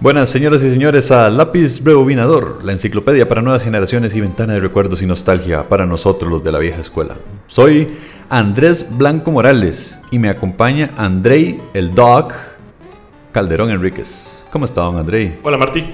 Buenas 0.00 0.30
señoras 0.30 0.62
y 0.62 0.70
señores 0.70 1.10
a 1.10 1.28
Lápiz 1.28 1.82
Rebobinador, 1.82 2.60
la 2.62 2.70
enciclopedia 2.70 3.28
para 3.28 3.42
nuevas 3.42 3.64
generaciones 3.64 4.14
y 4.14 4.20
ventana 4.20 4.52
de 4.52 4.60
recuerdos 4.60 5.02
y 5.02 5.06
nostalgia 5.06 5.68
para 5.68 5.86
nosotros 5.86 6.30
los 6.30 6.44
de 6.44 6.52
la 6.52 6.60
vieja 6.60 6.80
escuela. 6.80 7.16
Soy 7.48 7.98
Andrés 8.30 8.86
Blanco 8.96 9.32
Morales 9.32 10.00
y 10.12 10.20
me 10.20 10.28
acompaña 10.28 10.90
Andrei 10.96 11.60
el 11.74 11.96
Dog 11.96 12.28
Calderón 13.32 13.70
Enríquez. 13.70 14.44
¿Cómo 14.52 14.66
está, 14.66 14.82
don 14.82 14.98
Andrei? 14.98 15.36
Hola, 15.42 15.58
Martí. 15.58 15.84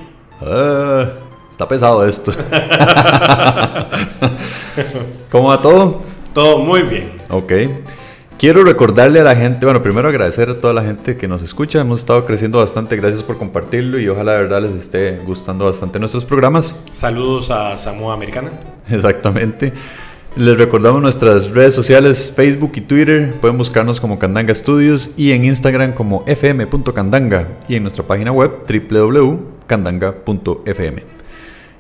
Ah, 0.43 1.09
está 1.51 1.67
pesado 1.67 2.07
esto. 2.07 2.31
¿Cómo 5.31 5.49
va 5.49 5.63
todo? 5.63 6.03
Todo 6.35 6.59
muy 6.59 6.83
bien. 6.83 7.13
Ok. 7.31 7.53
Quiero 8.45 8.61
recordarle 8.63 9.21
a 9.21 9.25
la 9.25 9.35
gente, 9.35 9.65
bueno, 9.65 9.81
primero 9.81 10.07
agradecer 10.07 10.51
a 10.51 10.59
toda 10.59 10.75
la 10.75 10.85
gente 10.85 11.17
que 11.17 11.27
nos 11.27 11.41
escucha. 11.41 11.81
Hemos 11.81 12.01
estado 12.01 12.27
creciendo 12.27 12.59
bastante. 12.59 12.95
Gracias 12.95 13.23
por 13.23 13.39
compartirlo 13.39 13.99
y 13.99 14.07
ojalá 14.07 14.33
de 14.33 14.43
verdad 14.43 14.61
les 14.61 14.73
esté 14.73 15.19
gustando 15.25 15.65
bastante 15.65 15.99
nuestros 15.99 16.27
programas. 16.27 16.77
Saludos 16.93 17.51
a 17.51 17.79
Samoa 17.79 18.13
Americana. 18.13 18.51
Exactamente. 18.91 19.73
Les 20.37 20.59
recordamos 20.59 21.01
nuestras 21.01 21.53
redes 21.53 21.75
sociales, 21.75 22.31
Facebook 22.37 22.73
y 22.75 22.83
Twitter. 22.83 23.33
Pueden 23.41 23.57
buscarnos 23.57 23.99
como 23.99 24.19
Candanga 24.19 24.55
Studios 24.55 25.09
y 25.17 25.33
en 25.33 25.47
Instagram 25.47 25.93
como 25.93 26.23
fm.candanga 26.27 27.49
y 27.67 27.77
en 27.77 27.83
nuestra 27.83 28.05
página 28.05 28.31
web 28.31 28.51
www.candanga.fm. 28.69 31.03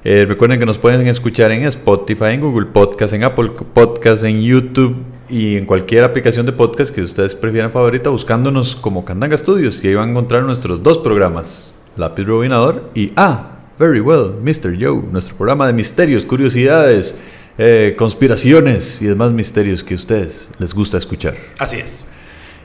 Eh, 0.03 0.25
recuerden 0.27 0.59
que 0.59 0.65
nos 0.65 0.79
pueden 0.79 1.07
escuchar 1.09 1.53
en 1.53 1.65
Spotify, 1.65 2.31
en 2.31 2.41
Google 2.41 2.69
Podcast, 2.69 3.13
en 3.13 3.25
Apple 3.25 3.51
Podcast, 3.75 4.25
en 4.25 4.41
YouTube 4.41 4.97
y 5.29 5.57
en 5.57 5.67
cualquier 5.67 6.05
aplicación 6.05 6.47
de 6.47 6.53
podcast 6.53 6.95
que 6.95 7.03
ustedes 7.03 7.35
prefieran 7.35 7.73
favorita, 7.73 8.11
buscándonos 8.11 8.77
como 8.77 9.05
Candanga 9.05 9.37
Studios. 9.37 9.83
Y 9.83 9.89
ahí 9.89 9.95
van 9.95 10.09
a 10.09 10.11
encontrar 10.11 10.43
nuestros 10.43 10.83
dos 10.83 10.99
programas, 10.99 11.73
Lápiz 11.97 12.25
Robinador 12.25 12.91
y 12.95 13.13
Ah, 13.17 13.59
Very 13.79 14.01
Well, 14.01 14.35
Mr. 14.43 14.77
Joe, 14.79 15.03
nuestro 15.11 15.37
programa 15.37 15.67
de 15.67 15.73
misterios, 15.73 16.25
curiosidades, 16.25 17.17
eh, 17.59 17.95
conspiraciones 17.99 19.01
y 19.03 19.07
demás 19.07 19.33
misterios 19.33 19.83
que 19.83 19.95
a 19.95 19.97
ustedes 19.97 20.51
les 20.59 20.75
gusta 20.75 20.99
escuchar. 20.99 21.35
Así 21.59 21.77
es. 21.77 22.05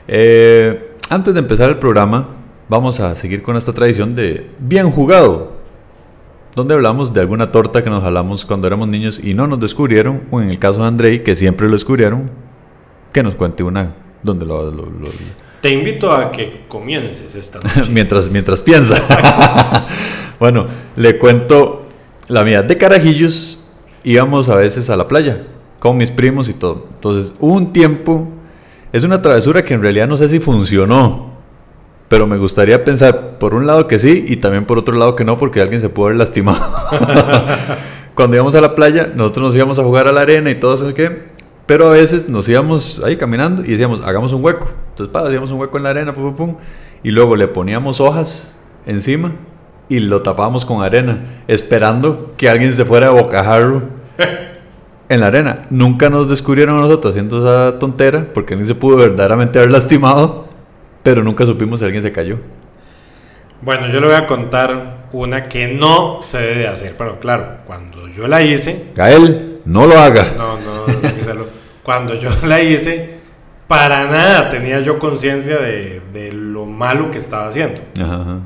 Eh, 0.06 0.94
antes 1.08 1.34
de 1.34 1.40
empezar 1.40 1.68
el 1.70 1.78
programa, 1.78 2.28
vamos 2.68 3.00
a 3.00 3.16
seguir 3.16 3.42
con 3.42 3.56
esta 3.56 3.72
tradición 3.72 4.14
de 4.14 4.50
bien 4.58 4.90
jugado 4.90 5.60
donde 6.54 6.74
hablamos 6.74 7.12
de 7.12 7.20
alguna 7.20 7.52
torta 7.52 7.82
que 7.82 7.90
nos 7.90 8.02
jalamos 8.02 8.44
cuando 8.44 8.66
éramos 8.66 8.88
niños 8.88 9.20
y 9.22 9.34
no 9.34 9.46
nos 9.46 9.60
descubrieron, 9.60 10.22
o 10.30 10.40
en 10.40 10.50
el 10.50 10.58
caso 10.58 10.80
de 10.80 10.86
Andrei, 10.86 11.22
que 11.22 11.36
siempre 11.36 11.66
lo 11.66 11.74
descubrieron, 11.74 12.30
que 13.12 13.22
nos 13.22 13.34
cuente 13.34 13.62
una 13.62 13.94
donde 14.22 14.44
lo... 14.46 14.70
lo- 14.70 14.86
lo- 14.86 15.08
Te 15.60 15.70
invito 15.70 16.12
a 16.12 16.30
que 16.32 16.64
comiences 16.68 17.34
esta 17.34 17.58
noche. 17.62 17.90
mientras, 17.90 18.30
mientras 18.30 18.62
piensa. 18.62 18.94
bueno, 20.38 20.66
le 20.96 21.18
cuento 21.18 21.86
la 22.28 22.44
mía. 22.44 22.62
De 22.62 22.76
carajillos 22.76 23.58
íbamos 24.04 24.48
a 24.48 24.54
veces 24.56 24.88
a 24.90 24.96
la 24.96 25.06
playa 25.08 25.42
con 25.78 25.96
mis 25.96 26.10
primos 26.10 26.48
y 26.48 26.54
todo. 26.54 26.86
Entonces, 26.94 27.34
un 27.38 27.72
tiempo, 27.72 28.28
es 28.92 29.04
una 29.04 29.22
travesura 29.22 29.64
que 29.64 29.74
en 29.74 29.82
realidad 29.82 30.06
no 30.08 30.16
sé 30.16 30.28
si 30.28 30.38
funcionó, 30.40 31.30
pero 32.08 32.26
me 32.26 32.36
gustaría 32.38 32.84
pensar 32.84 33.38
por 33.38 33.54
un 33.54 33.66
lado 33.66 33.86
que 33.86 33.98
sí 33.98 34.24
y 34.28 34.36
también 34.36 34.64
por 34.66 34.78
otro 34.78 34.96
lado 34.96 35.14
que 35.16 35.24
no, 35.24 35.38
porque 35.38 35.60
alguien 35.60 35.80
se 35.80 35.88
pudo 35.88 36.06
haber 36.06 36.18
lastimado. 36.18 36.60
Cuando 38.14 38.36
íbamos 38.36 38.54
a 38.54 38.60
la 38.60 38.74
playa, 38.74 39.10
nosotros 39.14 39.46
nos 39.48 39.56
íbamos 39.56 39.78
a 39.78 39.82
jugar 39.84 40.06
a 40.08 40.12
la 40.12 40.20
arena 40.22 40.50
y 40.50 40.54
todo 40.56 40.74
eso, 40.74 40.92
¿qué? 40.92 41.30
Pero 41.70 41.86
a 41.86 41.92
veces 41.92 42.28
nos 42.28 42.48
íbamos 42.48 43.00
ahí 43.04 43.16
caminando 43.16 43.62
y 43.64 43.68
decíamos, 43.68 44.02
hagamos 44.04 44.32
un 44.32 44.44
hueco. 44.44 44.72
Entonces, 44.88 45.12
pa, 45.12 45.20
hacíamos 45.20 45.52
un 45.52 45.60
hueco 45.60 45.76
en 45.76 45.84
la 45.84 45.90
arena, 45.90 46.12
pum, 46.12 46.34
pum, 46.34 46.34
pum, 46.34 46.56
y 47.04 47.12
luego 47.12 47.36
le 47.36 47.46
poníamos 47.46 48.00
hojas 48.00 48.58
encima 48.86 49.30
y 49.88 50.00
lo 50.00 50.20
tapábamos 50.20 50.64
con 50.64 50.82
arena, 50.82 51.26
esperando 51.46 52.34
que 52.36 52.48
alguien 52.48 52.72
se 52.72 52.84
fuera 52.84 53.06
a 53.06 53.10
bocajarro 53.10 53.84
en 55.08 55.20
la 55.20 55.28
arena. 55.28 55.62
Nunca 55.70 56.10
nos 56.10 56.28
descubrieron 56.28 56.76
a 56.76 56.80
nosotros 56.80 57.12
haciendo 57.12 57.38
esa 57.38 57.78
tontera, 57.78 58.26
porque 58.34 58.54
alguien 58.54 58.66
se 58.66 58.74
pudo 58.74 58.96
verdaderamente 58.96 59.60
haber 59.60 59.70
lastimado, 59.70 60.48
pero 61.04 61.22
nunca 61.22 61.46
supimos 61.46 61.78
si 61.78 61.86
alguien 61.86 62.02
se 62.02 62.10
cayó. 62.10 62.38
Bueno, 63.62 63.86
yo 63.86 64.00
le 64.00 64.08
voy 64.08 64.16
a 64.16 64.26
contar 64.26 65.06
una 65.12 65.44
que 65.44 65.68
no 65.68 66.18
se 66.24 66.38
debe 66.38 66.66
hacer. 66.66 66.96
Pero 66.98 67.20
claro, 67.20 67.58
cuando 67.64 68.08
yo 68.08 68.26
la 68.26 68.42
hice, 68.42 68.86
Gael, 68.96 69.60
no 69.64 69.86
lo 69.86 69.96
haga. 70.00 70.32
no, 70.36 70.58
no, 70.58 70.86
no 70.88 71.08
hacerlo. 71.08 71.59
Cuando 71.90 72.14
yo 72.14 72.30
la 72.46 72.62
hice, 72.62 73.18
para 73.66 74.06
nada 74.06 74.48
tenía 74.48 74.78
yo 74.78 75.00
conciencia 75.00 75.58
de, 75.58 76.00
de 76.12 76.30
lo 76.32 76.64
malo 76.64 77.10
que 77.10 77.18
estaba 77.18 77.48
haciendo. 77.48 77.80
Ajá, 78.00 78.14
ajá. 78.20 78.38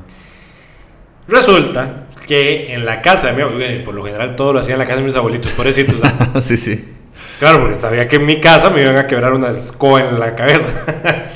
Resulta 1.27 2.05
que 2.25 2.73
en 2.73 2.87
la 2.87 3.03
casa 3.03 3.27
de 3.27 3.33
mi 3.33 3.43
abuelo, 3.43 3.85
por 3.85 3.93
lo 3.93 4.03
general 4.03 4.35
todo 4.35 4.53
lo 4.53 4.61
hacía 4.61 4.73
en 4.73 4.79
la 4.79 4.87
casa 4.87 4.97
de 4.97 5.03
mis 5.03 5.15
abuelitos, 5.15 5.51
pobrecitos. 5.51 5.93
¿ah? 6.03 6.41
sí, 6.41 6.57
sí. 6.57 6.91
Claro, 7.37 7.59
porque 7.59 7.79
sabía 7.79 8.07
que 8.07 8.15
en 8.15 8.25
mi 8.25 8.41
casa 8.41 8.71
me 8.71 8.81
iban 8.81 8.97
a 8.97 9.05
quebrar 9.05 9.33
una 9.33 9.51
escoba 9.51 10.01
en 10.01 10.19
la 10.19 10.35
cabeza. 10.35 10.67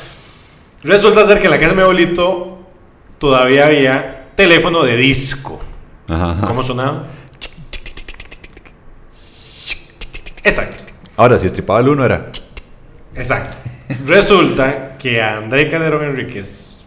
Resulta 0.83 1.27
ser 1.27 1.37
que 1.37 1.45
en 1.45 1.51
la 1.51 1.59
casa 1.59 1.69
de 1.69 1.75
mi 1.75 1.83
abuelito 1.83 2.57
todavía 3.19 3.67
había 3.67 4.29
teléfono 4.35 4.81
de 4.81 4.97
disco. 4.97 5.61
Ajá. 6.07 6.47
¿Cómo 6.47 6.63
sonaba? 6.63 7.05
Exacto, 10.43 10.78
Ahora, 11.19 11.37
si 11.37 11.47
estripaba 11.47 11.81
el 11.81 11.89
uno 11.89 12.05
era... 12.05 12.27
exacto. 13.13 13.57
Resulta 14.05 14.95
que 14.97 15.21
a 15.21 15.35
André 15.35 15.69
Calderón 15.69 16.05
Enríquez 16.05 16.85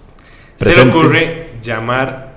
se 0.58 0.74
le 0.74 0.90
ocurre 0.90 1.50
llamar 1.62 2.32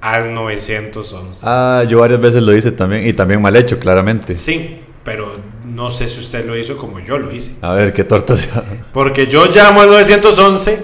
al 0.00 0.32
911. 0.32 1.40
Ah, 1.42 1.82
yo 1.88 1.98
varias 1.98 2.20
veces 2.20 2.44
lo 2.44 2.54
hice 2.54 2.70
también, 2.70 3.04
y 3.04 3.14
también 3.14 3.42
mal 3.42 3.56
hecho, 3.56 3.80
claramente. 3.80 4.36
Sí, 4.36 4.78
pero 5.02 5.40
no 5.64 5.90
sé 5.90 6.08
si 6.08 6.20
usted 6.20 6.46
lo 6.46 6.56
hizo 6.56 6.76
como 6.76 7.00
yo 7.00 7.18
lo 7.18 7.34
hice. 7.34 7.56
A 7.62 7.72
ver, 7.72 7.92
¿qué 7.92 8.04
torta 8.04 8.36
se 8.36 8.48
Porque 8.92 9.26
yo 9.26 9.46
llamo 9.46 9.80
al 9.80 9.88
911 9.88 10.78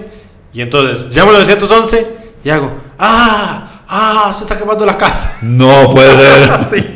y 0.51 0.61
entonces 0.61 1.15
llamo 1.15 1.31
al 1.31 1.37
911 1.37 2.07
y 2.43 2.49
hago, 2.49 2.73
¡ah! 2.99 3.83
¡ah! 3.87 4.33
Se 4.37 4.43
está 4.43 4.59
quemando 4.59 4.85
la 4.85 4.97
casa. 4.97 5.37
No 5.43 5.93
puede 5.93 6.13
ser. 6.17 6.67
sí. 6.69 6.93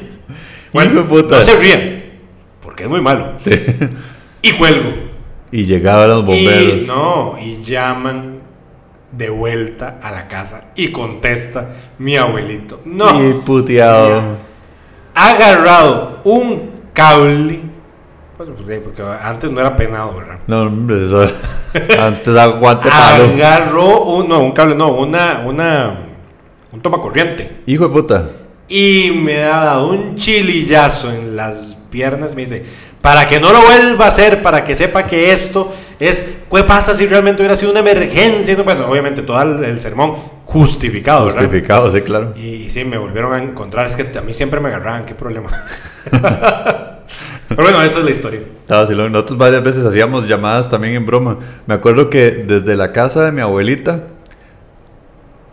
De 0.73 1.01
puta. 1.03 1.39
no 1.39 1.45
se 1.45 1.55
ríen, 1.55 2.00
porque 2.81 2.83
es 2.83 2.89
muy 2.89 3.01
malo. 3.01 3.33
Sí. 3.37 3.51
Y 4.41 4.53
cuelgo. 4.53 4.91
Y 5.51 5.65
llegaban 5.65 6.09
los 6.09 6.25
bomberos. 6.25 6.83
Y 6.83 6.87
no, 6.87 7.35
y 7.39 7.61
llaman 7.63 8.39
de 9.11 9.29
vuelta 9.29 9.99
a 10.01 10.11
la 10.11 10.27
casa 10.27 10.71
y 10.75 10.91
contesta 10.91 11.75
mi 11.99 12.15
abuelito. 12.15 12.81
No. 12.85 13.29
Y 13.29 13.33
puteado. 13.45 14.21
Ha 15.13 15.29
agarrado 15.29 16.21
un 16.23 16.71
cable. 16.93 17.61
pues, 18.37 18.49
porque 18.55 18.77
porque 18.77 19.03
antes 19.21 19.51
no 19.51 19.59
era 19.59 19.75
penado, 19.75 20.15
¿verdad? 20.15 20.39
No, 20.47 20.61
hombre, 20.61 21.05
eso. 21.05 21.21
Antes 21.99 22.35
aguante 22.35 22.89
palo. 22.89 23.25
Agarró 23.25 24.01
un, 24.05 24.27
no, 24.27 24.39
un 24.39 24.51
cable, 24.53 24.75
no, 24.75 24.91
una, 24.93 25.43
una, 25.45 25.99
un 26.71 26.81
toma 26.81 26.99
corriente. 26.99 27.61
Hijo 27.67 27.87
de 27.87 27.93
puta. 27.93 28.29
Y 28.67 29.11
me 29.23 29.43
ha 29.43 29.65
dado 29.65 29.89
un 29.89 30.15
chilillazo 30.15 31.11
en 31.13 31.35
las 31.35 31.80
piernas. 31.91 32.33
Me 32.33 32.41
dice, 32.41 32.65
para 33.01 33.27
que 33.27 33.39
no 33.39 33.53
lo 33.53 33.61
vuelva 33.61 34.05
a 34.05 34.07
hacer, 34.07 34.41
para 34.41 34.63
que 34.63 34.73
sepa 34.73 35.03
que 35.05 35.31
esto 35.31 35.71
es, 35.99 36.39
¿qué 36.51 36.63
pasa 36.63 36.95
si 36.95 37.05
realmente 37.05 37.43
hubiera 37.43 37.55
sido 37.55 37.69
una 37.69 37.81
emergencia? 37.81 38.55
No, 38.55 38.63
Bueno, 38.63 38.87
obviamente 38.87 39.21
todo 39.21 39.39
el, 39.39 39.63
el 39.63 39.79
sermón 39.79 40.15
justificado, 40.45 41.25
¿verdad? 41.25 41.41
Justificado, 41.41 41.91
sí, 41.91 42.01
claro. 42.01 42.33
Y, 42.35 42.47
y 42.47 42.69
sí, 42.71 42.83
me 42.83 42.97
volvieron 42.97 43.33
a 43.33 43.43
encontrar. 43.43 43.85
Es 43.85 43.95
que 43.95 44.17
a 44.17 44.21
mí 44.21 44.33
siempre 44.33 44.59
me 44.59 44.69
agarraban, 44.69 45.05
qué 45.05 45.13
problema. 45.13 45.49
Pero 47.55 47.63
bueno, 47.63 47.81
esa 47.83 47.99
es 47.99 48.05
la 48.05 48.11
historia. 48.11 48.39
Así, 48.69 48.95
nosotros 48.95 49.37
varias 49.37 49.63
veces 49.63 49.85
hacíamos 49.85 50.27
llamadas 50.27 50.69
también 50.69 50.95
en 50.95 51.05
broma. 51.05 51.37
Me 51.67 51.73
acuerdo 51.73 52.09
que 52.09 52.31
desde 52.31 52.75
la 52.77 52.93
casa 52.93 53.25
de 53.25 53.31
mi 53.31 53.41
abuelita, 53.41 54.03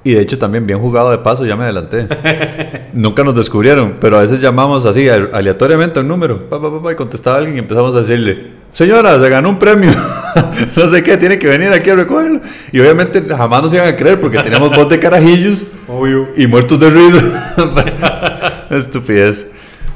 y 0.09 0.15
de 0.15 0.23
hecho 0.23 0.39
también 0.39 0.67
bien 0.67 0.79
jugado 0.79 1.11
de 1.11 1.19
paso, 1.19 1.45
ya 1.45 1.55
me 1.55 1.65
adelanté. 1.65 2.09
Nunca 2.95 3.23
nos 3.25 3.35
descubrieron, 3.35 3.97
pero 4.01 4.17
a 4.17 4.23
veces 4.23 4.41
llamamos 4.41 4.87
así 4.87 5.07
aleatoriamente 5.09 6.01
un 6.01 6.09
número, 6.09 6.49
pa, 6.49 6.59
pa, 6.61 6.83
pa, 6.83 6.93
y 6.93 6.95
contestaba 6.95 7.37
alguien 7.37 7.57
y 7.57 7.59
empezamos 7.59 7.95
a 7.95 8.01
decirle, 8.01 8.53
señora, 8.73 9.21
se 9.21 9.29
ganó 9.29 9.51
un 9.51 9.59
premio, 9.59 9.91
no 10.77 10.89
sé 10.89 11.03
qué, 11.03 11.19
tiene 11.19 11.39
que 11.39 11.47
venir 11.47 11.69
aquí 11.73 11.91
a 11.91 11.95
recogerlo. 11.95 12.41
Y 12.73 12.81
obviamente 12.81 13.23
jamás 13.23 13.63
nos 13.65 13.75
iban 13.75 13.87
a 13.89 13.97
creer 13.97 14.19
porque 14.19 14.39
teníamos 14.39 14.75
voz 14.75 14.89
de 14.89 14.99
carajillos 14.99 15.67
Obvio. 15.87 16.29
y 16.37 16.47
muertos 16.47 16.81
de 16.81 16.89
ruido. 16.89 17.21
Estupidez. 18.71 19.49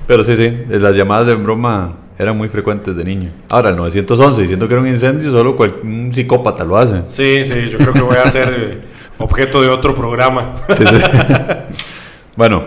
Pero 0.06 0.24
sí, 0.24 0.36
sí, 0.36 0.52
las 0.68 0.94
llamadas 0.94 1.26
de 1.28 1.36
broma 1.36 1.96
eran 2.18 2.36
muy 2.36 2.48
frecuentes 2.50 2.94
de 2.94 3.02
niño. 3.04 3.30
Ahora, 3.48 3.70
el 3.70 3.76
911, 3.76 4.42
diciendo 4.42 4.68
que 4.68 4.74
era 4.74 4.82
un 4.82 4.88
incendio, 4.88 5.30
solo 5.30 5.56
cual- 5.56 5.76
un 5.82 6.12
psicópata 6.12 6.64
lo 6.64 6.76
hace. 6.76 6.96
Sí, 7.08 7.44
sí, 7.44 7.70
yo 7.70 7.78
creo 7.78 7.92
que 7.94 8.00
voy 8.02 8.16
a 8.16 8.28
eh, 8.28 8.91
objeto 9.18 9.60
de 9.62 9.68
otro 9.68 9.94
programa. 9.94 10.62
Sí, 10.76 10.84
sí. 10.86 10.96
bueno, 12.36 12.64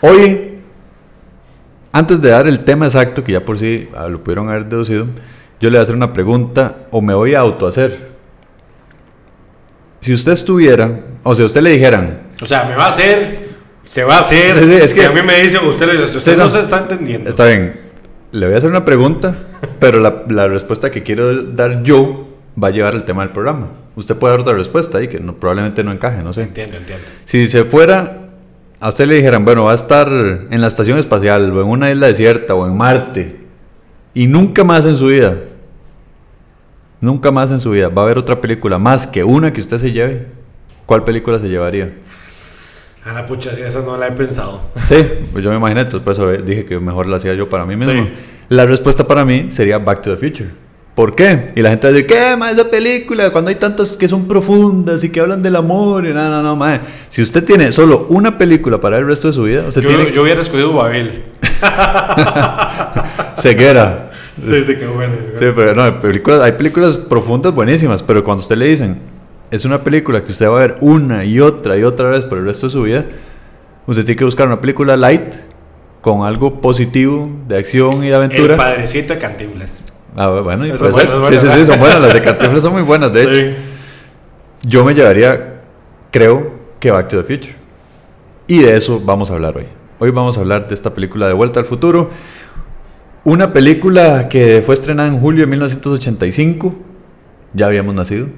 hoy, 0.00 0.58
antes 1.92 2.20
de 2.20 2.30
dar 2.30 2.46
el 2.46 2.60
tema 2.64 2.86
exacto, 2.86 3.22
que 3.24 3.32
ya 3.32 3.44
por 3.44 3.58
sí 3.58 3.88
ah, 3.96 4.08
lo 4.08 4.22
pudieron 4.22 4.48
haber 4.48 4.66
deducido, 4.66 5.06
yo 5.60 5.70
le 5.70 5.76
voy 5.76 5.78
a 5.78 5.82
hacer 5.82 5.94
una 5.94 6.12
pregunta 6.12 6.76
o 6.90 7.00
me 7.00 7.14
voy 7.14 7.34
a 7.34 7.40
autohacer. 7.40 8.10
Si 10.00 10.12
usted 10.12 10.32
estuviera, 10.32 11.00
o 11.22 11.34
si 11.34 11.42
a 11.42 11.46
usted 11.46 11.62
le 11.62 11.70
dijeran, 11.70 12.20
O 12.40 12.46
sea, 12.46 12.64
me 12.64 12.76
va 12.76 12.86
a 12.86 12.88
hacer, 12.88 13.48
se 13.88 14.04
va 14.04 14.18
a 14.18 14.20
hacer. 14.20 14.52
Sí, 14.58 14.74
es 14.74 14.90
Si 14.90 15.00
que- 15.00 15.06
a 15.06 15.10
mí 15.10 15.22
me 15.22 15.42
dicen, 15.42 15.66
usted, 15.66 15.86
le- 15.92 16.04
usted 16.04 16.36
no. 16.36 16.44
no. 16.44 16.50
se 16.50 16.60
está 16.60 16.78
entendiendo. 16.78 17.28
Está 17.30 17.46
bien. 17.46 17.80
Le 18.32 18.46
voy 18.46 18.54
a 18.54 18.58
hacer 18.58 18.68
una 18.70 18.84
pregunta, 18.84 19.34
pero 19.80 19.98
la, 20.00 20.24
la 20.28 20.46
respuesta 20.48 20.90
que 20.90 21.02
quiero 21.02 21.42
dar 21.44 21.82
yo 21.82 22.28
va 22.62 22.68
a 22.68 22.70
llevar 22.70 22.94
el 22.94 23.04
tema 23.04 23.22
del 23.22 23.32
programa. 23.32 23.70
Usted 23.96 24.14
puede 24.16 24.32
dar 24.34 24.40
otra 24.40 24.52
respuesta 24.54 24.98
ahí 24.98 25.08
que 25.08 25.18
no- 25.20 25.34
probablemente 25.34 25.82
no 25.82 25.90
encaje, 25.90 26.22
no 26.22 26.32
sé. 26.32 26.42
Entiendo, 26.42 26.76
entiendo. 26.76 27.04
Si 27.24 27.46
se 27.48 27.64
fuera, 27.64 28.28
a 28.78 28.88
usted 28.90 29.06
le 29.06 29.14
dijeran, 29.14 29.44
bueno, 29.44 29.64
va 29.64 29.72
a 29.72 29.74
estar 29.74 30.08
en 30.08 30.60
la 30.60 30.66
estación 30.66 30.98
espacial 30.98 31.50
o 31.56 31.62
en 31.62 31.68
una 31.68 31.90
isla 31.90 32.06
desierta 32.08 32.54
o 32.54 32.66
en 32.66 32.76
Marte 32.76 33.36
y 34.12 34.26
nunca 34.26 34.64
más 34.64 34.84
en 34.84 34.96
su 34.98 35.06
vida, 35.06 35.36
nunca 37.00 37.30
más 37.30 37.50
en 37.50 37.60
su 37.60 37.70
vida 37.70 37.88
va 37.88 38.02
a 38.02 38.04
haber 38.04 38.18
otra 38.18 38.40
película 38.40 38.78
más 38.78 39.06
que 39.06 39.24
una 39.24 39.52
que 39.52 39.60
usted 39.60 39.78
se 39.78 39.92
lleve, 39.92 40.26
¿cuál 40.86 41.04
película 41.04 41.38
se 41.38 41.48
llevaría? 41.48 41.92
A 43.04 43.12
la 43.12 43.24
pucha, 43.26 43.54
si 43.54 43.62
esa 43.62 43.82
no 43.82 43.96
la 43.96 44.08
he 44.08 44.12
pensado. 44.12 44.60
Sí, 44.86 44.96
pues 45.32 45.44
yo 45.44 45.50
me 45.50 45.56
imaginé, 45.56 45.82
entonces 45.82 46.02
por 46.04 46.12
eso 46.12 46.42
dije 46.42 46.64
que 46.64 46.78
mejor 46.80 47.06
la 47.06 47.16
hacía 47.18 47.34
yo 47.34 47.48
para 47.48 47.64
mí 47.64 47.76
mismo. 47.76 47.92
Sí. 47.94 48.10
La 48.48 48.66
respuesta 48.66 49.06
para 49.06 49.24
mí 49.24 49.46
sería 49.50 49.78
Back 49.78 50.02
to 50.02 50.14
the 50.14 50.16
Future. 50.16 50.50
¿Por 50.96 51.14
qué? 51.14 51.52
Y 51.54 51.60
la 51.60 51.68
gente 51.68 51.86
va 51.86 51.90
a 51.90 51.92
decir, 51.92 52.06
¿qué, 52.06 52.36
más 52.38 52.54
esa 52.54 52.70
película? 52.70 53.30
Cuando 53.30 53.50
hay 53.50 53.56
tantas 53.56 53.98
que 53.98 54.08
son 54.08 54.26
profundas 54.26 55.04
y 55.04 55.10
que 55.10 55.20
hablan 55.20 55.42
del 55.42 55.54
amor 55.56 56.06
y 56.06 56.14
nada, 56.14 56.30
no, 56.30 56.42
no, 56.42 56.56
mae. 56.56 56.80
Si 57.10 57.20
usted 57.20 57.44
tiene 57.44 57.70
solo 57.70 58.06
una 58.08 58.38
película 58.38 58.80
para 58.80 58.96
el 58.96 59.06
resto 59.06 59.28
de 59.28 59.34
su 59.34 59.42
vida, 59.42 59.68
usted 59.68 59.82
Yo, 59.82 59.88
tiene 59.90 60.10
yo 60.10 60.22
hubiera 60.22 60.40
escogido 60.40 60.72
Babel. 60.72 61.24
ceguera. 63.36 64.10
Sí, 64.38 64.64
sí, 64.64 64.74
qué 64.76 64.86
bueno. 64.86 65.12
Sí, 65.38 65.44
pero 65.54 65.74
no, 65.74 65.82
hay 65.82 65.92
películas, 65.92 66.40
hay 66.40 66.52
películas 66.52 66.96
profundas 66.96 67.54
buenísimas, 67.54 68.02
pero 68.02 68.24
cuando 68.24 68.40
usted 68.40 68.56
le 68.56 68.64
dicen, 68.64 68.98
es 69.50 69.66
una 69.66 69.84
película 69.84 70.24
que 70.24 70.32
usted 70.32 70.48
va 70.48 70.56
a 70.56 70.60
ver 70.66 70.76
una 70.80 71.26
y 71.26 71.40
otra 71.40 71.76
y 71.76 71.82
otra 71.82 72.08
vez 72.08 72.24
por 72.24 72.38
el 72.38 72.46
resto 72.46 72.68
de 72.68 72.72
su 72.72 72.82
vida, 72.82 73.04
usted 73.86 74.02
tiene 74.06 74.18
que 74.18 74.24
buscar 74.24 74.46
una 74.46 74.62
película 74.62 74.96
light 74.96 75.34
con 76.00 76.26
algo 76.26 76.58
positivo 76.62 77.28
de 77.46 77.58
acción 77.58 77.96
y 77.98 78.06
de 78.06 78.08
El 78.08 78.14
aventura. 78.14 78.56
padrecito 78.56 79.12
de 79.12 79.18
Cantinflas. 79.18 79.85
Ah, 80.16 80.28
bueno, 80.28 80.66
y 80.66 80.72
puede 80.72 80.94
ser. 80.94 81.08
buenas, 81.08 81.28
sí, 81.28 81.38
sí, 81.38 81.46
sí, 81.58 81.66
son 81.66 81.78
buenas. 81.78 82.00
Las 82.00 82.14
de 82.14 82.22
Cantinflas 82.22 82.62
son 82.62 82.72
muy 82.72 82.82
buenas, 82.82 83.12
de 83.12 83.22
hecho. 83.22 83.32
Sí. 83.32 83.54
Yo 84.62 84.84
me 84.84 84.94
llevaría, 84.94 85.60
creo, 86.10 86.52
que 86.80 86.90
Back 86.90 87.08
to 87.08 87.22
the 87.22 87.22
Future. 87.22 87.56
Y 88.46 88.60
de 88.60 88.76
eso 88.76 89.00
vamos 89.04 89.30
a 89.30 89.34
hablar 89.34 89.56
hoy. 89.58 89.66
Hoy 89.98 90.10
vamos 90.10 90.38
a 90.38 90.40
hablar 90.40 90.68
de 90.68 90.74
esta 90.74 90.94
película 90.94 91.28
de 91.28 91.34
Vuelta 91.34 91.60
al 91.60 91.66
Futuro. 91.66 92.10
Una 93.24 93.52
película 93.52 94.28
que 94.28 94.62
fue 94.64 94.74
estrenada 94.74 95.08
en 95.08 95.18
julio 95.18 95.42
de 95.42 95.48
1985. 95.48 96.74
Ya 97.52 97.66
habíamos 97.66 97.94
nacido. 97.94 98.28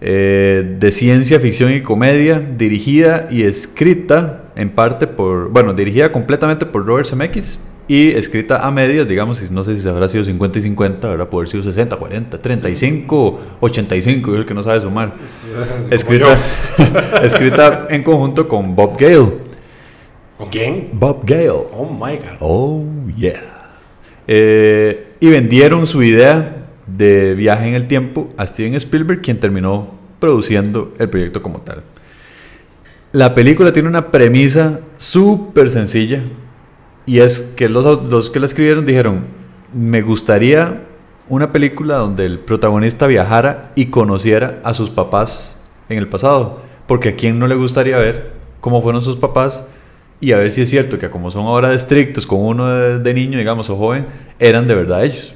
Eh, 0.00 0.76
de 0.78 0.90
ciencia 0.90 1.40
ficción 1.40 1.72
y 1.72 1.80
comedia, 1.80 2.38
dirigida 2.38 3.28
y 3.30 3.44
escrita 3.44 4.44
en 4.56 4.70
parte 4.70 5.06
por, 5.06 5.48
bueno, 5.48 5.72
dirigida 5.72 6.12
completamente 6.12 6.66
por 6.66 6.86
Robert 6.86 7.08
Zemeckis 7.08 7.58
y 7.88 8.10
escrita 8.10 8.66
a 8.66 8.70
medias, 8.70 9.08
digamos, 9.08 9.50
no 9.50 9.64
sé 9.64 9.80
si 9.80 9.88
habrá 9.88 10.10
sido 10.10 10.22
50 10.22 10.58
y 10.58 10.62
50, 10.62 11.10
habrá 11.10 11.30
poder 11.30 11.48
sido 11.48 11.62
60, 11.62 11.96
40, 11.96 12.40
35, 12.40 13.40
85, 13.60 14.30
yo 14.30 14.36
el 14.36 14.44
que 14.44 14.52
no 14.52 14.62
sabe 14.62 14.82
sumar. 14.82 15.14
Escrita, 15.90 16.38
escrita 17.22 17.86
en 17.88 18.02
conjunto 18.02 18.46
con 18.46 18.76
Bob 18.76 18.98
Gale. 18.98 19.32
¿Con 20.36 20.50
quién? 20.50 20.90
Bob 20.92 21.24
Gale. 21.24 21.48
Oh 21.48 21.88
my 21.90 22.16
god. 22.18 22.36
Oh, 22.40 22.84
yeah. 23.16 23.72
Eh, 24.26 25.14
y 25.18 25.28
vendieron 25.28 25.86
su 25.86 26.02
idea 26.02 26.66
de 26.86 27.34
viaje 27.34 27.68
en 27.68 27.74
el 27.74 27.88
tiempo 27.88 28.28
a 28.36 28.46
Steven 28.46 28.74
Spielberg, 28.74 29.22
quien 29.22 29.40
terminó 29.40 29.94
produciendo 30.20 30.92
el 30.98 31.08
proyecto 31.08 31.42
como 31.42 31.62
tal. 31.62 31.82
La 33.12 33.34
película 33.34 33.72
tiene 33.72 33.88
una 33.88 34.10
premisa 34.10 34.80
súper 34.98 35.70
sencilla 35.70 36.22
y 37.08 37.20
es 37.20 37.40
que 37.56 37.70
los, 37.70 38.28
que 38.28 38.38
la 38.38 38.44
escribieron 38.44 38.84
dijeron, 38.84 39.24
me 39.72 40.02
gustaría 40.02 40.82
una 41.26 41.52
película 41.52 41.96
donde 41.96 42.26
el 42.26 42.38
protagonista 42.38 43.06
viajara 43.06 43.72
y 43.74 43.86
conociera 43.86 44.60
a 44.62 44.74
sus 44.74 44.90
papás 44.90 45.56
en 45.88 45.96
el 45.96 46.10
pasado, 46.10 46.60
porque 46.86 47.08
a 47.08 47.16
quién 47.16 47.38
no 47.38 47.46
le 47.46 47.54
gustaría 47.54 47.96
ver 47.96 48.32
cómo 48.60 48.82
fueron 48.82 49.00
sus 49.00 49.16
papás 49.16 49.64
y 50.20 50.32
a 50.32 50.36
ver 50.36 50.50
si 50.50 50.60
es 50.60 50.68
cierto 50.68 50.98
que 50.98 51.08
como 51.08 51.30
son 51.30 51.46
ahora 51.46 51.72
estrictos 51.72 52.26
con 52.26 52.40
uno 52.40 52.68
de, 52.98 53.14
niño, 53.14 53.38
digamos, 53.38 53.70
o 53.70 53.76
joven, 53.78 54.06
eran 54.38 54.66
de 54.66 54.74
verdad 54.74 55.02
ellos. 55.02 55.34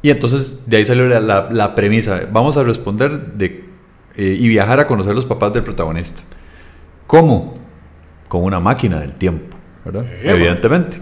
Y 0.00 0.08
entonces 0.08 0.60
de 0.64 0.78
ahí 0.78 0.86
salió 0.86 1.06
la 1.06 1.74
premisa. 1.74 2.22
Vamos 2.32 2.56
a 2.56 2.62
responder 2.62 3.34
de, 3.34 3.64
eh, 4.16 4.36
y 4.38 4.48
viajar 4.48 4.80
a 4.80 4.86
conocer 4.86 5.14
los 5.14 5.26
papás 5.26 5.52
del 5.52 5.64
protagonista. 5.64 6.22
¿Cómo? 7.06 7.58
Con 8.28 8.44
una 8.44 8.58
máquina 8.60 9.00
del 9.00 9.12
tiempo, 9.12 9.53
¿verdad? 9.84 10.04
Evidentemente. 10.22 10.98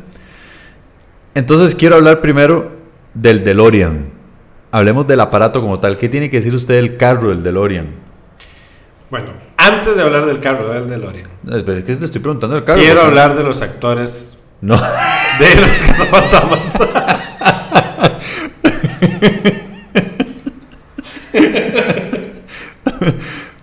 Entonces 1.35 1.75
quiero 1.75 1.97
hablar 1.97 2.21
primero 2.21 2.73
del 3.15 3.43
DeLorean. 3.45 4.11
Hablemos 4.71 5.07
del 5.07 5.21
aparato 5.21 5.61
como 5.61 5.81
tal. 5.81 5.99
¿Qué 5.99 6.09
tiene 6.09 6.31
que 6.31 6.39
decir 6.39 6.55
usted 6.55 6.75
del 6.75 6.97
carro 6.97 7.29
del 7.31 7.43
DeLorean? 7.43 7.87
Bueno, 9.11 9.27
antes 9.59 9.95
de 9.95 10.03
hablar 10.03 10.27
del 10.27 10.41
carro 10.41 10.73
del 10.73 10.89
DeLorean, 10.89 11.29
No, 11.43 11.57
es 11.57 11.65
que 11.65 11.73
le 11.73 11.79
estoy 12.05 12.21
preguntando 12.21 12.57
del 12.57 12.65
carro. 12.65 12.81
quiero 12.81 13.01
porque- 13.03 13.09
hablar 13.21 13.37
de 13.37 13.45
los 13.45 13.61
actores 13.63 14.43
No. 14.61 14.75
de 14.75 15.61
los 15.61 15.71
cazafantasmas. 15.87 16.79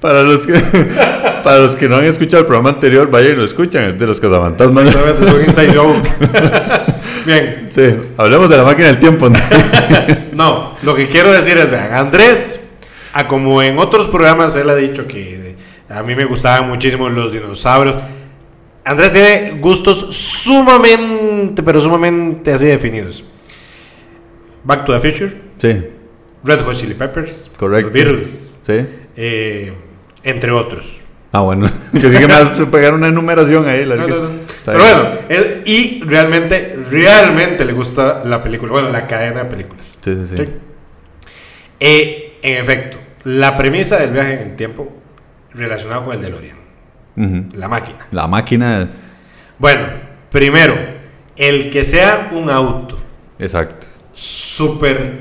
Para 0.01 0.23
los 0.23 0.47
que 0.47 0.53
para 1.43 1.59
los 1.59 1.75
que 1.75 1.87
no 1.89 1.97
han 1.97 2.05
escuchado 2.05 2.41
el 2.41 2.45
programa 2.47 2.69
anterior, 2.69 3.09
vayan 3.09 3.33
y 3.33 3.35
lo 3.35 3.45
escuchan, 3.45 3.83
el 3.85 3.97
de 3.97 4.07
los 4.07 4.19
cazafantasmas. 4.19 4.87
Es. 4.87 4.95
Bien, 7.25 7.65
Sí, 7.69 7.81
hablemos 8.17 8.49
de 8.49 8.57
la 8.57 8.63
máquina 8.63 8.87
del 8.87 8.99
tiempo. 8.99 9.29
¿no? 9.29 9.37
no, 10.33 10.75
lo 10.83 10.95
que 10.95 11.07
quiero 11.07 11.31
decir 11.31 11.57
es, 11.57 11.69
vean, 11.69 11.93
Andrés, 11.93 12.69
a 13.13 13.27
como 13.27 13.61
en 13.61 13.77
otros 13.77 14.07
programas 14.07 14.55
él 14.55 14.69
ha 14.69 14.75
dicho 14.75 15.05
que 15.07 15.55
a 15.89 16.01
mí 16.03 16.15
me 16.15 16.25
gustaban 16.25 16.69
muchísimo 16.69 17.09
los 17.09 17.31
dinosaurios. 17.33 17.97
Andrés 18.85 19.11
tiene 19.13 19.57
gustos 19.59 20.15
sumamente, 20.15 21.61
pero 21.61 21.81
sumamente 21.81 22.53
así 22.53 22.65
definidos. 22.65 23.23
Back 24.63 24.85
to 24.85 24.99
the 24.99 25.11
Future, 25.11 25.33
Sí, 25.57 25.85
Red 26.43 26.61
Hot 26.63 26.75
Chili 26.75 26.93
Peppers, 26.93 27.49
Correcto. 27.57 27.87
los 27.87 27.93
Beatles, 27.93 28.49
sí. 28.65 28.85
eh, 29.15 29.73
entre 30.23 30.51
otros. 30.51 30.99
Ah, 31.31 31.41
bueno. 31.41 31.67
Yo 31.93 32.09
creo 32.09 32.13
que 32.21 32.27
me 32.27 32.33
vas 32.33 32.59
a 32.59 32.71
pegar 32.71 32.93
una 32.93 33.07
enumeración 33.07 33.67
ahí. 33.67 33.85
la 33.85 33.95
No, 33.97 34.05
que- 34.05 34.11
no, 34.13 34.19
no. 34.23 34.29
Está 34.29 34.73
Pero 34.73 34.79
bueno, 34.79 35.09
él- 35.29 35.61
y 35.65 36.01
realmente, 36.03 36.77
realmente 36.89 37.65
le 37.65 37.73
gusta 37.73 38.23
la 38.25 38.41
película, 38.43 38.71
bueno, 38.71 38.89
la 38.89 39.05
cadena 39.07 39.43
de 39.43 39.49
películas. 39.49 39.85
Sí, 40.01 40.13
sí, 40.15 40.27
sí. 40.27 40.35
Sí. 40.37 40.49
Eh, 41.79 42.39
en 42.41 42.57
efecto, 42.63 42.97
la 43.23 43.57
premisa 43.57 43.97
del 43.97 44.11
viaje 44.11 44.33
en 44.33 44.49
el 44.49 44.55
tiempo 44.55 44.91
relacionado 45.53 46.05
con 46.05 46.13
el 46.15 46.21
DeLorean, 46.21 46.57
la 47.55 47.67
máquina. 47.67 47.99
La 48.11 48.27
máquina. 48.27 48.87
Bueno, 49.57 49.83
primero, 50.31 50.75
el 51.35 51.69
que 51.69 51.83
sea 51.85 52.29
un 52.33 52.49
auto 52.49 52.97
Exacto. 53.37 53.87
súper 54.13 55.19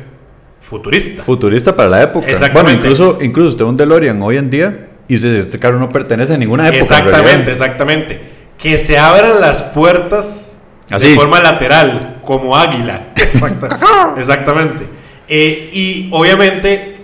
futurista. 0.63 1.23
Futurista 1.25 1.75
para 1.77 1.89
la 1.89 2.03
época. 2.03 2.27
Exactamente. 2.27 2.63
Bueno, 2.63 2.79
incluso, 2.79 3.19
incluso 3.21 3.49
usted 3.51 3.65
un 3.65 3.77
DeLorean 3.77 4.21
hoy 4.23 4.37
en 4.37 4.51
día 4.51 4.88
y 5.09 5.15
usted 5.17 5.29
dice, 5.37 5.47
este 5.47 5.59
carro 5.59 5.79
no 5.79 5.91
pertenece 5.91 6.35
a 6.35 6.37
ninguna 6.37 6.65
época. 6.69 6.77
en 6.77 6.83
exactamente, 6.83 7.23
realidad". 7.23 7.49
exactamente. 7.49 8.21
Que 8.59 8.79
se 8.79 8.99
abran 8.99 9.41
las 9.41 9.63
puertas 9.63 10.63
Así. 10.91 11.09
de 11.11 11.15
forma 11.15 11.41
lateral, 11.41 12.19
como 12.23 12.57
águila. 12.57 13.09
Exacta- 13.17 14.15
exactamente. 14.19 14.85
Eh, 15.29 15.71
y 15.73 16.09
obviamente, 16.13 16.97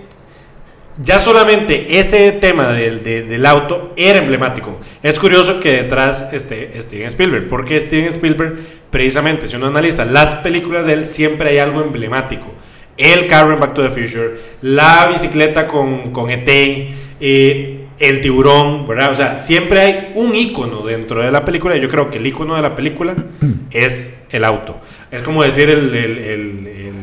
ya 1.01 1.19
solamente 1.19 1.99
ese 1.99 2.31
tema 2.33 2.67
del, 2.69 3.03
de- 3.03 3.23
del 3.23 3.45
auto 3.45 3.93
era 3.97 4.19
emblemático. 4.19 4.79
Es 5.03 5.19
curioso 5.19 5.59
que 5.59 5.83
detrás 5.83 6.29
esté 6.33 6.71
Steven 6.81 7.07
Spielberg, 7.07 7.47
porque 7.49 7.79
Steven 7.79 8.07
Spielberg, 8.07 8.59
precisamente, 8.89 9.47
si 9.47 9.55
uno 9.55 9.67
analiza 9.67 10.05
las 10.05 10.35
películas 10.35 10.85
de 10.85 10.93
él, 10.93 11.05
siempre 11.07 11.49
hay 11.49 11.57
algo 11.59 11.81
emblemático. 11.81 12.53
El 12.97 13.27
carro 13.27 13.53
en 13.53 13.59
Back 13.59 13.73
to 13.73 13.81
the 13.83 13.89
Future, 13.89 14.39
la 14.61 15.07
bicicleta 15.11 15.67
con, 15.67 16.11
con 16.11 16.29
ET, 16.29 16.47
eh, 17.19 17.84
el 17.99 18.21
tiburón, 18.21 18.87
¿verdad? 18.87 19.11
O 19.11 19.15
sea, 19.15 19.37
siempre 19.37 19.79
hay 19.79 20.11
un 20.15 20.35
icono 20.35 20.81
dentro 20.81 21.21
de 21.21 21.31
la 21.31 21.45
película. 21.45 21.75
y 21.77 21.81
Yo 21.81 21.89
creo 21.89 22.09
que 22.09 22.17
el 22.17 22.25
icono 22.27 22.55
de 22.55 22.61
la 22.61 22.75
película 22.75 23.15
es 23.71 24.25
el 24.31 24.43
auto. 24.43 24.77
Es 25.11 25.23
como 25.23 25.43
decir 25.43 25.69
el, 25.69 25.95
el- 25.95 26.17
el- 26.17 26.67
el- 26.67 26.95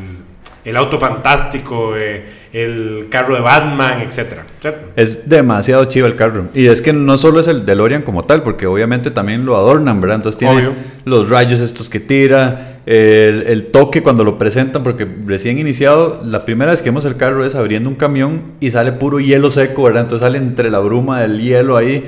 el 0.65 0.77
auto 0.77 0.97
fantástico, 1.01 1.97
eh, 1.97 2.25
el 2.53 3.09
carro 3.11 3.35
de 3.35 3.41
Batman, 3.41 4.01
etcétera. 4.03 4.45
¿cierto? 4.61 4.91
Es 4.95 5.29
demasiado 5.29 5.85
chido 5.87 6.07
el 6.07 6.15
carro. 6.15 6.49
Y 6.55 6.67
es 6.69 6.81
que 6.81 6.93
no 6.93 7.17
solo 7.19 7.41
es 7.41 7.49
el 7.49 7.67
DeLorean 7.67 8.03
como 8.03 8.25
tal, 8.25 8.43
porque 8.45 8.67
obviamente 8.67 9.11
también 9.11 9.45
lo 9.45 9.57
adornan, 9.57 10.01
¿verdad? 10.01 10.17
Entonces 10.17 10.39
tiene 10.39 10.55
Obvio. 10.55 10.73
los 11.05 11.29
rayos 11.31 11.59
estos 11.59 11.89
que 11.89 11.99
tira, 11.99 12.72
el, 12.87 13.45
el 13.47 13.67
toque 13.67 14.03
cuando 14.03 14.25
lo 14.25 14.39
presentan, 14.39 14.83
porque 14.83 15.07
recién 15.27 15.59
iniciado, 15.59 16.21
la 16.25 16.45
primera 16.45 16.71
vez 16.73 16.83
que 16.83 16.91
vemos 16.91 17.05
el 17.05 17.17
carro 17.17 17.45
es 17.45 17.55
abriendo 17.55 17.89
un 17.89 17.95
camión 17.95 18.43
y 18.61 18.71
sale 18.71 18.93
puro 18.93 19.21
hielo 19.21 19.51
seco, 19.51 19.85
¿verdad? 19.85 20.03
Entonces 20.03 20.27
sale 20.27 20.39
entre 20.39 20.71
la 20.71 20.81
bruma 20.81 21.21
del 21.21 21.41
hielo 21.41 21.77
ahí. 21.77 22.05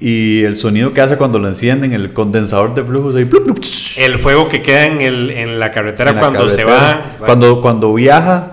y 0.00 0.42
el 0.42 0.56
sonido 0.56 0.92
que 0.92 1.00
hace 1.00 1.16
cuando 1.16 1.38
lo 1.38 1.48
encienden, 1.48 1.92
el 1.92 2.12
condensador 2.12 2.74
de 2.74 2.82
flujos 2.82 3.14
ahí. 3.16 3.24
plup, 3.26 3.44
plup, 3.44 3.60
tsh, 3.60 4.00
El 4.00 4.18
fuego 4.18 4.48
que 4.48 4.60
queda 4.62 4.86
en, 4.86 5.00
el, 5.00 5.30
en 5.30 5.60
la 5.60 5.70
carretera 5.70 6.10
en 6.10 6.16
la 6.16 6.20
cuando 6.22 6.48
se 6.48 6.64
carretera. 6.64 7.16
va. 7.20 7.26
Cuando, 7.26 7.60
cuando 7.60 7.94
viaja, 7.94 8.52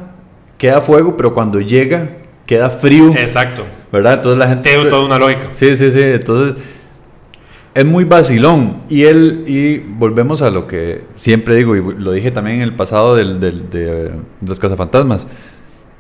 queda 0.58 0.82
fuego, 0.82 1.18
pero 1.18 1.34
cuando 1.34 1.60
llega, 1.60 2.10
queda 2.46 2.70
frío. 2.70 3.12
Exacto. 3.18 3.64
¿Verdad? 3.92 4.16
Entonces 4.16 4.38
la 4.38 4.48
gente. 4.48 4.70
Tiene 4.70 4.90
toda 4.90 5.06
una 5.06 5.18
lógica. 5.18 5.48
Sí, 5.52 5.76
sí, 5.76 5.92
sí. 5.92 6.02
Entonces 6.02 6.56
es 7.74 7.86
muy 7.86 8.04
vacilón. 8.04 8.82
Y 8.90 9.04
él, 9.04 9.44
y 9.48 9.80
volvemos 9.80 10.42
a 10.42 10.50
lo 10.50 10.68
que 10.68 11.06
siempre 11.16 11.56
digo, 11.56 11.76
y 11.76 11.82
lo 11.82 12.12
dije 12.12 12.32
también 12.32 12.58
en 12.58 12.64
el 12.64 12.76
pasado 12.76 13.16
del, 13.16 13.40
de, 13.40 14.12
Los 14.46 14.60
Cazafantasmas. 14.60 15.28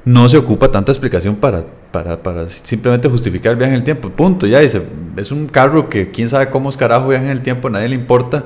No 0.03 0.27
se 0.27 0.37
ocupa 0.37 0.71
tanta 0.71 0.91
explicación 0.91 1.35
para, 1.35 1.63
para, 1.91 2.23
para 2.23 2.49
simplemente 2.49 3.07
justificar 3.07 3.51
el 3.51 3.57
viaje 3.57 3.73
en 3.73 3.77
el 3.79 3.83
tiempo. 3.83 4.09
Punto, 4.09 4.47
ya 4.47 4.59
dice. 4.59 4.81
Es 5.15 5.31
un 5.31 5.47
carro 5.47 5.89
que 5.89 6.09
quién 6.09 6.27
sabe 6.27 6.49
cómo 6.49 6.69
es 6.69 6.77
carajo 6.77 7.09
viaja 7.09 7.25
en 7.25 7.31
el 7.31 7.41
tiempo, 7.41 7.67
a 7.67 7.71
nadie 7.71 7.89
le 7.89 7.95
importa. 7.95 8.45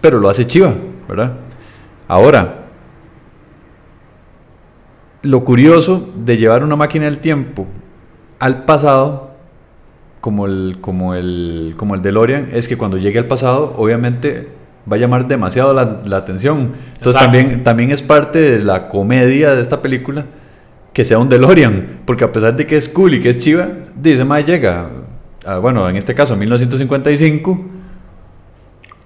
Pero 0.00 0.20
lo 0.20 0.28
hace 0.28 0.46
chiva, 0.46 0.72
¿verdad? 1.08 1.34
Ahora, 2.08 2.64
lo 5.24 5.44
curioso 5.44 6.10
de 6.16 6.36
llevar 6.36 6.62
una 6.62 6.76
máquina 6.76 7.06
del 7.06 7.18
tiempo 7.18 7.66
al 8.38 8.64
pasado, 8.64 9.33
como 10.24 10.46
el, 10.46 10.78
como 10.80 11.14
el, 11.14 11.74
como 11.76 11.94
el 11.94 12.00
DeLorean, 12.00 12.48
es 12.54 12.66
que 12.66 12.78
cuando 12.78 12.96
llegue 12.96 13.18
al 13.18 13.26
pasado, 13.26 13.74
obviamente 13.76 14.48
va 14.90 14.96
a 14.96 14.98
llamar 14.98 15.28
demasiado 15.28 15.74
la, 15.74 16.00
la 16.06 16.16
atención. 16.16 16.72
Entonces 16.94 17.20
Exacto. 17.20 17.24
también, 17.38 17.62
también 17.62 17.90
es 17.90 18.00
parte 18.00 18.38
de 18.40 18.64
la 18.64 18.88
comedia 18.88 19.54
de 19.54 19.60
esta 19.60 19.82
película 19.82 20.24
que 20.94 21.04
sea 21.04 21.18
un 21.18 21.28
DeLorean, 21.28 22.00
porque 22.06 22.24
a 22.24 22.32
pesar 22.32 22.56
de 22.56 22.66
que 22.66 22.78
es 22.78 22.88
cool 22.88 23.12
y 23.12 23.20
que 23.20 23.28
es 23.28 23.38
chiva, 23.38 23.68
dice, 24.00 24.24
más 24.24 24.46
llega, 24.46 24.88
a- 25.44 25.58
bueno, 25.58 25.86
en 25.90 25.96
este 25.96 26.14
caso, 26.14 26.32
a 26.32 26.36
1955. 26.38 27.50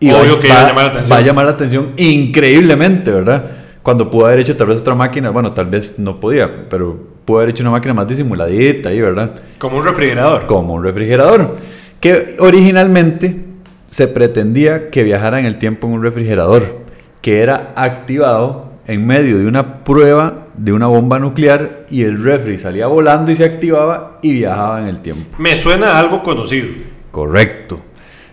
Obvio 0.00 0.38
que 0.38 0.46
iba 0.46 0.66
a 0.66 0.68
llamar 0.68 0.84
la 0.84 0.90
atención. 0.92 1.12
va 1.12 1.16
a 1.16 1.20
llamar 1.22 1.44
la 1.46 1.50
atención 1.50 1.86
increíblemente, 1.96 3.10
¿verdad? 3.10 3.44
Cuando 3.82 4.08
pudo 4.08 4.26
haber 4.26 4.38
hecho 4.38 4.56
tal 4.56 4.68
vez 4.68 4.76
otra 4.80 4.94
máquina, 4.94 5.30
bueno, 5.30 5.50
tal 5.52 5.66
vez 5.66 5.98
no 5.98 6.20
podía, 6.20 6.68
pero 6.68 7.17
pudo 7.28 7.40
haber 7.40 7.50
hecho 7.50 7.62
una 7.62 7.72
máquina 7.72 7.92
más 7.92 8.06
disimuladita 8.06 8.88
ahí, 8.88 9.02
¿verdad? 9.02 9.32
Como 9.58 9.76
un 9.76 9.84
refrigerador. 9.84 10.46
Como 10.46 10.72
un 10.72 10.82
refrigerador. 10.82 11.58
Que 12.00 12.36
originalmente 12.38 13.36
se 13.86 14.08
pretendía 14.08 14.88
que 14.88 15.02
viajara 15.02 15.38
en 15.38 15.44
el 15.44 15.58
tiempo 15.58 15.86
en 15.86 15.92
un 15.92 16.02
refrigerador, 16.02 16.86
que 17.20 17.42
era 17.42 17.74
activado 17.76 18.72
en 18.86 19.06
medio 19.06 19.36
de 19.36 19.46
una 19.46 19.84
prueba 19.84 20.46
de 20.56 20.72
una 20.72 20.86
bomba 20.86 21.18
nuclear 21.18 21.84
y 21.90 22.04
el 22.04 22.24
refri 22.24 22.56
salía 22.56 22.86
volando 22.86 23.30
y 23.30 23.36
se 23.36 23.44
activaba 23.44 24.18
y 24.22 24.32
viajaba 24.32 24.80
en 24.80 24.88
el 24.88 25.02
tiempo. 25.02 25.36
Me 25.36 25.54
suena 25.54 25.92
a 25.92 25.98
algo 25.98 26.22
conocido. 26.22 26.68
Correcto. 27.10 27.78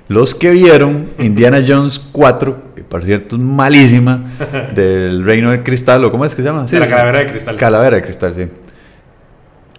Los 0.08 0.34
que 0.34 0.52
vieron 0.52 1.10
Indiana 1.20 1.62
Jones 1.68 2.00
4, 2.00 2.58
que 2.78 2.84
por 2.84 3.04
cierto 3.04 3.36
es 3.36 3.42
malísima, 3.42 4.22
del 4.74 5.26
Reino 5.26 5.52
del 5.52 5.64
Cristal, 5.64 6.06
o 6.06 6.12
¿cómo 6.12 6.24
es 6.24 6.34
que 6.34 6.42
se 6.42 6.48
llama? 6.48 6.64
De 6.64 6.80
la 6.80 6.88
calavera 6.88 7.20
de 7.20 7.28
cristal. 7.28 7.58
Calavera 7.58 7.96
de 7.98 8.02
Cristal, 8.04 8.34
sí. 8.34 8.48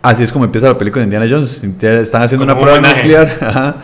Así 0.02 0.22
es 0.22 0.30
como 0.32 0.44
empieza 0.44 0.68
la 0.68 0.78
película 0.78 1.00
de 1.00 1.04
Indiana 1.14 1.26
Jones. 1.28 1.62
Están 1.82 2.22
haciendo 2.22 2.44
una 2.44 2.54
un 2.54 2.60
prueba 2.60 2.78
homenaje. 2.78 3.02
nuclear 3.02 3.38
ajá, 3.40 3.76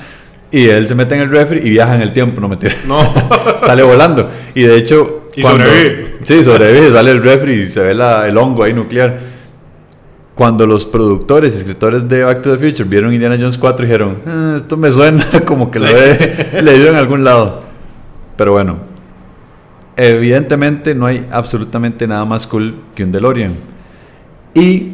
y 0.51 0.69
él 0.69 0.87
se 0.87 0.95
mete 0.95 1.15
en 1.15 1.23
el 1.23 1.31
refri 1.31 1.61
y 1.65 1.71
viaja 1.71 1.95
en 1.97 2.03
el 2.03 2.13
tiempo, 2.13 2.41
no 2.41 2.49
mentira. 2.49 2.75
No. 2.87 3.01
sale 3.67 3.83
volando. 3.83 4.29
Y 4.55 4.63
de 4.63 4.77
hecho. 4.77 5.29
Y 5.35 5.43
sobrevive. 5.43 6.19
Sí, 6.23 6.45
sobrevive, 6.45 6.93
sale 6.93 7.11
el 7.11 7.23
refri 7.23 7.53
y 7.55 7.67
se 7.67 7.81
ve 7.81 7.95
la- 7.95 8.29
el 8.29 8.37
hongo 8.37 8.63
ahí 8.65 8.73
nuclear. 8.75 9.19
Cuando 10.35 10.67
los 10.67 10.87
productores 10.87 11.55
y 11.55 11.57
escritores 11.59 12.09
de 12.09 12.25
Back 12.25 12.43
to 12.43 12.57
the 12.57 12.59
Future 12.59 12.89
vieron 12.89 13.13
Indiana 13.13 13.37
Jones 13.39 13.59
4, 13.59 13.85
dijeron: 13.85 14.19
"Ah, 14.27 14.55
Esto 14.57 14.77
me 14.77 14.91
suena 14.93 15.25
como 15.47 15.71
que 15.71 15.79
lo 15.81 15.87
Sí. 15.89 15.95
he 16.53 16.63
leído 16.63 16.89
en 16.89 16.97
algún 16.97 17.25
lado. 17.25 17.63
Pero 18.37 18.53
bueno, 18.53 18.79
evidentemente 19.97 20.95
no 20.95 21.07
hay 21.07 21.27
absolutamente 21.31 22.07
nada 22.07 22.25
más 22.25 22.47
cool 22.47 22.75
que 22.95 23.05
un 23.05 23.13
DeLorean. 23.13 23.53
Y 24.55 24.92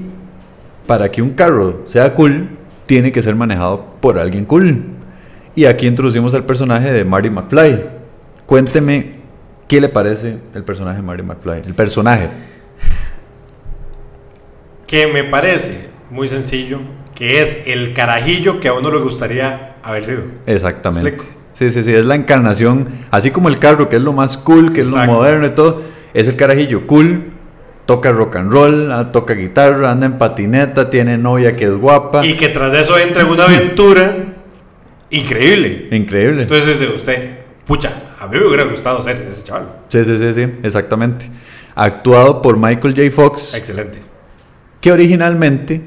para 0.88 1.11
que 1.11 1.21
un 1.21 1.33
carro 1.33 1.83
sea 1.85 2.14
cool, 2.14 2.49
tiene 2.87 3.12
que 3.12 3.23
ser 3.23 3.35
manejado 3.35 3.97
por 4.00 4.18
alguien 4.18 4.47
cool. 4.47 4.85
Y 5.54 5.66
aquí 5.66 5.87
introducimos 5.87 6.33
al 6.33 6.47
personaje 6.47 6.90
de 6.90 7.04
Marty 7.04 7.28
McFly. 7.28 7.85
Cuénteme 8.47 9.12
qué 9.68 9.83
le 9.83 9.90
parece 9.90 10.38
el 10.54 10.64
personaje 10.64 10.97
de 10.97 11.02
Marty 11.02 11.23
McFly. 11.23 11.62
El 11.66 11.75
personaje. 11.75 12.30
Que 14.87 15.07
me 15.09 15.25
parece 15.25 15.90
muy 16.11 16.26
sencillo. 16.26 16.80
Que 17.14 17.42
es 17.42 17.64
el 17.66 17.92
carajillo 17.92 18.59
que 18.59 18.68
a 18.68 18.73
uno 18.73 18.90
le 18.90 19.00
gustaría 19.00 19.76
haber 19.83 20.07
sido. 20.07 20.23
Exactamente. 20.47 21.11
¿Explico? 21.11 21.38
Sí, 21.52 21.71
sí, 21.71 21.85
sí, 21.85 21.92
es 21.92 22.07
la 22.07 22.14
encarnación, 22.14 22.88
así 23.11 23.30
como 23.30 23.49
el 23.49 23.59
carro, 23.59 23.90
que 23.90 23.97
es 23.97 24.02
lo 24.02 24.14
más 24.14 24.38
cool, 24.38 24.73
que 24.73 24.83
es 24.83 24.90
lo 24.90 25.04
moderno 25.04 25.49
y 25.49 25.50
todo, 25.50 25.83
es 26.14 26.28
el 26.28 26.37
carajillo 26.37 26.87
cool, 26.87 27.33
toca 27.88 28.12
rock 28.12 28.37
and 28.37 28.52
roll, 28.52 28.92
ah, 28.92 29.11
toca 29.11 29.33
guitarra, 29.33 29.90
anda 29.90 30.04
en 30.04 30.18
patineta, 30.18 30.90
tiene 30.90 31.16
novia 31.16 31.57
que 31.57 31.64
es 31.64 31.73
guapa. 31.73 32.25
Y 32.26 32.37
que 32.37 32.50
tras 32.50 32.71
de 32.71 32.83
eso 32.83 32.99
entra 32.99 33.23
en 33.23 33.28
una 33.28 33.45
aventura 33.45 34.14
increíble. 35.09 35.87
Increíble. 35.90 36.42
Entonces 36.42 36.78
dice 36.78 36.92
usted, 36.95 37.38
pucha, 37.66 37.90
a 38.21 38.26
mí 38.26 38.38
me 38.38 38.47
hubiera 38.47 38.64
gustado 38.64 39.02
ser 39.02 39.26
ese 39.30 39.42
chaval. 39.42 39.68
Sí, 39.88 40.04
sí, 40.04 40.18
sí, 40.18 40.35
sí, 40.35 40.42
exactamente. 40.62 41.30
Actuado 41.75 42.42
por 42.42 42.59
Michael 42.59 42.95
J. 42.95 43.11
Fox, 43.11 43.54
Excelente. 43.54 44.00
que 44.83 44.92
originalmente, 44.92 45.80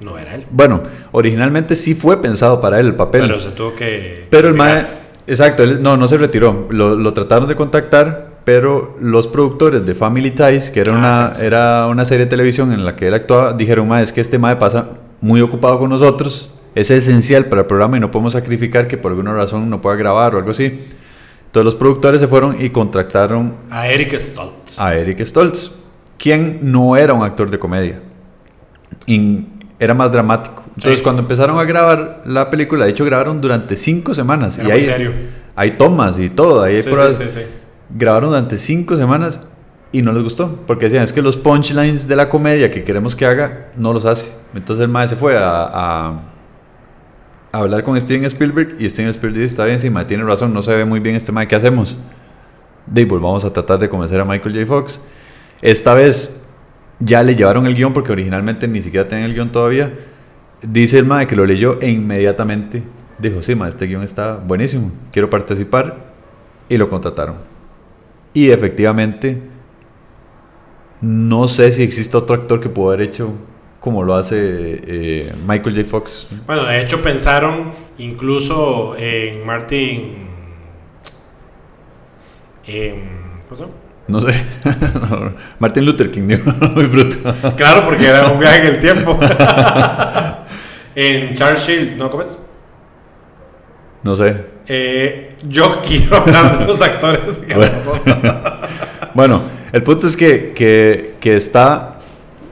No 0.00 0.16
era 0.18 0.36
él. 0.36 0.46
bueno, 0.52 0.84
originalmente 1.10 1.74
sí 1.74 1.94
fue 1.96 2.22
pensado 2.22 2.60
para 2.60 2.78
él 2.78 2.86
el 2.86 2.94
papel. 2.94 3.22
Pero 3.22 3.40
se 3.40 3.50
tuvo 3.50 3.74
que. 3.74 4.28
Pero 4.30 4.46
el 4.46 4.54
mae, 4.54 4.86
exacto, 5.26 5.64
él 5.64 5.82
no, 5.82 5.96
no 5.96 6.06
se 6.06 6.16
retiró. 6.16 6.68
Lo, 6.70 6.94
lo 6.94 7.12
trataron 7.12 7.48
de 7.48 7.56
contactar, 7.56 8.31
pero 8.44 8.96
los 9.00 9.28
productores 9.28 9.84
de 9.86 9.94
Family 9.94 10.30
Ties, 10.32 10.70
que 10.70 10.80
era, 10.80 10.92
Ah, 10.94 10.98
una, 11.36 11.44
era 11.44 11.86
una 11.86 12.04
serie 12.04 12.24
de 12.26 12.30
televisión 12.30 12.72
en 12.72 12.84
la 12.84 12.96
que 12.96 13.06
él 13.08 13.14
actuaba, 13.14 13.52
dijeron, 13.52 13.88
mae, 13.88 14.02
es 14.02 14.12
que 14.12 14.20
este 14.20 14.38
mae 14.38 14.56
pasa 14.56 14.88
muy 15.20 15.40
ocupado 15.40 15.78
con 15.78 15.90
nosotros, 15.90 16.52
es 16.74 16.90
esencial 16.90 17.44
para 17.46 17.62
el 17.62 17.66
programa 17.66 17.96
y 17.96 18.00
no 18.00 18.10
podemos 18.10 18.32
sacrificar 18.32 18.88
que 18.88 18.96
por 18.98 19.12
alguna 19.12 19.32
razón 19.34 19.68
no 19.70 19.80
pueda 19.80 19.96
grabar 19.96 20.34
o 20.34 20.38
algo 20.38 20.50
así. 20.50 20.64
Entonces 21.46 21.64
los 21.66 21.74
productores 21.74 22.18
se 22.20 22.26
fueron 22.26 22.56
y 22.58 22.70
contrataron 22.70 23.54
A 23.70 23.86
Eric 23.88 24.18
Stoltz. 24.18 24.78
a 24.80 24.94
Eric 24.94 25.20
Stoltz, 25.24 25.70
quien 26.18 26.58
no 26.62 26.96
era 26.96 27.12
un 27.12 27.22
actor 27.22 27.50
de 27.50 27.58
comedia. 27.58 28.00
Y 29.06 29.46
era 29.78 29.94
más 29.94 30.10
dramático. 30.12 30.62
Entonces, 30.76 30.98
Sí. 30.98 31.02
cuando 31.02 31.22
empezaron 31.22 31.58
a 31.58 31.64
grabar 31.64 32.22
la 32.24 32.48
película, 32.48 32.84
de 32.86 32.92
hecho, 32.92 33.04
grabaron 33.04 33.40
durante 33.40 33.76
cinco 33.76 34.14
semanas. 34.14 34.58
Era 34.58 34.68
y 34.68 34.72
muy 34.72 34.80
hay, 34.80 34.86
serio. 34.86 35.12
hay 35.54 35.70
tomas 35.72 36.18
y 36.18 36.30
todo. 36.30 36.62
Ahí 36.62 36.76
hay 36.76 36.82
Sí, 36.82 36.88
pruebas. 36.88 37.16
sí, 37.16 37.24
sí, 37.24 37.30
sí. 37.40 37.40
Grabaron 37.94 38.30
durante 38.30 38.56
cinco 38.56 38.96
semanas 38.96 39.40
y 39.92 40.02
no 40.02 40.12
les 40.12 40.22
gustó. 40.22 40.58
Porque 40.66 40.86
decían, 40.86 41.04
es 41.04 41.12
que 41.12 41.22
los 41.22 41.36
punchlines 41.36 42.08
de 42.08 42.16
la 42.16 42.28
comedia 42.28 42.70
que 42.70 42.84
queremos 42.84 43.14
que 43.14 43.26
haga, 43.26 43.70
no 43.76 43.92
los 43.92 44.04
hace. 44.04 44.30
Entonces, 44.54 44.84
el 44.84 44.90
maestro 44.90 45.16
se 45.16 45.20
fue 45.20 45.36
a, 45.36 45.64
a, 45.64 46.08
a 47.52 47.58
hablar 47.58 47.84
con 47.84 48.00
Steven 48.00 48.24
Spielberg. 48.24 48.76
Y 48.78 48.88
Steven 48.88 49.10
Spielberg 49.10 49.42
dice: 49.42 49.52
Está 49.52 49.64
bien, 49.64 49.78
sí, 49.78 49.90
mae, 49.90 50.04
tiene 50.04 50.24
razón, 50.24 50.52
no 50.54 50.62
se 50.62 50.74
ve 50.74 50.84
muy 50.84 51.00
bien 51.00 51.16
este 51.16 51.32
mae, 51.32 51.46
¿qué 51.46 51.56
hacemos? 51.56 51.98
De 52.86 53.06
pues 53.06 53.20
vamos 53.22 53.44
a 53.44 53.52
tratar 53.52 53.78
de 53.78 53.88
convencer 53.88 54.20
a 54.20 54.24
Michael 54.24 54.54
J. 54.54 54.66
Fox. 54.66 55.00
Esta 55.60 55.94
vez 55.94 56.44
ya 56.98 57.22
le 57.22 57.36
llevaron 57.36 57.66
el 57.66 57.74
guion 57.74 57.92
porque 57.92 58.12
originalmente 58.12 58.66
ni 58.66 58.82
siquiera 58.82 59.06
tenían 59.06 59.28
el 59.28 59.34
guion 59.34 59.52
todavía. 59.52 59.92
Dice 60.62 60.98
el 60.98 61.06
mae 61.06 61.26
que 61.26 61.36
lo 61.36 61.44
leyó 61.44 61.80
e 61.80 61.90
inmediatamente 61.90 62.82
dijo, 63.18 63.42
sí, 63.42 63.54
mae, 63.54 63.68
este 63.68 63.86
guion 63.86 64.02
está 64.02 64.34
buenísimo, 64.34 64.90
quiero 65.12 65.30
participar 65.30 65.96
y 66.68 66.76
lo 66.76 66.88
contrataron. 66.88 67.51
Y 68.34 68.50
efectivamente, 68.50 69.42
no 71.00 71.48
sé 71.48 71.70
si 71.72 71.82
existe 71.82 72.16
otro 72.16 72.34
actor 72.34 72.60
que 72.60 72.68
pueda 72.68 72.94
haber 72.94 73.08
hecho 73.08 73.34
como 73.82 74.04
lo 74.04 74.14
hace 74.14 74.36
eh, 74.86 75.34
Michael 75.44 75.74
J. 75.74 75.88
Fox. 75.88 76.28
Bueno, 76.46 76.64
de 76.66 76.82
hecho 76.82 77.02
pensaron 77.02 77.72
incluso 77.98 78.94
en 78.96 79.44
Martin. 79.44 80.28
En, 82.64 83.42
¿Cómo 83.48 83.56
se 83.56 83.62
llama? 83.64 83.74
No 84.06 84.20
sé. 84.20 84.44
Martin 85.58 85.84
Luther 85.84 86.10
King, 86.12 86.38
muy 86.74 86.86
bruto. 86.86 87.16
Claro, 87.56 87.84
porque 87.84 88.06
era 88.06 88.28
un 88.28 88.38
viaje 88.38 88.60
en 88.60 88.66
el 88.74 88.80
tiempo. 88.80 89.18
en 90.94 91.34
Charles 91.34 91.66
Shield, 91.66 91.96
¿no 91.96 92.08
comes? 92.08 92.38
No 94.04 94.14
sé. 94.14 94.44
Eh, 94.68 95.31
yo 95.48 95.82
quiero 95.86 96.16
hablar 96.18 96.58
de 96.60 96.66
los 96.66 96.80
actores 96.80 97.20
de 97.40 97.46
cada. 97.46 98.60
Bueno, 99.14 99.42
el 99.72 99.82
punto 99.82 100.06
es 100.06 100.16
que, 100.16 100.52
que, 100.54 101.16
que 101.20 101.36
está. 101.36 101.98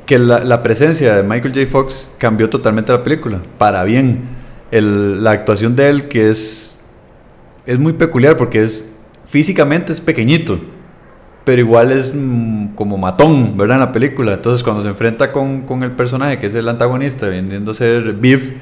que 0.07 0.19
la, 0.19 0.41
la 0.41 0.63
presencia 0.63 1.17
de 1.17 1.23
Michael 1.23 1.55
J. 1.55 1.67
Fox 1.67 2.11
cambió 2.19 2.51
totalmente 2.51 2.93
la 2.93 3.03
película. 3.03 3.39
Para 3.59 3.83
bien. 3.85 4.21
El- 4.71 5.25
la 5.25 5.31
actuación 5.33 5.75
de 5.75 5.89
él, 5.89 6.09
que 6.09 6.29
es. 6.31 6.79
es 7.67 7.79
muy 7.79 7.95
peculiar 7.95 8.37
porque 8.37 8.63
es. 8.63 8.93
físicamente 9.27 9.93
es 9.93 10.01
pequeñito. 10.03 10.59
Pero 11.45 11.63
igual 11.63 11.91
es 11.93 12.13
mm, 12.15 12.75
como 12.75 12.99
matón, 12.99 13.57
¿verdad? 13.57 13.77
En 13.77 13.81
la 13.81 13.93
película. 13.93 14.35
Entonces, 14.35 14.63
cuando 14.63 14.83
se 14.83 14.91
enfrenta 14.91 15.33
con, 15.33 15.63
con 15.63 15.83
el 15.83 15.93
personaje, 15.93 16.39
que 16.39 16.47
es 16.49 16.55
el 16.55 16.69
antagonista, 16.69 17.29
viniendo 17.29 17.71
a 17.71 17.75
ser 17.75 18.13
Beef, 18.13 18.53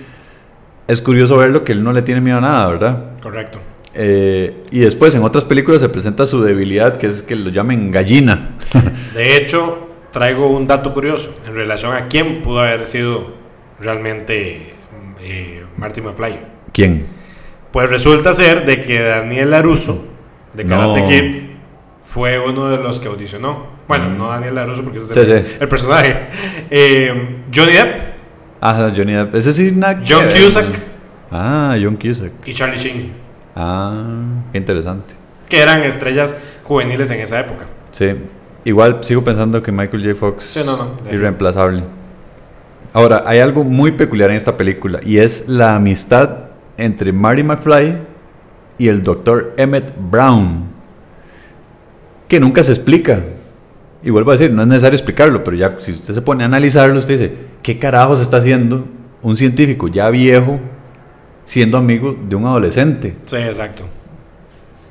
es 0.87 1.00
curioso 1.02 1.37
verlo 1.37 1.64
que 1.64 1.73
él 1.73 1.82
no 1.82 1.92
le 1.92 2.02
tiene 2.02 2.20
miedo 2.20 2.38
a 2.38 2.40
nada, 2.42 2.66
¿verdad? 2.68 3.04
Correcto. 3.20 3.58
Eh, 3.95 4.64
y 4.71 4.80
después 4.80 5.14
en 5.14 5.23
otras 5.23 5.45
películas 5.45 5.80
se 5.80 5.88
presenta 5.88 6.26
su 6.26 6.42
debilidad, 6.42 6.99
que 6.99 7.07
es 7.07 7.23
que 7.23 7.35
lo 7.37 7.50
llamen 7.50 7.90
gallina. 7.90 8.50
De 9.14 9.37
hecho, 9.37 9.88
traigo 10.12 10.49
un 10.49 10.66
dato 10.66 10.92
curioso 10.92 11.30
en 11.47 11.54
relación 11.54 11.97
a 11.97 12.07
quién 12.09 12.42
pudo 12.42 12.61
haber 12.61 12.87
sido 12.87 13.33
realmente 13.80 14.75
eh, 15.21 15.64
Marty 15.76 16.00
McFly. 16.00 16.38
¿Quién? 16.73 17.07
Pues 17.73 17.90
resulta 17.90 18.35
ser 18.35 18.64
de 18.66 18.83
que 18.83 19.00
Daniel 19.00 19.50
Laruso, 19.50 20.04
de 20.54 20.64
Karate 20.64 21.00
No. 21.00 21.09
Kid, 21.09 21.42
fue 22.07 22.38
uno 22.38 22.71
de 22.71 22.78
los 22.78 23.00
que 23.00 23.09
audicionó. 23.09 23.78
Bueno, 23.88 24.11
no 24.11 24.28
Daniel 24.28 24.54
Laruso 24.54 24.83
porque 24.83 24.99
ese 24.99 25.09
es 25.21 25.26
Sí, 25.26 25.33
el, 25.33 25.42
sí. 25.42 25.57
el 25.61 25.68
personaje. 25.68 26.16
Eh, 26.71 27.37
Johnny 27.54 27.73
Depp, 27.73 28.09
Ah, 28.61 28.90
Johnny 28.95 29.12
Depp. 29.12 29.35
Ese 29.35 29.52
sí, 29.52 29.75
John 30.09 30.25
Cusack. 30.37 30.66
Ah, 31.30 31.76
John 31.83 31.97
Cusack. 31.97 32.33
y 32.47 32.52
Charlie 32.54 32.78
Sheen, 32.78 33.12
Ah, 33.57 34.23
interesante. 34.52 35.14
que 35.49 35.61
eran 35.61 35.83
estrellas 35.83 36.35
juveniles 36.64 37.11
en 37.11 37.21
esa 37.21 37.40
época. 37.40 37.64
Sí. 37.90 38.14
Igual 38.64 38.99
sigo 39.02 39.25
pensando 39.25 39.62
que 39.62 39.73
Michael 39.73 40.02
J. 40.05 40.14
Fox 40.14 40.45
Sí, 40.45 40.61
no, 40.64 40.76
no, 40.76 40.90
de- 41.05 41.14
irreemplazable. 41.14 41.83
Ahora, 42.93 43.23
hay 43.26 43.38
algo 43.38 43.64
muy 43.64 43.93
peculiar 43.93 44.31
en 44.31 44.37
esta 44.37 44.57
película 44.57 45.00
y 45.05 45.19
es 45.19 45.49
la 45.49 45.76
amistad 45.76 46.49
entre 46.76 47.12
Marty 47.12 47.43
McFly 47.43 47.97
y 48.78 48.88
el 48.88 49.02
doctor 49.02 49.55
Emmett 49.57 49.93
Brown, 50.11 50.64
que 52.28 52.38
nunca 52.40 52.62
se 52.62 52.73
explica. 52.73 53.21
Y 54.02 54.11
vuelvo 54.11 54.31
a 54.31 54.35
decir, 54.37 54.52
no 54.52 54.62
es 54.62 54.69
necesario 54.69 54.97
explicarlo, 54.97 55.43
pero 55.43 55.57
ya 55.57 55.76
si 55.81 55.93
usted 55.93 56.14
se 56.14 56.23
pone 56.23 56.45
a 56.45 56.47
analizarlo, 56.47 56.99
usted 56.99 57.19
dice, 57.19 57.33
¿qué 57.62 57.78
carajos 57.78 58.21
está 58.21 58.37
haciendo 58.37 58.87
un 59.23 59.37
científico 59.37 59.88
ya 59.88 60.09
viejo 60.11 60.61
siendo 61.49 61.78
amigo 61.78 62.14
de 62.28 62.37
un 62.37 62.45
adolescente? 62.45 63.14
Sí, 63.25 63.37
exacto. 63.37 63.85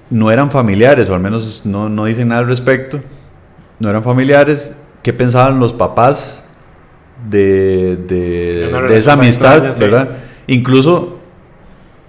no 0.09 0.31
eran 0.31 0.49
familiares, 0.49 1.07
o 1.09 1.13
al 1.13 1.19
menos 1.21 1.61
no, 1.65 1.87
no 1.87 2.05
dicen 2.05 2.29
nada 2.29 2.41
al 2.41 2.47
respecto, 2.47 2.99
no 3.79 3.89
eran 3.89 4.03
familiares, 4.03 4.73
¿qué 5.03 5.13
pensaban 5.13 5.59
los 5.59 5.71
papás 5.73 6.43
de, 7.29 7.95
de- 8.07 8.71
De 8.71 8.81
de 8.87 8.97
esa 8.97 9.13
amistad, 9.13 9.57
extraña, 9.65 9.73
sí. 9.75 9.83
verdad? 9.83 10.15
Incluso 10.47 11.19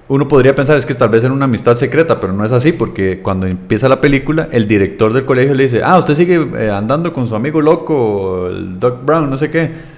uno 0.09 0.27
podría 0.29 0.55
pensar 0.55 0.79
es 0.79 0.87
que 0.87 0.95
tal 0.95 1.11
vez 1.11 1.23
era 1.25 1.33
una 1.35 1.45
amistad 1.45 1.75
secreta, 1.75 2.19
pero 2.19 2.33
no 2.33 2.43
es 2.45 2.53
así, 2.53 2.73
porque 2.73 3.21
cuando 3.21 3.47
empieza 3.47 3.87
la 3.91 4.01
película, 4.01 4.49
el 4.53 4.67
director 4.67 5.13
del 5.13 5.27
colegio 5.27 5.53
le 5.55 5.65
dice, 5.65 5.83
ah, 5.85 5.99
usted 5.99 6.15
sigue 6.15 6.49
eh, 6.57 6.71
andando 6.71 7.13
con 7.13 7.29
su 7.29 7.35
amigo 7.35 7.61
loco, 7.61 8.47
el 8.49 8.79
Doc 8.81 9.05
Brown, 9.05 9.29
no 9.29 9.37
sé 9.37 9.51
qué. 9.51 9.98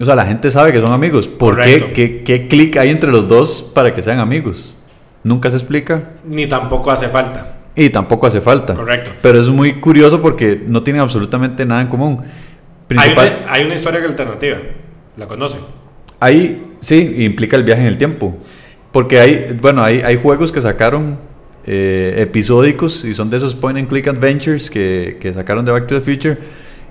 O 0.00 0.04
sea, 0.04 0.14
la 0.16 0.24
gente 0.24 0.50
sabe 0.50 0.72
que 0.72 0.80
son 0.80 0.92
amigos. 0.92 1.28
¿Por 1.28 1.56
Correcto. 1.56 1.88
qué? 1.88 2.22
¿Qué, 2.22 2.22
qué 2.24 2.48
clic 2.48 2.76
hay 2.78 2.88
entre 2.90 3.10
los 3.12 3.28
dos 3.28 3.70
para 3.74 3.94
que 3.94 4.02
sean 4.02 4.18
amigos? 4.18 4.74
Nunca 5.22 5.50
se 5.50 5.56
explica. 5.58 6.08
Ni 6.24 6.46
tampoco 6.48 6.90
hace 6.90 7.08
falta. 7.08 7.58
Y 7.76 7.90
tampoco 7.90 8.26
hace 8.26 8.40
falta. 8.40 8.74
Correcto. 8.74 9.10
Pero 9.20 9.38
es 9.38 9.48
muy 9.48 9.74
curioso 9.74 10.20
porque 10.22 10.62
no 10.66 10.82
tienen 10.82 11.02
absolutamente 11.02 11.64
nada 11.66 11.82
en 11.82 11.88
común. 11.88 12.20
Hay 12.22 12.86
Principal, 12.88 13.38
una, 13.42 13.52
hay 13.52 13.64
una 13.66 13.74
historia 13.74 14.02
alternativa. 14.04 14.58
¿La 15.16 15.26
conoce? 15.26 15.58
ahí 16.18 16.62
sí, 16.80 17.16
implica 17.18 17.56
el 17.56 17.64
viaje 17.64 17.82
en 17.82 17.88
el 17.88 17.98
tiempo. 17.98 18.36
Porque 18.92 19.20
hay, 19.20 19.56
bueno, 19.60 19.84
hay, 19.84 20.00
hay 20.00 20.16
juegos 20.16 20.50
que 20.50 20.60
sacaron 20.60 21.18
eh, 21.64 22.14
episódicos 22.18 23.04
y 23.04 23.14
son 23.14 23.30
de 23.30 23.36
esos 23.36 23.54
point 23.54 23.78
and 23.78 23.86
click 23.88 24.08
adventures 24.08 24.68
que, 24.70 25.18
que 25.20 25.32
sacaron 25.32 25.64
de 25.64 25.72
Back 25.72 25.86
to 25.86 26.00
the 26.00 26.00
Future. 26.00 26.38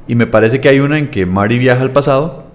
Y 0.07 0.15
me 0.15 0.27
parece 0.27 0.61
que 0.61 0.69
hay 0.69 0.79
una 0.79 0.97
en 0.97 1.07
que 1.07 1.25
Marty 1.25 1.57
viaja 1.57 1.81
al 1.81 1.91
pasado, 1.91 2.45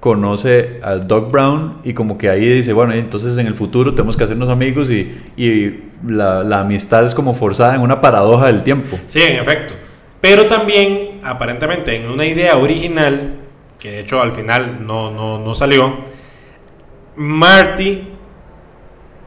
conoce 0.00 0.80
al 0.82 1.06
Doc 1.06 1.30
Brown 1.30 1.78
y 1.84 1.92
como 1.92 2.18
que 2.18 2.28
ahí 2.28 2.46
dice, 2.48 2.72
bueno, 2.72 2.92
entonces 2.92 3.36
en 3.36 3.46
el 3.46 3.54
futuro 3.54 3.94
tenemos 3.94 4.16
que 4.16 4.24
hacernos 4.24 4.48
amigos 4.48 4.90
y, 4.90 5.20
y 5.36 5.80
la, 6.06 6.44
la 6.44 6.60
amistad 6.60 7.04
es 7.04 7.14
como 7.14 7.34
forzada 7.34 7.74
en 7.74 7.80
una 7.80 8.00
paradoja 8.00 8.46
del 8.46 8.62
tiempo. 8.62 8.98
Sí, 9.06 9.22
en 9.22 9.36
efecto. 9.36 9.74
Pero 10.20 10.46
también, 10.46 11.20
aparentemente, 11.22 11.96
en 11.96 12.08
una 12.08 12.26
idea 12.26 12.56
original, 12.56 13.34
que 13.78 13.92
de 13.92 14.00
hecho 14.00 14.20
al 14.20 14.32
final 14.32 14.86
no, 14.86 15.10
no, 15.10 15.38
no 15.38 15.54
salió, 15.54 15.96
Marty 17.16 18.02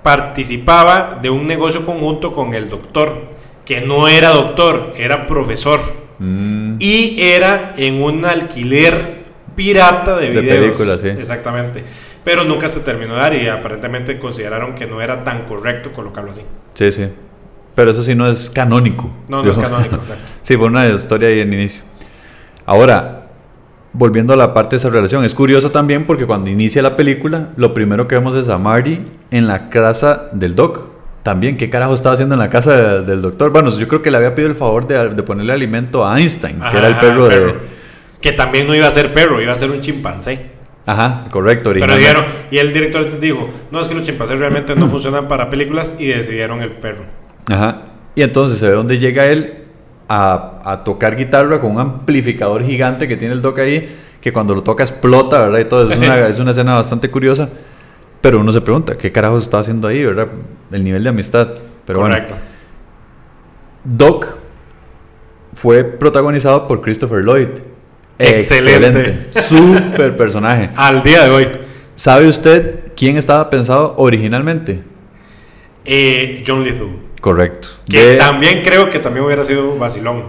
participaba 0.04 1.20
de 1.22 1.30
un 1.30 1.48
negocio 1.48 1.86
conjunto 1.86 2.34
con 2.34 2.54
el 2.54 2.70
doctor, 2.70 3.30
que 3.66 3.82
no 3.82 4.08
era 4.08 4.30
doctor, 4.30 4.94
era 4.98 5.28
profesor. 5.28 5.80
Mm. 6.20 6.76
Y 6.80 7.22
era 7.22 7.74
en 7.78 8.02
un 8.02 8.26
alquiler 8.26 9.21
pirata 9.56 10.18
de 10.18 10.32
De 10.32 10.42
videos. 10.42 10.58
películas, 10.60 11.02
sí. 11.02 11.08
Exactamente. 11.10 11.84
Pero 12.24 12.44
nunca 12.44 12.70
se 12.70 12.82
terminó 12.82 13.16
de 13.16 13.20
dar 13.20 13.34
y 13.36 13.48
aparentemente 13.48 14.20
consideraron 14.20 14.76
que 14.76 14.86
no 14.86 15.02
era 15.02 15.24
tan 15.24 15.46
correcto 15.46 15.92
colocarlo 15.92 16.32
así. 16.32 16.42
Sí, 16.76 16.92
sí. 16.92 17.08
Pero 17.74 17.92
eso 17.92 18.04
sí 18.04 18.14
no 18.16 18.28
es 18.30 18.50
canónico. 18.50 19.10
No, 19.28 19.44
no 19.44 19.52
es 19.52 19.58
canónico, 19.58 19.96
exacto. 20.02 20.24
sí, 20.42 20.56
fue 20.58 20.68
una 20.68 20.88
historia 20.88 21.30
ahí 21.30 21.40
en 21.40 21.52
inicio. 21.54 21.82
Ahora, 22.66 23.28
volviendo 23.94 24.34
a 24.34 24.38
la 24.38 24.54
parte 24.54 24.72
de 24.72 24.78
esa 24.78 24.90
relación, 24.90 25.26
es 25.26 25.34
curioso 25.34 25.72
también 25.72 26.06
porque 26.06 26.26
cuando 26.26 26.50
inicia 26.50 26.82
la 26.82 26.96
película, 26.96 27.50
lo 27.58 27.74
primero 27.74 28.08
que 28.08 28.16
vemos 28.16 28.36
es 28.36 28.50
a 28.50 28.58
Marty 28.58 29.02
en 29.32 29.48
la 29.48 29.70
casa 29.70 30.30
del 30.34 30.56
Doc. 30.56 30.92
También, 31.24 31.56
¿qué 31.58 31.70
carajo 31.70 31.94
estaba 31.94 32.14
haciendo 32.14 32.36
en 32.36 32.40
la 32.40 32.50
casa 32.50 32.76
de- 32.76 33.02
del 33.04 33.22
doctor? 33.22 33.52
Bueno, 33.52 33.70
yo 33.70 33.88
creo 33.88 34.02
que 34.02 34.10
le 34.10 34.18
había 34.18 34.34
pedido 34.34 34.50
el 34.50 34.56
favor 34.58 34.88
de, 34.88 35.10
de 35.10 35.24
ponerle 35.24 35.54
alimento 35.54 36.06
a 36.06 36.20
Einstein, 36.20 36.60
que 36.72 36.78
era 36.78 36.88
el 36.88 36.96
perro 36.96 37.28
de... 37.28 37.81
Que 38.22 38.32
también 38.32 38.68
no 38.68 38.76
iba 38.76 38.88
a 38.88 38.92
ser 38.92 39.14
perro, 39.14 39.42
iba 39.42 39.54
a 39.54 39.58
ser 39.58 39.72
un 39.72 39.82
chimpancé. 39.82 40.52
Ajá, 40.86 41.24
correcto, 41.30 41.72
Pero 41.74 41.96
dijeron, 41.96 42.26
y 42.50 42.58
el 42.58 42.74
director 42.74 43.20
dijo, 43.20 43.50
no, 43.70 43.82
es 43.82 43.88
que 43.88 43.94
los 43.94 44.04
chimpancés 44.04 44.40
realmente 44.40 44.76
no 44.76 44.88
funcionan 44.88 45.28
para 45.28 45.50
películas 45.50 45.94
y 46.00 46.08
decidieron 46.08 46.62
el 46.62 46.72
perro. 46.72 47.04
Ajá. 47.48 47.84
Y 48.16 48.24
entonces 48.24 48.58
se 48.60 48.68
ve 48.68 48.74
dónde 48.74 48.98
llega 48.98 49.28
él 49.28 49.66
a, 50.10 50.60
a 50.66 50.80
tocar 50.80 51.16
guitarra 51.16 51.60
con 51.60 51.72
un 51.72 51.80
amplificador 51.80 52.64
gigante 52.64 53.08
que 53.08 53.16
tiene 53.16 53.34
el 53.34 53.42
Doc 53.42 53.60
ahí, 53.60 53.96
que 54.20 54.34
cuando 54.34 54.54
lo 54.56 54.64
toca 54.64 54.84
explota, 54.84 55.42
¿verdad? 55.42 55.60
Y 55.60 55.66
todo. 55.66 55.92
Es 55.92 55.98
una, 55.98 56.28
es 56.28 56.40
una 56.40 56.52
escena 56.52 56.76
bastante 56.76 57.10
curiosa. 57.10 57.50
Pero 58.22 58.40
uno 58.40 58.52
se 58.52 58.62
pregunta, 58.62 58.98
¿qué 58.98 59.12
carajos 59.12 59.44
está 59.44 59.60
haciendo 59.60 59.88
ahí, 59.88 60.06
verdad? 60.06 60.28
El 60.72 60.84
nivel 60.84 61.04
de 61.04 61.10
amistad. 61.10 61.48
Pero 61.86 62.02
Correcto. 62.02 62.36
bueno, 62.36 62.52
Doc 63.84 64.38
fue 65.54 65.84
protagonizado 65.84 66.68
por 66.68 66.82
Christopher 66.82 67.24
Lloyd. 67.24 67.48
Excelente. 68.22 69.28
Súper 69.48 70.16
personaje. 70.18 70.70
Al 70.76 71.04
día 71.04 71.24
de 71.26 71.30
hoy, 71.32 71.48
¿Sabe 71.96 72.28
usted 72.28 72.80
quién 72.96 73.18
estaba 73.18 73.50
pensado 73.50 73.94
originalmente? 73.98 74.82
eh, 75.86 76.44
John 76.48 76.64
Lithgow. 76.64 76.90
Correcto. 77.20 77.68
Que 77.88 78.02
De- 78.02 78.18
también 78.18 78.62
creo 78.64 78.90
que 78.90 79.00
también 79.00 79.26
hubiera 79.26 79.46
sido 79.46 79.78
vacilón. 79.78 80.24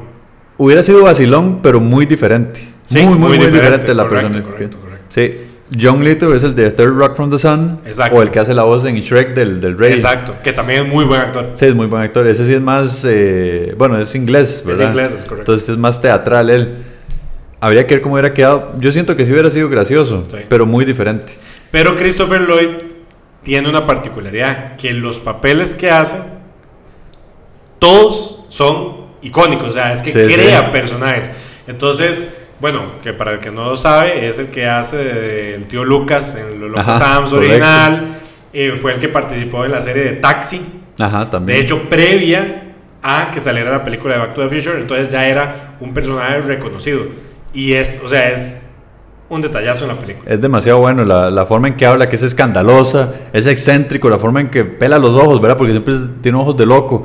Hubiera 0.59 0.83
sido 0.83 1.03
vacilón, 1.05 1.61
pero 1.63 1.81
muy 1.81 2.05
diferente. 2.07 2.61
Sí, 2.85 2.99
muy, 3.03 3.15
muy, 3.19 3.19
muy 3.19 3.31
diferente, 3.39 3.59
diferente, 3.59 3.95
la 3.95 4.03
correcto, 4.05 4.29
persona. 4.33 4.45
correcto, 4.53 4.79
correcto. 4.81 5.05
Sí. 5.09 5.39
John 5.81 6.05
Lithgow 6.05 6.35
es 6.35 6.43
el 6.45 6.55
de 6.55 6.71
Third 6.71 6.95
Rock 6.99 7.17
from 7.17 7.31
the 7.31 7.39
Sun. 7.39 7.81
Exacto. 7.87 8.17
O 8.19 8.23
el 8.23 8.31
que 8.31 8.39
hace 8.39 8.53
la 8.53 8.65
voz 8.65 8.85
en 8.85 8.97
Shrek 8.97 9.35
del, 9.35 9.59
del 9.59 9.79
Rey. 9.79 9.95
Exacto, 9.95 10.35
que 10.45 10.53
también 10.53 10.83
es 10.87 10.93
muy 10.93 11.07
buen 11.07 11.19
actor. 11.23 11.53
Sí, 11.55 11.65
es 11.65 11.75
muy 11.75 11.87
buen 11.87 12.03
actor. 12.03 12.27
Ese 12.27 12.45
sí 12.45 12.53
es 12.53 12.61
más. 12.61 13.07
eh, 13.09 13.75
bueno, 13.79 13.99
es 13.99 14.15
inglés, 14.15 14.63
¿verdad? 14.67 14.91
inglés, 14.91 15.13
es 15.13 15.25
correcto. 15.25 15.37
Entonces 15.53 15.69
es 15.71 15.79
más 15.79 15.99
teatral 16.03 16.51
él. 16.51 16.75
Habría 17.63 17.87
que 17.87 17.95
ver 17.95 18.03
cómo 18.03 18.15
hubiera 18.17 18.35
quedado. 18.35 18.73
Yo 18.79 18.91
siento 18.91 19.17
que 19.17 19.25
sí 19.25 19.31
hubiera 19.31 19.49
sido 19.49 19.69
gracioso, 19.69 20.25
Sí. 20.29 20.39
pero 20.49 20.67
muy 20.67 20.85
diferente. 20.85 21.35
Pero 21.71 21.95
Christopher 21.97 22.41
Lloyd 22.43 22.69
tiene 23.45 23.69
una 23.69 23.87
particularidad, 23.87 24.75
que 24.77 24.93
los 24.93 25.19
papeles 25.21 25.73
que 25.73 25.89
hace, 25.89 26.19
todos 27.79 28.45
son 28.49 29.07
icónicos, 29.23 29.71
o 29.71 29.73
sea, 29.73 29.93
es 29.93 30.03
que 30.03 30.11
Sí, 30.13 30.35
crea 30.35 30.65
sí. 30.67 30.73
personajes. 30.73 31.31
Entonces, 31.67 32.49
bueno, 32.61 32.95
que 33.03 33.13
para 33.13 33.35
el 33.35 33.39
que 33.41 33.51
no 33.51 33.65
lo 33.71 33.77
sabe, 33.77 34.29
es 34.29 34.39
el 34.39 34.49
que 34.49 34.67
hace 34.67 35.55
el 35.55 35.67
tío 35.67 35.85
Lucas 35.85 36.37
en 36.37 36.61
Los 36.61 36.71
Locos 36.71 36.87
Adams 36.89 37.33
original, 37.33 38.09
eh, 38.53 38.77
fue 38.81 38.95
el 38.95 39.01
que 39.01 39.09
participó 39.09 39.65
en 39.65 39.73
la 39.73 39.81
serie 39.81 40.03
de 40.05 40.13
Taxi, 40.15 40.61
Ajá, 40.99 41.31
también. 41.31 41.59
de 41.59 41.65
hecho, 41.65 41.79
previa 41.89 42.75
a 43.03 43.31
que 43.33 43.41
saliera 43.41 43.71
la 43.71 43.85
película 43.85 44.15
de 44.15 44.21
Back 44.21 44.35
to 44.35 44.49
the 44.49 44.55
Future, 44.55 44.81
entonces 44.81 45.11
ya 45.11 45.27
era 45.27 45.77
un 45.81 45.93
personaje 45.95 46.41
reconocido. 46.43 47.03
Y 47.53 47.75
es, 47.75 48.01
o 48.05 48.09
sea, 48.09 48.31
es 48.33 48.71
un 49.29 49.41
detallazo 49.41 49.85
en 49.85 49.89
la 49.89 49.99
película. 50.01 50.31
Es 50.31 50.41
demasiado 50.41 50.79
bueno 50.81 51.05
la, 51.05 51.31
la 51.31 51.47
forma 51.47 51.69
en 51.69 51.75
que 51.77 51.87
habla, 51.87 52.09
que 52.09 52.17
es 52.17 52.23
escandalosa, 52.23 53.13
es 53.33 53.47
excéntrico, 53.47 54.09
la 54.11 54.19
forma 54.19 54.41
en 54.41 54.49
que 54.51 54.65
pela 54.65 54.99
los 54.99 55.15
ojos, 55.15 55.41
¿verdad? 55.41 55.57
Porque 55.57 55.73
siempre 55.73 55.95
tiene 56.21 56.39
ojos 56.39 56.57
de 56.57 56.67
loco. 56.67 57.05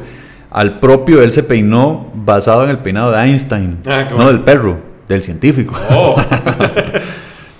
Al 0.49 0.79
propio 0.79 1.21
él 1.21 1.31
se 1.31 1.43
peinó 1.43 2.09
basado 2.15 2.63
en 2.63 2.69
el 2.69 2.79
peinado 2.79 3.11
de 3.11 3.21
Einstein, 3.23 3.79
Ah, 3.85 4.05
qué 4.05 4.11
no 4.11 4.15
bueno. 4.17 4.31
del 4.31 4.41
perro, 4.43 4.77
del 5.07 5.21
científico. 5.23 5.75
Oh, 5.91 6.15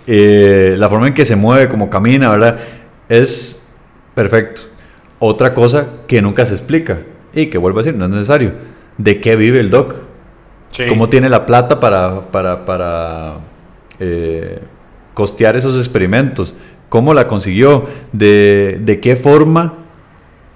Eh, 0.09 0.75
la 0.77 0.87
forma 0.87 1.07
en 1.09 1.13
que 1.13 1.25
se 1.25 1.35
mueve, 1.35 1.67
como 1.67 1.89
camina, 1.89 2.29
¿verdad? 2.29 2.57
Es 3.09 3.67
perfecto. 4.15 4.61
Otra 5.19 5.53
cosa 5.53 5.85
que 6.07 6.21
nunca 6.21 6.45
se 6.45 6.53
explica 6.53 6.99
y 7.33 7.47
que 7.47 7.57
vuelvo 7.57 7.79
a 7.79 7.83
decir, 7.83 7.97
no 7.99 8.05
es 8.05 8.11
necesario. 8.11 8.53
¿De 8.97 9.19
qué 9.19 9.35
vive 9.35 9.59
el 9.59 9.69
doc? 9.69 9.95
Sí. 10.77 10.83
¿Cómo 10.87 11.09
tiene 11.09 11.27
la 11.27 11.45
plata 11.45 11.79
para, 11.79 12.31
para, 12.31 12.63
para 12.63 13.33
eh, 13.99 14.59
costear 15.13 15.57
esos 15.57 15.75
experimentos? 15.75 16.53
cómo 16.89 17.13
la 17.13 17.27
consiguió, 17.27 17.85
de, 18.13 18.79
de 18.81 19.01
qué 19.01 19.17
forma 19.17 19.73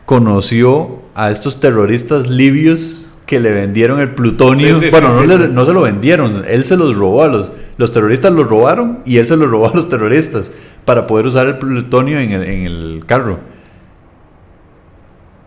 conoció 0.05 1.01
a 1.13 1.29
estos 1.29 1.59
terroristas 1.59 2.29
libios 2.29 3.13
que 3.25 3.41
le 3.41 3.51
vendieron 3.51 3.99
el 3.99 4.11
plutonio. 4.15 4.75
Sí, 4.75 4.85
sí, 4.85 4.91
bueno, 4.91 5.09
sí, 5.11 5.27
no, 5.27 5.37
le- 5.37 5.47
no 5.49 5.65
se 5.65 5.73
lo 5.73 5.81
vendieron, 5.81 6.45
él 6.47 6.63
se 6.63 6.77
los 6.77 6.95
robó 6.95 7.23
a 7.23 7.27
los... 7.27 7.51
Los 7.77 7.91
terroristas 7.91 8.31
los 8.31 8.47
robaron 8.47 8.99
y 9.05 9.17
él 9.17 9.25
se 9.27 9.35
los 9.35 9.49
robó 9.49 9.67
a 9.69 9.73
los 9.75 9.89
terroristas 9.89 10.51
para 10.85 11.07
poder 11.07 11.25
usar 11.25 11.47
el 11.47 11.57
plutonio 11.57 12.19
en 12.19 12.31
el, 12.31 12.43
en 12.43 12.65
el 12.65 13.03
carro. 13.07 13.39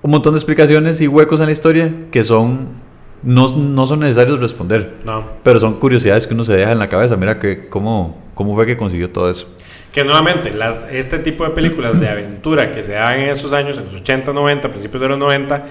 Un 0.03 0.11
montón 0.11 0.35
de 0.35 0.39
explicaciones 0.39 1.01
y 1.01 1.07
huecos 1.09 1.41
en 1.41 1.47
la 1.47 1.53
historia 1.53 1.95
que 2.11 2.25
son... 2.25 2.69
No, 3.25 3.47
no 3.49 3.87
son 3.87 4.01
necesarios 4.01 4.39
responder. 4.39 4.97
No. 5.05 5.25
Pero 5.43 5.59
son 5.59 5.81
curiosidades 5.81 6.27
que 6.27 6.35
uno 6.35 6.45
se 6.45 6.55
deja 6.55 6.73
en 6.73 6.79
la 6.79 6.89
cabeza. 6.89 7.17
Mira 7.17 7.39
que 7.39 7.69
cómo, 7.69 8.23
cómo 8.35 8.55
fue 8.55 8.67
que 8.67 8.77
consiguió 8.77 9.11
todo 9.11 9.31
eso. 9.31 9.49
Que 9.93 10.05
nuevamente, 10.05 10.53
las, 10.53 10.91
este 10.91 11.19
tipo 11.19 11.45
de 11.45 11.51
películas 11.51 12.01
de 12.01 12.09
aventura 12.09 12.73
que 12.73 12.85
se 12.85 12.93
dan 12.93 13.21
en 13.21 13.31
esos 13.31 13.53
años, 13.53 13.79
en 13.79 13.85
los 13.87 13.95
80, 13.95 14.33
90, 14.33 14.69
principios 14.69 15.01
de 15.01 15.09
los 15.09 15.19
90, 15.19 15.67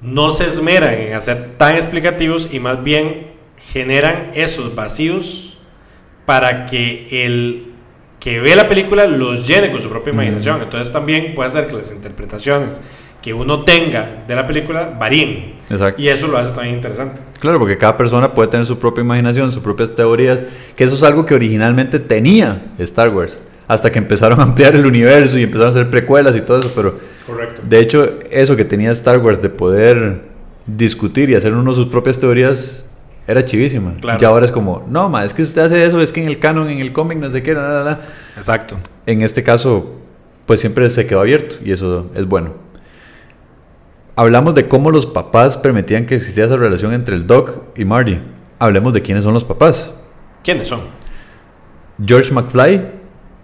no 0.00 0.30
se 0.30 0.46
esmeran 0.46 0.94
en 0.94 1.14
hacer 1.14 1.56
tan 1.58 1.76
explicativos 1.76 2.48
y 2.52 2.60
más 2.60 2.82
bien 2.82 3.32
generan 3.72 4.30
esos 4.34 4.74
vacíos 4.74 5.58
para 6.24 6.66
que 6.66 7.24
el 7.24 7.74
que 8.20 8.40
ve 8.40 8.56
la 8.56 8.68
película 8.68 9.06
los 9.06 9.46
llene 9.46 9.70
con 9.70 9.82
su 9.82 9.90
propia 9.90 10.12
imaginación. 10.12 10.62
Entonces 10.62 10.92
también 10.92 11.34
puede 11.34 11.50
ser 11.50 11.66
que 11.66 11.74
las 11.74 11.90
interpretaciones 11.90 12.80
que 13.24 13.32
uno 13.32 13.64
tenga 13.64 14.22
de 14.28 14.34
la 14.34 14.46
película 14.46 14.94
varíen. 15.00 15.54
Exacto. 15.70 16.00
Y 16.00 16.08
eso 16.08 16.26
lo 16.26 16.36
hace 16.36 16.50
también 16.50 16.74
interesante. 16.74 17.22
Claro, 17.40 17.58
porque 17.58 17.78
cada 17.78 17.96
persona 17.96 18.34
puede 18.34 18.48
tener 18.48 18.66
su 18.66 18.78
propia 18.78 19.02
imaginación, 19.02 19.50
sus 19.50 19.62
propias 19.62 19.94
teorías, 19.94 20.44
que 20.76 20.84
eso 20.84 20.94
es 20.94 21.02
algo 21.02 21.24
que 21.24 21.34
originalmente 21.34 21.98
tenía 21.98 22.66
Star 22.78 23.08
Wars, 23.08 23.40
hasta 23.66 23.90
que 23.90 23.98
empezaron 23.98 24.40
a 24.40 24.42
ampliar 24.42 24.74
el 24.76 24.84
universo 24.84 25.38
y 25.38 25.44
empezaron 25.44 25.68
a 25.68 25.70
hacer 25.70 25.88
precuelas 25.88 26.36
y 26.36 26.42
todo 26.42 26.60
eso, 26.60 26.70
pero 26.76 26.98
Correcto. 27.26 27.62
de 27.64 27.78
hecho 27.78 28.12
eso 28.30 28.56
que 28.56 28.66
tenía 28.66 28.90
Star 28.90 29.16
Wars 29.20 29.40
de 29.40 29.48
poder 29.48 30.20
discutir 30.66 31.30
y 31.30 31.34
hacer 31.34 31.54
uno 31.54 31.72
sus 31.72 31.86
propias 31.86 32.18
teorías 32.18 32.84
era 33.26 33.42
chivísima. 33.42 33.94
Claro. 34.02 34.18
Ya 34.20 34.28
ahora 34.28 34.44
es 34.44 34.52
como, 34.52 34.84
no, 34.86 35.08
ma, 35.08 35.24
es 35.24 35.32
que 35.32 35.40
usted 35.40 35.62
hace 35.62 35.82
eso, 35.82 35.98
es 36.02 36.12
que 36.12 36.20
en 36.22 36.28
el 36.28 36.38
canon, 36.38 36.68
en 36.68 36.80
el 36.80 36.92
cómic, 36.92 37.16
no 37.16 37.30
sé 37.30 37.42
qué, 37.42 37.54
nada, 37.54 37.84
nada. 37.84 38.00
Exacto. 38.36 38.76
En 39.06 39.22
este 39.22 39.42
caso, 39.42 39.94
pues 40.44 40.60
siempre 40.60 40.90
se 40.90 41.06
quedó 41.06 41.20
abierto 41.20 41.56
y 41.64 41.72
eso 41.72 42.10
es 42.14 42.26
bueno. 42.26 42.64
Hablamos 44.16 44.54
de 44.54 44.68
cómo 44.68 44.92
los 44.92 45.06
papás 45.06 45.58
permitían 45.58 46.06
que 46.06 46.14
existiera 46.14 46.46
esa 46.46 46.56
relación 46.56 46.94
entre 46.94 47.16
el 47.16 47.26
Doc 47.26 47.62
y 47.76 47.84
Marty. 47.84 48.20
Hablemos 48.60 48.92
de 48.94 49.02
quiénes 49.02 49.24
son 49.24 49.34
los 49.34 49.44
papás. 49.44 49.92
¿Quiénes 50.44 50.68
son? 50.68 50.82
George 52.04 52.32
McFly, 52.32 52.80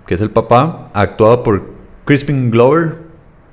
que 0.06 0.14
es 0.14 0.20
el 0.20 0.30
papá, 0.30 0.88
actuado 0.94 1.42
por 1.42 1.64
Crispin 2.04 2.52
Glover, 2.52 2.98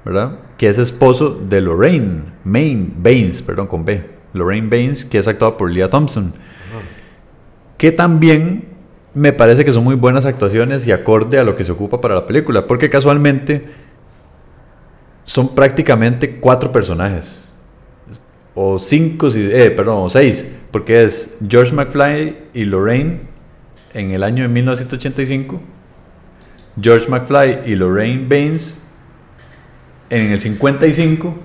¿verdad? 0.06 0.40
Que 0.60 0.70
es 0.70 0.78
esposo 0.78 1.32
de 1.32 1.60
Lorraine 1.60 2.22
Main, 2.44 2.94
Baines, 3.00 3.42
perdón, 3.42 3.66
con 3.66 3.84
B. 3.84 4.08
Lorraine 4.34 4.70
Baines, 4.70 5.04
que 5.04 5.18
es 5.18 5.28
actuado 5.28 5.58
por 5.58 5.72
Leah 5.72 5.88
Thompson. 5.88 6.34
Que 7.80 7.92
también 7.92 8.66
me 9.16 9.34
parece 9.34 9.66
que 9.66 9.74
son 9.74 9.84
muy 9.84 9.96
buenas 9.96 10.26
actuaciones 10.26 10.86
y 10.86 10.92
acorde 10.92 11.40
a 11.40 11.44
lo 11.44 11.56
que 11.56 11.64
se 11.64 11.72
ocupa 11.72 12.00
para 12.00 12.14
la 12.14 12.28
película, 12.28 12.68
porque 12.68 12.92
casualmente 12.92 13.66
son 15.28 15.54
prácticamente 15.54 16.40
cuatro 16.40 16.72
personajes. 16.72 17.48
O 18.56 18.80
cinco, 18.80 19.28
eh, 19.36 19.72
perdón, 19.76 20.10
seis, 20.10 20.48
porque 20.72 21.04
es 21.04 21.36
George 21.48 21.72
McFly 21.74 22.38
y 22.54 22.64
Lorraine 22.64 23.20
en 23.94 24.12
el 24.12 24.24
año 24.24 24.44
de 24.44 24.50
1985, 24.50 25.62
George 26.82 27.10
McFly 27.10 27.60
y 27.66 27.76
Lorraine 27.76 28.26
Baines 28.28 28.80
en 30.10 30.32
el 30.32 30.40
55 30.40 31.38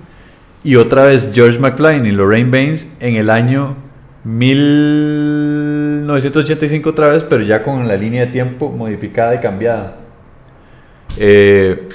y 0.65 0.77
otra 0.77 1.07
vez 1.07 1.31
George 1.35 1.59
McFly 1.59 2.07
y 2.07 2.13
Lorraine 2.13 2.51
Baines 2.51 2.87
en 3.01 3.17
el 3.17 3.31
año 3.31 3.75
1985 4.25 6.89
otra 6.89 7.09
vez, 7.09 7.25
pero 7.25 7.43
ya 7.43 7.65
con 7.65 7.89
la 7.89 7.97
línea 7.97 8.27
de 8.27 8.33
tiempo 8.33 8.71
modificada 8.71 9.35
y 9.35 9.41
cambiada. 9.41 9.97
Eh, 11.19 11.89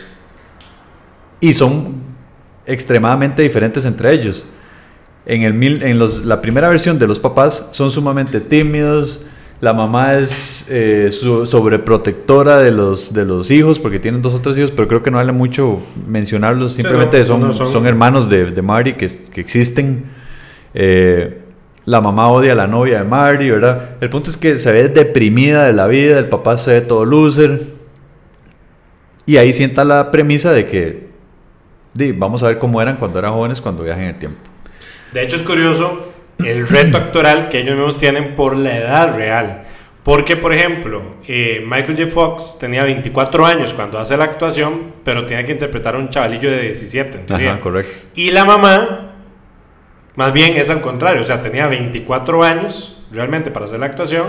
y 1.40 1.54
son 1.54 1.96
extremadamente 2.66 3.42
diferentes 3.42 3.86
entre 3.86 4.12
ellos. 4.14 4.46
En, 5.26 5.42
el 5.44 5.54
mil- 5.54 5.84
en 5.84 6.00
los- 6.00 6.24
la 6.26 6.42
primera 6.42 6.70
versión 6.70 6.98
de 7.00 7.08
los 7.08 7.20
papás 7.20 7.70
son 7.72 7.92
sumamente 7.92 8.40
tímidos. 8.40 9.22
La 9.60 9.74
mamá 9.74 10.14
es 10.16 10.68
eh, 10.70 11.10
sobreprotectora 11.12 12.60
de 12.60 12.72
los, 12.72 13.12
de 13.14 13.26
los 13.26 13.50
hijos 13.50 13.80
porque 13.80 14.00
tienen 14.00 14.22
dos 14.22 14.36
o 14.36 14.40
tres 14.42 14.58
hijos, 14.58 14.72
pero 14.72 14.88
creo 14.88 15.02
que 15.04 15.10
no 15.12 15.18
vale 15.18 15.32
mucho 15.32 15.80
mencionarlos. 16.08 16.74
Sí, 16.74 16.82
Simplemente 16.84 17.18
no, 17.20 17.24
son, 17.26 17.42
no, 17.42 17.54
son- 17.54 17.72
son 17.72 17.88
hermanos 17.88 18.30
de, 18.30 18.52
de 18.52 18.62
Marty 18.62 18.94
que, 18.94 19.08
que 19.32 19.42
existen. 19.42 20.06
Eh, 20.74 21.42
la 21.86 22.02
mamá 22.02 22.30
odia 22.30 22.52
a 22.52 22.56
la 22.56 22.68
novia 22.68 23.00
de 23.00 23.06
Marty, 23.06 23.50
¿verdad? 23.50 23.92
El 24.02 24.10
punto 24.10 24.30
es 24.30 24.38
que 24.38 24.58
se 24.60 24.72
ve 24.72 24.90
deprimida 24.90 25.66
de 25.66 25.74
la 25.74 25.88
vida, 25.88 26.20
el 26.20 26.28
papá 26.30 26.58
se 26.58 26.74
ve 26.74 26.82
todo 26.82 27.04
loser. 27.06 27.72
Y 29.26 29.38
ahí 29.38 29.54
sienta 29.54 29.84
la 29.86 30.12
premisa 30.12 30.52
de 30.52 30.68
que 30.68 31.07
di, 31.98 32.12
vamos 32.12 32.44
a 32.44 32.48
ver 32.48 32.60
cómo 32.60 32.82
eran 32.82 32.98
cuando 32.98 33.20
eran 33.20 33.34
jóvenes, 33.34 33.60
cuando 33.60 33.84
viajan 33.84 34.04
en 34.04 34.10
el 34.10 34.20
tiempo. 34.20 34.40
De 35.12 35.24
hecho, 35.24 35.36
es 35.36 35.42
curioso 35.42 36.14
el 36.40 36.68
reto 36.68 36.98
actoral 36.98 37.50
que 37.50 37.60
ellos 37.60 37.76
mismos 37.76 37.98
tienen 37.98 38.36
por 38.36 38.56
la 38.56 38.78
edad 38.78 39.16
real. 39.16 39.64
Porque, 40.04 40.38
por 40.38 40.54
ejemplo, 40.54 41.02
eh, 41.28 41.62
Michael 41.68 41.98
J. 41.98 42.10
Fox 42.10 42.58
tenía 42.60 42.84
24 42.84 43.46
años 43.46 43.74
cuando 43.74 44.00
hace 44.00 44.16
la 44.16 44.24
actuación, 44.24 44.94
pero 45.04 45.26
tiene 45.26 45.44
que 45.46 45.52
interpretar 45.52 45.96
a 45.96 45.98
un 45.98 46.10
chavalillo 46.10 46.50
de 46.50 46.62
17. 46.62 47.18
en 47.18 47.26
teoría. 47.26 47.52
Ajá, 47.54 47.60
correcto. 47.60 48.08
Y 48.16 48.32
la 48.32 48.46
mamá, 48.46 49.16
más 50.16 50.32
bien 50.32 50.56
es 50.56 50.70
al 50.70 50.80
contrario, 50.80 51.22
o 51.22 51.26
sea, 51.26 51.42
tenía 51.42 51.68
24 51.68 52.44
años 52.44 53.04
realmente 53.12 53.52
para 53.52 53.66
hacer 53.66 53.80
la 53.80 53.88
actuación 53.88 54.28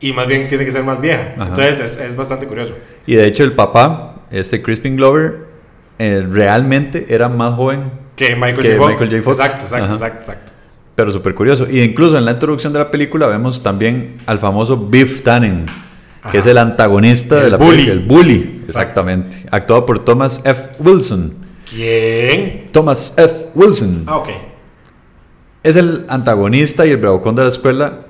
y 0.00 0.12
más 0.12 0.26
bien 0.26 0.48
tiene 0.48 0.64
que 0.64 0.72
ser 0.72 0.84
más 0.84 1.00
vieja. 1.00 1.34
Ajá. 1.36 1.48
Entonces 1.50 1.80
es, 1.80 1.98
es 1.98 2.16
bastante 2.16 2.46
curioso. 2.46 2.74
Y 3.04 3.16
de 3.16 3.26
hecho 3.26 3.44
el 3.44 3.52
papá, 3.52 4.22
este 4.30 4.62
Crispin 4.62 4.96
Glover, 4.96 5.47
eh, 5.98 6.26
realmente 6.30 7.06
era 7.08 7.28
más 7.28 7.54
joven, 7.54 7.90
Que 8.16 8.34
Michael, 8.36 8.56
Que 8.60 8.76
J. 8.76 8.78
Fox. 8.78 8.90
Michael 8.92 9.10
J. 9.10 9.22
Fox. 9.22 9.38
Exacto, 9.38 9.62
exacto, 9.64 9.84
Ajá. 9.84 9.94
exacto, 9.94 10.18
exacto. 10.20 10.52
pero 10.94 11.10
súper 11.12 11.34
curioso. 11.34 11.66
Y 11.70 11.80
incluso 11.82 12.18
en 12.18 12.24
la 12.24 12.32
introducción 12.32 12.72
de 12.72 12.78
la 12.80 12.90
película 12.90 13.26
vemos 13.26 13.62
también 13.62 14.16
al 14.26 14.38
famoso 14.38 14.76
Biff 14.76 15.22
Tannen, 15.22 15.66
Ajá. 16.22 16.30
que 16.30 16.38
es 16.38 16.46
el 16.46 16.58
antagonista 16.58 17.36
de 17.42 17.50
la 17.50 17.56
bully. 17.56 17.70
película, 17.86 17.92
el 17.92 18.00
bully, 18.06 18.62
exactamente, 18.66 19.46
actuado 19.50 19.86
por 19.86 20.04
Thomas 20.04 20.40
F. 20.44 20.70
Wilson. 20.80 21.34
¿Quién? 21.68 22.66
Thomas 22.72 23.14
F. 23.16 23.48
Wilson. 23.54 24.04
Ah, 24.06 24.16
ok. 24.18 24.28
Es 25.62 25.76
el 25.76 26.04
antagonista 26.08 26.86
y 26.86 26.90
el 26.90 26.96
bravucón 26.96 27.34
de 27.34 27.42
la 27.42 27.48
escuela 27.48 28.00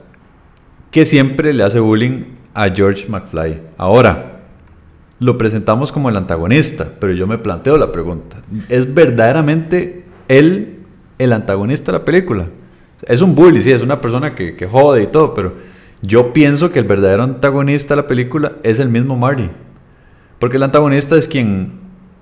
que 0.91 1.05
siempre 1.05 1.53
le 1.53 1.65
hace 1.65 1.81
bullying 1.81 2.25
a 2.55 2.69
George 2.71 3.07
McFly. 3.09 3.61
Ahora, 3.77 4.38
lo 5.21 5.37
presentamos 5.37 5.93
como 5.93 6.09
el 6.09 6.17
antagonista, 6.17 6.89
pero 7.01 7.13
yo 7.13 7.27
me 7.27 7.39
planteo 7.39 7.77
la 7.77 7.93
pregunta. 7.93 8.39
¿Es 8.69 8.95
verdaderamente 8.95 10.05
él 10.29 10.79
el 11.19 11.33
antagonista 11.33 11.93
de 11.93 11.99
la 11.99 12.05
película? 12.05 12.47
Es 13.03 13.21
un 13.21 13.35
bully, 13.35 13.63
sí, 13.63 13.73
es 13.73 13.83
una 13.83 14.01
persona 14.01 14.35
que, 14.35 14.55
que 14.55 14.67
jode 14.67 15.03
y 15.03 15.07
todo, 15.07 15.35
pero 15.35 15.55
yo 16.03 16.33
pienso 16.33 16.71
que 16.71 16.79
el 16.79 16.85
verdadero 16.85 17.25
antagonista 17.25 17.95
de 17.95 18.03
la 18.03 18.09
película 18.09 18.53
es 18.63 18.79
el 18.79 18.89
mismo 18.89 19.17
Marty. 19.17 19.51
Porque 20.39 20.57
el 20.57 20.63
antagonista 20.63 21.17
es 21.17 21.27
quien 21.27 21.73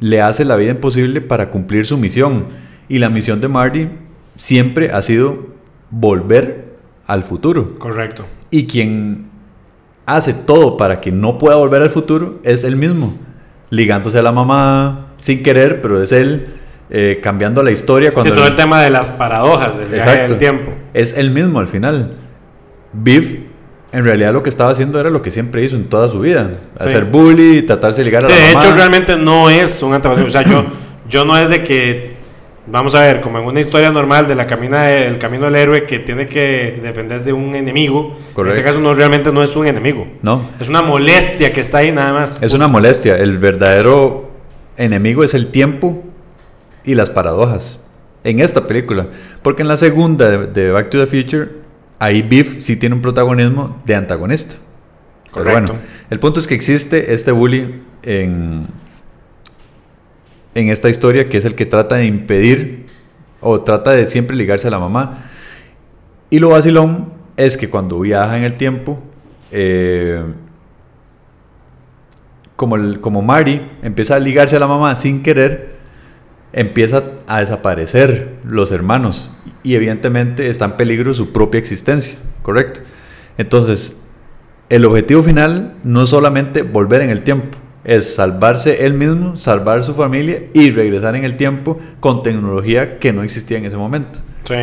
le 0.01 0.21
hace 0.21 0.45
la 0.45 0.57
vida 0.57 0.71
imposible 0.71 1.21
para 1.21 1.51
cumplir 1.51 1.87
su 1.87 1.99
misión. 1.99 2.47
Y 2.89 2.99
la 2.99 3.11
misión 3.11 3.41
de 3.41 3.49
Marty 3.49 3.89
siempre 4.37 4.91
ha 4.91 5.03
sido 5.03 5.49
volver 5.91 6.77
al 7.07 7.23
futuro. 7.23 7.79
Correcto. 7.79 8.25
Y 8.51 8.67
quien 8.67 9.27
hace 10.07 10.33
todo 10.33 10.77
para 10.77 11.01
que 11.01 11.13
no 11.13 11.37
pueda 11.37 11.57
volver 11.57 11.83
al 11.83 11.91
futuro 11.91 12.39
es 12.43 12.65
él 12.65 12.77
mismo. 12.77 13.15
Ligándose 13.71 14.19
a 14.19 14.23
la 14.23 14.33
mamá 14.33 15.09
sin 15.19 15.43
querer, 15.43 15.83
pero 15.83 16.03
es 16.03 16.13
él 16.13 16.47
eh, 16.89 17.21
cambiando 17.23 17.63
la 17.63 17.73
historia 17.73 18.15
cuando... 18.15 18.33
sí, 18.33 18.37
todo 18.37 18.47
el 18.47 18.55
tema 18.55 18.81
de 18.83 18.91
las 18.91 19.11
paradojas 19.11 19.77
del 19.77 19.89
viaje 19.89 20.09
Exacto. 20.09 20.33
del 20.35 20.39
tiempo. 20.39 20.73
Es 20.95 21.17
él 21.17 21.33
mismo 21.33 21.59
al 21.59 21.67
final. 21.67 22.15
Biff, 22.93 23.39
en 23.93 24.05
realidad 24.05 24.33
lo 24.33 24.43
que 24.43 24.51
estaba 24.51 24.71
haciendo 24.71 25.01
era 25.01 25.11
lo 25.11 25.21
que 25.21 25.31
siempre 25.31 25.65
hizo 25.65 25.75
en 25.75 25.87
toda 25.87 26.09
su 26.09 26.21
vida. 26.21 26.51
Sí. 26.79 26.87
Hacer 26.87 27.05
bully, 27.07 27.63
tratarse 27.63 28.03
de 28.03 28.05
ligar 28.05 28.25
a 28.25 28.29
la 28.29 28.35
de 28.35 28.41
mamá. 28.53 28.65
hecho, 28.65 28.75
realmente 28.75 29.17
no 29.17 29.51
es 29.51 29.83
un 29.83 29.95
antagonista. 29.95 30.29
O 30.29 30.31
sea, 30.31 30.43
yo, 30.43 30.65
yo 31.09 31.25
no 31.25 31.37
es 31.37 31.49
de 31.49 31.65
que, 31.65 32.16
vamos 32.67 32.95
a 32.95 33.03
ver, 33.03 33.21
como 33.21 33.39
en 33.39 33.45
una 33.47 33.61
historia 33.61 33.91
normal 33.91 34.27
de 34.29 34.35
la 34.35 34.47
camina 34.47 34.91
el 34.91 35.19
camino 35.19 35.47
del 35.47 35.57
héroe 35.57 35.85
que 35.85 36.01
tiene 36.01 36.27
que 36.27 36.81
defender 36.83 37.23
de 37.25 37.33
un 37.33 37.55
enemigo. 37.55 38.17
Correcto. 38.33 38.43
En 38.43 38.49
este 38.49 38.63
caso, 38.63 38.79
no 38.81 38.95
realmente 38.95 39.33
no 39.33 39.43
es 39.43 39.55
un 39.57 39.67
enemigo. 39.67 40.07
No, 40.23 40.51
Es 40.61 40.69
una 40.69 40.83
molestia 40.83 41.53
que 41.53 41.61
está 41.61 41.79
ahí 41.79 41.93
nada 41.93 42.13
más. 42.13 42.43
es 42.43 42.53
una 42.55 42.69
molestia. 42.69 43.17
El 43.17 43.39
verdadero 43.39 44.31
enemigo 44.77 45.25
es 45.25 45.35
el 45.35 45.49
tiempo 45.49 46.03
y 46.85 46.95
las 46.95 47.11
paradojas. 47.11 47.83
En 48.25 48.41
esta 48.41 48.67
película. 48.67 49.07
Porque 49.43 49.63
en 49.63 49.69
la 49.69 49.77
segunda 49.77 50.31
de, 50.31 50.47
de 50.49 50.71
Back 50.73 50.91
to 50.91 50.99
the 50.99 51.07
Future, 51.07 51.49
ahí 51.99 52.23
Biff 52.23 52.61
sí 52.61 52.77
tiene 52.77 52.95
un 52.95 53.01
protagonismo 53.03 53.81
de 53.85 53.95
antagonista. 53.95 54.57
Pero 55.33 55.45
Correcto. 55.45 55.73
bueno, 55.75 55.87
el 56.11 56.19
punto 56.19 56.41
es 56.41 56.47
que 56.47 56.55
existe 56.55 57.13
este 57.15 57.31
bully 57.31 57.83
en, 58.03 58.67
en 60.57 60.71
esta 60.71 60.89
historia 60.89 61.29
que 61.29 61.37
es 61.37 61.45
el 61.45 61.55
que 61.55 61.67
trata 61.67 61.97
de 61.97 62.07
impedir 62.07 62.87
o 63.41 63.61
trata 63.61 63.91
de 63.93 64.07
siempre 64.07 64.35
ligarse 64.37 64.67
a 64.69 64.71
la 64.71 64.79
mamá. 64.79 65.19
Y 66.31 66.39
lo 66.39 66.49
vacilón 66.51 67.13
es 67.37 67.57
que 67.59 67.69
cuando 67.69 68.01
viaja 68.01 68.37
en 68.39 68.45
el 68.45 68.57
tiempo, 68.57 68.99
eh, 69.53 70.23
como, 72.57 72.77
el- 72.77 73.01
como 73.01 73.21
Mari 73.23 73.61
empieza 73.83 74.17
a 74.17 74.19
ligarse 74.19 74.57
a 74.57 74.59
la 74.59 74.67
mamá 74.67 74.97
sin 74.97 75.23
querer, 75.23 75.77
empieza 76.53 77.03
a 77.27 77.41
desaparecer 77.41 78.37
los 78.45 78.73
hermanos 78.73 79.33
y 79.63 79.75
evidentemente 79.75 80.49
está 80.49 80.65
en 80.65 80.73
peligro 80.73 81.13
su 81.13 81.33
propia 81.33 81.59
existencia, 81.59 82.17
¿correcto? 82.43 82.81
Entonces, 83.37 84.03
el 84.71 84.87
objetivo 84.87 85.23
final 85.23 85.75
no 85.85 86.05
es 86.05 86.09
solamente 86.09 86.63
volver 86.63 87.03
en 87.03 87.11
el 87.11 87.23
tiempo, 87.25 87.59
es 87.87 88.17
salvarse 88.17 88.85
él 88.85 88.95
mismo, 88.95 89.37
salvar 89.37 89.85
su 89.85 89.95
familia 89.95 90.43
y 90.53 90.71
regresar 90.71 91.15
en 91.15 91.23
el 91.23 91.37
tiempo 91.37 91.79
con 92.01 92.25
tecnología 92.25 92.99
que 92.99 93.13
no 93.13 93.23
existía 93.23 93.59
en 93.59 93.65
ese 93.65 93.77
momento. 93.77 94.19
Sí. 94.45 94.57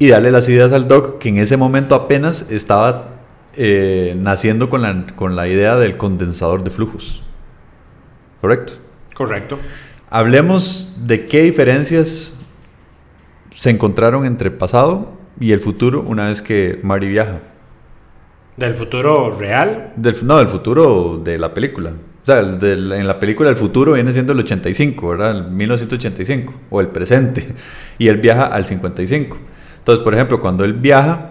Y 0.00 0.08
darle 0.08 0.32
las 0.32 0.48
ideas 0.48 0.72
al 0.72 0.88
Doc, 0.88 1.18
que 1.20 1.28
en 1.28 1.38
ese 1.38 1.56
momento 1.56 1.94
apenas 1.94 2.50
estaba 2.50 3.10
eh, 3.54 4.16
naciendo 4.18 4.68
con 4.68 4.82
la, 4.82 5.06
con 5.14 5.36
la 5.36 5.46
idea 5.46 5.76
del 5.76 5.96
condensador 5.96 6.64
de 6.64 6.70
flujos. 6.70 7.22
¿Correcto? 8.40 8.72
Correcto. 9.14 9.56
Hablemos 10.10 10.94
de 11.06 11.26
qué 11.26 11.42
diferencias 11.42 12.36
se 13.54 13.70
encontraron 13.70 14.26
entre 14.26 14.48
el 14.48 14.54
pasado 14.56 15.12
y 15.38 15.52
el 15.52 15.60
futuro 15.60 16.02
una 16.02 16.26
vez 16.26 16.42
que 16.42 16.80
Mari 16.82 17.06
viaja. 17.06 17.38
Del 18.56 18.74
futuro 18.74 19.38
real. 19.38 19.92
Del, 19.94 20.26
no, 20.26 20.38
del 20.38 20.48
futuro 20.48 21.20
de 21.22 21.38
la 21.38 21.54
película. 21.54 21.92
O 22.26 22.32
sea, 22.32 22.40
el 22.40 22.58
del- 22.58 22.90
en 22.90 23.06
la 23.06 23.20
película 23.20 23.48
el 23.50 23.54
futuro 23.54 23.92
viene 23.92 24.12
siendo 24.12 24.32
el 24.32 24.40
85, 24.40 25.10
¿verdad? 25.10 25.36
El 25.36 25.44
1985, 25.52 26.54
o 26.70 26.80
el 26.80 26.88
presente. 26.88 27.46
Y 27.98 28.08
él 28.08 28.16
viaja 28.16 28.46
al 28.46 28.66
55. 28.66 29.38
Entonces, 29.78 30.02
por 30.02 30.12
ejemplo, 30.12 30.40
cuando 30.40 30.64
él 30.64 30.72
viaja, 30.72 31.30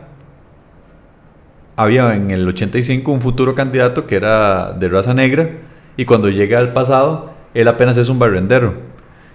había 1.75 2.15
en 2.15 2.31
el 2.31 2.47
85 2.47 3.11
un 3.11 3.19
futuro 3.19 3.53
candidato 3.55 4.07
que 4.07 4.15
era 4.15 4.71
de 4.71 4.87
raza 4.87 5.13
negra, 5.13 5.49
y 5.97 6.05
cuando 6.05 6.29
llega 6.29 6.59
al 6.59 6.71
pasado, 6.71 7.33
él 7.53 7.67
apenas 7.67 7.97
es 7.97 8.07
un 8.07 8.17
barrendero. 8.17 8.75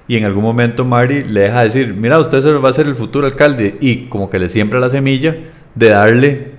Y 0.09 0.17
en 0.17 0.25
algún 0.25 0.43
momento 0.45 0.87
Mari 0.87 1.25
le 1.25 1.41
deja 1.41 1.63
decir, 1.63 1.95
mira, 1.95 2.19
usted 2.19 2.43
va 2.65 2.71
a 2.71 2.73
ser 2.73 2.87
el 2.87 2.95
futuro 2.95 3.27
alcalde, 3.27 3.77
y 3.83 4.07
como 4.07 4.31
que 4.31 4.39
le 4.39 4.49
siembra 4.49 4.81
la 4.81 4.89
semilla 4.89 5.37
de 5.75 5.89
darle 5.91 6.53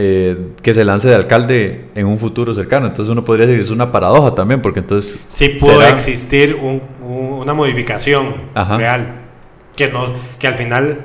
eh, 0.00 0.52
que 0.62 0.72
se 0.74 0.84
lance 0.84 1.08
de 1.08 1.16
alcalde 1.16 1.86
en 1.96 2.06
un 2.06 2.18
futuro 2.20 2.54
cercano. 2.54 2.86
Entonces 2.86 3.10
uno 3.10 3.24
podría 3.24 3.46
decir, 3.48 3.60
es 3.60 3.70
una 3.70 3.90
paradoja 3.90 4.32
también, 4.32 4.62
porque 4.62 4.78
entonces... 4.78 5.18
Sí 5.28 5.58
será- 5.58 5.88
existir 5.88 6.54
un- 6.54 6.80
un- 7.04 7.32
una 7.40 7.52
modificación 7.52 8.34
Ajá. 8.54 8.76
real. 8.76 9.14
Que, 9.74 9.88
no, 9.90 10.12
que 10.38 10.46
al 10.46 10.54
final 10.54 11.04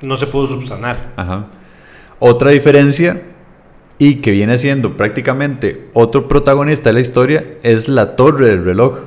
no 0.00 0.16
se 0.16 0.26
pudo 0.26 0.46
subsanar. 0.46 1.12
Ajá. 1.16 1.46
Otra 2.20 2.50
diferencia, 2.52 3.22
y 3.98 4.16
que 4.16 4.30
viene 4.30 4.56
siendo 4.56 4.96
prácticamente 4.96 5.88
otro 5.92 6.26
protagonista 6.26 6.88
de 6.88 6.94
la 6.94 7.00
historia, 7.00 7.44
es 7.62 7.88
la 7.88 8.16
torre 8.16 8.46
del 8.46 8.64
reloj. 8.64 9.00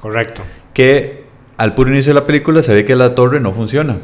Correcto. 0.00 0.42
Que 0.74 1.24
al 1.56 1.74
puro 1.74 1.90
inicio 1.90 2.12
de 2.12 2.20
la 2.20 2.26
película 2.26 2.62
se 2.64 2.74
ve 2.74 2.84
que 2.84 2.96
la 2.96 3.12
torre 3.14 3.38
no 3.38 3.52
funciona. 3.52 3.98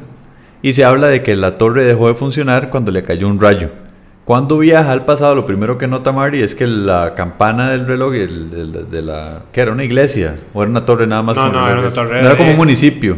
Y 0.63 0.73
se 0.75 0.85
habla 0.85 1.09
de 1.09 1.23
que 1.23 1.35
la 1.37 1.59
torre 1.59 1.85
dejó 1.85 2.09
de 2.09 2.15
funcionar 2.15 2.71
cuando 2.71 2.93
le 2.93 3.03
cayó 3.03 3.29
un 3.29 3.41
rayo. 3.41 3.71
Cuando 4.27 4.59
viaja 4.59 4.91
al 4.91 5.05
pasado, 5.05 5.35
lo 5.37 5.47
primero 5.47 5.79
que 5.79 5.87
nota 5.87 6.11
Mari 6.11 6.43
es 6.43 6.55
que 6.57 6.67
la 6.67 7.15
campana 7.15 7.71
del 7.71 7.87
reloj 7.87 8.13
el- 8.17 8.51
del- 8.51 8.91
de, 8.91 9.01
la... 9.03 9.43
¿Qué 9.53 9.61
era? 9.61 9.71
¿Una 9.71 9.85
iglesia? 9.85 10.37
¿O 10.53 10.63
era 10.63 10.71
una 10.71 10.85
torre 10.85 11.07
nada 11.07 11.23
más? 11.23 11.37
No, 11.37 11.49
no, 11.51 11.69
era 11.69 11.79
una 11.81 11.91
torre 11.91 12.21
No, 12.23 12.27
era 12.29 12.37
como 12.37 12.51
un 12.51 12.57
municipio. 12.57 13.17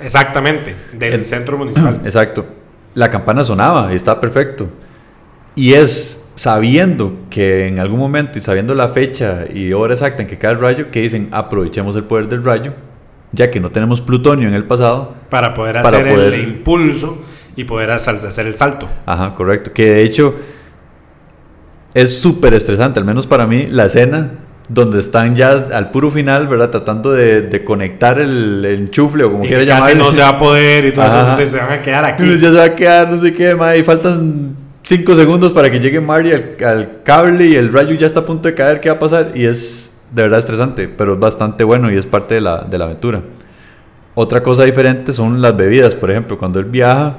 Exactamente. 0.00 0.74
Del 0.92 1.12
El- 1.14 1.26
centro 1.26 1.58
municipal. 1.58 2.00
Exacto. 2.04 2.46
La 2.94 3.10
campana 3.10 3.42
sonaba 3.42 3.92
y 3.92 3.96
está 3.96 4.20
perfecto. 4.20 4.68
Y 5.56 5.72
es 5.72 6.30
sabiendo 6.36 7.12
que 7.30 7.66
en 7.66 7.80
algún 7.80 7.98
momento 7.98 8.38
y 8.38 8.40
sabiendo 8.40 8.76
la 8.76 8.88
fecha 8.90 9.46
y 9.52 9.72
hora 9.72 9.94
exacta 9.94 10.22
en 10.22 10.28
que 10.28 10.38
cae 10.38 10.52
el 10.52 10.60
rayo, 10.60 10.90
que 10.92 11.00
dicen 11.00 11.28
aprovechemos 11.32 11.96
el 11.96 12.04
poder 12.04 12.28
del 12.28 12.44
rayo, 12.44 12.74
ya 13.32 13.50
que 13.50 13.58
no 13.58 13.70
tenemos 13.70 14.00
plutonio 14.00 14.46
en 14.46 14.54
el 14.54 14.64
pasado. 14.64 15.14
para 15.30 15.52
poder 15.52 15.82
Para 15.82 15.98
hacer 15.98 16.12
poder- 16.14 16.34
el 16.34 16.44
impulso 16.48 17.18
y 17.56 17.64
poder 17.64 17.90
hacer 17.90 18.46
el 18.46 18.54
salto. 18.56 18.88
Ajá, 19.06 19.34
correcto. 19.34 19.72
Que 19.72 19.90
de 19.90 20.02
hecho 20.02 20.34
es 21.94 22.20
súper 22.20 22.54
estresante, 22.54 22.98
al 22.98 23.04
menos 23.06 23.26
para 23.26 23.46
mí, 23.46 23.66
la 23.68 23.84
escena 23.86 24.32
donde 24.68 24.98
están 24.98 25.34
ya 25.36 25.50
al 25.50 25.90
puro 25.90 26.10
final, 26.10 26.48
¿verdad? 26.48 26.70
Tratando 26.70 27.12
de, 27.12 27.42
de 27.42 27.64
conectar 27.64 28.18
el, 28.18 28.64
el 28.64 28.80
enchufle 28.80 29.24
o 29.24 29.30
como 29.32 29.44
Y 29.44 29.48
quiera 29.48 29.62
llamarlo. 29.62 30.06
no 30.06 30.12
se 30.12 30.20
va 30.22 30.28
a 30.30 30.38
poder 30.38 30.86
y 30.86 30.92
todo 30.92 31.04
eso, 31.04 31.12
Ajá. 31.12 31.30
entonces 31.32 31.50
se 31.50 31.58
van 31.58 31.72
a 31.72 31.82
quedar 31.82 32.04
aquí. 32.06 32.24
Ya 32.40 32.50
se 32.50 32.56
va 32.58 32.64
a 32.64 32.74
quedar, 32.74 33.10
no 33.10 33.20
sé 33.20 33.32
qué, 33.34 33.54
ma, 33.54 33.76
y 33.76 33.84
faltan 33.84 34.56
5 34.82 35.14
segundos 35.14 35.52
para 35.52 35.70
que 35.70 35.80
llegue 35.80 36.00
Mari 36.00 36.32
al, 36.32 36.56
al 36.64 37.02
cable 37.04 37.46
y 37.46 37.54
el 37.56 37.72
rayo 37.72 37.94
ya 37.94 38.06
está 38.06 38.20
a 38.20 38.24
punto 38.26 38.48
de 38.48 38.54
caer, 38.54 38.80
¿qué 38.80 38.88
va 38.88 38.96
a 38.96 38.98
pasar? 38.98 39.32
Y 39.34 39.44
es 39.44 39.94
de 40.12 40.22
verdad 40.22 40.38
estresante, 40.38 40.88
pero 40.88 41.14
es 41.14 41.20
bastante 41.20 41.62
bueno 41.62 41.92
y 41.92 41.96
es 41.96 42.06
parte 42.06 42.34
de 42.34 42.40
la, 42.40 42.62
de 42.62 42.78
la 42.78 42.86
aventura. 42.86 43.20
Otra 44.14 44.42
cosa 44.42 44.64
diferente 44.64 45.12
son 45.12 45.42
las 45.42 45.56
bebidas, 45.56 45.94
por 45.94 46.10
ejemplo, 46.10 46.38
cuando 46.38 46.58
él 46.58 46.66
viaja, 46.66 47.16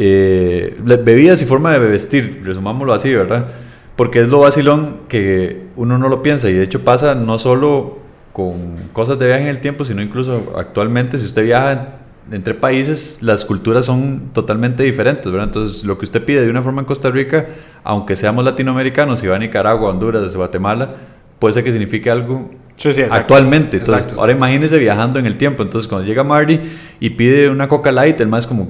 eh, 0.00 0.76
bebidas 0.78 1.42
y 1.42 1.44
forma 1.44 1.72
de 1.72 1.80
vestir, 1.80 2.42
resumámoslo 2.44 2.94
así, 2.94 3.12
¿verdad? 3.12 3.48
Porque 3.96 4.20
es 4.20 4.28
lo 4.28 4.38
vacilón 4.38 5.00
que 5.08 5.64
uno 5.74 5.98
no 5.98 6.08
lo 6.08 6.22
piensa 6.22 6.48
y 6.48 6.52
de 6.52 6.62
hecho 6.62 6.84
pasa 6.84 7.16
no 7.16 7.38
solo 7.40 7.98
con 8.32 8.76
cosas 8.92 9.18
de 9.18 9.26
viaje 9.26 9.42
en 9.42 9.48
el 9.48 9.58
tiempo, 9.58 9.84
sino 9.84 10.00
incluso 10.00 10.54
actualmente 10.56 11.18
si 11.18 11.24
usted 11.26 11.42
viaja 11.42 11.96
entre 12.30 12.54
países, 12.54 13.18
las 13.22 13.44
culturas 13.44 13.86
son 13.86 14.30
totalmente 14.32 14.84
diferentes, 14.84 15.32
¿verdad? 15.32 15.48
Entonces 15.48 15.82
lo 15.82 15.98
que 15.98 16.04
usted 16.04 16.24
pide 16.24 16.42
de 16.42 16.50
una 16.50 16.62
forma 16.62 16.80
en 16.80 16.86
Costa 16.86 17.10
Rica, 17.10 17.46
aunque 17.82 18.14
seamos 18.14 18.44
latinoamericanos, 18.44 19.18
si 19.18 19.26
va 19.26 19.34
a 19.34 19.38
Nicaragua, 19.40 19.90
Honduras, 19.90 20.36
Guatemala, 20.36 20.94
puede 21.40 21.54
ser 21.54 21.64
que 21.64 21.72
signifique 21.72 22.08
algo 22.08 22.50
Sí, 22.76 22.92
sí, 22.92 23.00
exacto. 23.00 23.14
actualmente. 23.16 23.78
Entonces, 23.78 24.04
Exacto. 24.04 24.20
ahora 24.20 24.32
imagínese 24.32 24.78
viajando 24.78 25.18
en 25.18 25.26
el 25.26 25.36
tiempo. 25.36 25.64
Entonces, 25.64 25.88
cuando 25.88 26.06
llega 26.06 26.22
Marty 26.22 26.60
y 27.00 27.10
pide 27.10 27.50
una 27.50 27.66
Coca 27.66 27.90
Light, 27.90 28.20
el 28.20 28.28
más 28.28 28.46
como, 28.46 28.68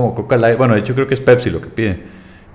como 0.00 0.14
Coca 0.14 0.36
Light. 0.36 0.56
Bueno, 0.58 0.74
de 0.74 0.80
hecho, 0.80 0.94
creo 0.94 1.06
que 1.06 1.14
es 1.14 1.20
Pepsi 1.20 1.50
lo 1.50 1.60
que 1.60 1.68
pide. 1.68 2.00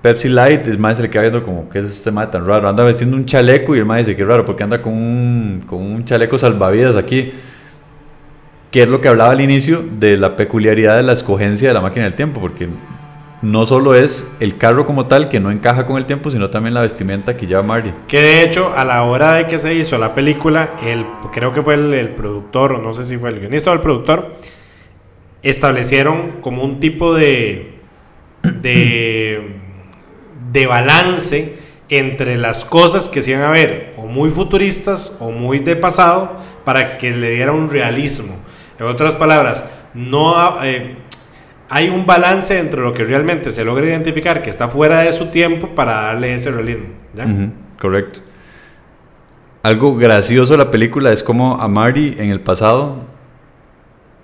Pepsi 0.02 0.30
Light, 0.30 0.68
el 0.68 0.80
más 0.80 0.98
se 0.98 1.04
le 1.04 1.10
queda 1.10 1.22
viendo 1.22 1.44
como, 1.44 1.70
¿qué 1.70 1.80
es 1.80 1.86
este 1.86 2.10
más 2.10 2.32
tan 2.32 2.46
raro? 2.46 2.68
Anda 2.68 2.84
vestiendo 2.84 3.16
un 3.16 3.26
chaleco 3.26 3.76
y 3.76 3.80
el 3.80 3.86
más 3.86 4.00
dice, 4.00 4.16
qué 4.16 4.26
raro, 4.26 4.46
porque 4.46 4.64
anda 4.64 4.82
con 4.82 4.94
un, 4.94 5.64
con 5.68 5.80
un 5.80 6.06
chaleco 6.06 6.38
salvavidas 6.38 6.96
aquí. 6.96 7.34
Que 8.72 8.84
es 8.84 8.88
lo 8.88 9.02
que 9.02 9.10
hablaba 9.10 9.32
al 9.32 9.42
inicio 9.42 9.84
de 10.00 10.18
la 10.18 10.36
peculiaridad 10.36 10.96
de 10.96 11.04
la 11.04 11.14
escogencia 11.14 11.68
de 11.68 11.74
la 11.74 11.82
máquina 11.82 12.06
del 12.06 12.16
tiempo, 12.16 12.40
porque 12.40 12.70
no 13.42 13.66
solo 13.66 13.96
es 13.96 14.32
el 14.40 14.58
carro 14.58 14.86
como 14.86 15.08
tal 15.08 15.28
que 15.28 15.40
no 15.40 15.52
encaja 15.52 15.86
con 15.86 15.98
el 15.98 16.06
tiempo, 16.06 16.32
sino 16.32 16.50
también 16.50 16.74
la 16.74 16.82
vestimenta 16.82 17.36
que 17.36 17.48
lleva 17.48 17.64
Marty. 17.64 17.92
Que 18.08 18.22
de 18.22 18.44
hecho, 18.44 18.74
a 18.76 18.86
la 18.86 19.04
hora 19.04 19.34
de 19.34 19.48
que 19.48 19.60
se 19.60 19.74
hizo 19.74 19.98
la 19.98 20.14
película, 20.14 20.74
el, 20.84 21.06
creo 21.34 21.52
que 21.52 21.62
fue 21.62 21.74
el, 21.74 21.94
el 21.94 22.10
productor, 22.10 22.74
o 22.74 22.78
no 22.82 22.94
sé 22.94 23.06
si 23.06 23.18
fue 23.18 23.30
el 23.30 23.40
guionista 23.40 23.72
o 23.72 23.74
el 23.74 23.82
productor, 23.82 24.36
establecieron 25.44 26.42
como 26.42 26.64
un 26.64 26.80
tipo 26.80 27.16
de, 27.16 27.74
de, 28.62 29.48
balance 30.68 31.58
entre 31.90 32.38
las 32.38 32.64
cosas 32.64 33.10
que 33.10 33.22
se 33.22 33.32
iban 33.32 33.44
a 33.44 33.52
ver 33.52 33.94
o 33.98 34.06
muy 34.06 34.30
futuristas 34.30 35.18
o 35.20 35.32
muy 35.32 35.60
de 35.60 35.76
pasado 35.76 36.38
para 36.64 36.98
que 36.98 37.12
le 37.12 37.32
diera 37.32 37.52
un 37.52 37.70
realismo. 37.70 38.36
En 38.80 38.86
otras 38.86 39.16
palabras, 39.16 39.66
no 39.94 40.64
eh, 40.64 40.96
hay 41.70 41.90
un 41.90 42.06
balance 42.06 42.58
entre 42.58 42.82
lo 42.82 42.94
que 42.94 43.04
realmente 43.04 43.52
se 43.52 43.66
logra 43.66 43.86
identificar 43.86 44.42
que 44.42 44.50
está 44.50 44.68
fuera 44.68 45.02
de 45.02 45.14
su 45.14 45.28
tiempo 45.28 45.70
para 45.70 46.02
darle 46.02 46.36
ese 46.36 46.52
realismo. 46.52 46.88
correcto. 47.80 48.22
Algo 49.64 49.96
gracioso 49.96 50.54
de 50.54 50.58
la 50.58 50.72
película 50.72 51.12
es 51.12 51.22
como 51.22 51.62
a 51.62 51.68
Marty 51.68 52.16
en 52.18 52.30
el 52.30 52.40
pasado 52.40 53.11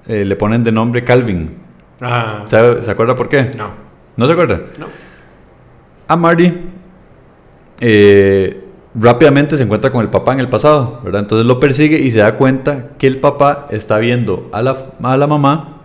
eh, 0.08 0.26
le 0.26 0.36
ponen 0.36 0.64
de 0.64 0.72
nombre 0.72 1.04
Calvin. 1.04 1.56
Ah, 2.02 2.44
¿Sabe- 2.48 2.82
¿Se 2.82 2.92
acuerda 2.92 3.16
por 3.16 3.28
qué? 3.30 3.52
no, 3.58 3.70
¿No 4.16 4.26
se 4.28 4.32
acuerda? 4.34 4.62
no. 4.80 4.86
A 6.08 6.16
Marty 6.16 6.54
eh, 7.80 8.64
rápidamente 8.96 9.58
se 9.58 9.64
encuentra 9.64 9.92
con 9.92 10.02
el 10.02 10.10
papá 10.10 10.34
en 10.34 10.40
el 10.40 10.50
pasado, 10.50 11.02
¿verdad? 11.04 11.22
Entonces 11.22 11.46
lo 11.46 11.60
persigue 11.60 12.00
y 12.00 12.12
se 12.12 12.20
da 12.20 12.36
cuenta 12.36 12.90
que 12.98 13.08
el 13.08 13.18
papá 13.18 13.68
está 13.70 13.98
viendo 13.98 14.50
a 14.52 14.62
la, 14.62 14.76
a 15.04 15.18
la 15.18 15.28
mamá 15.28 15.82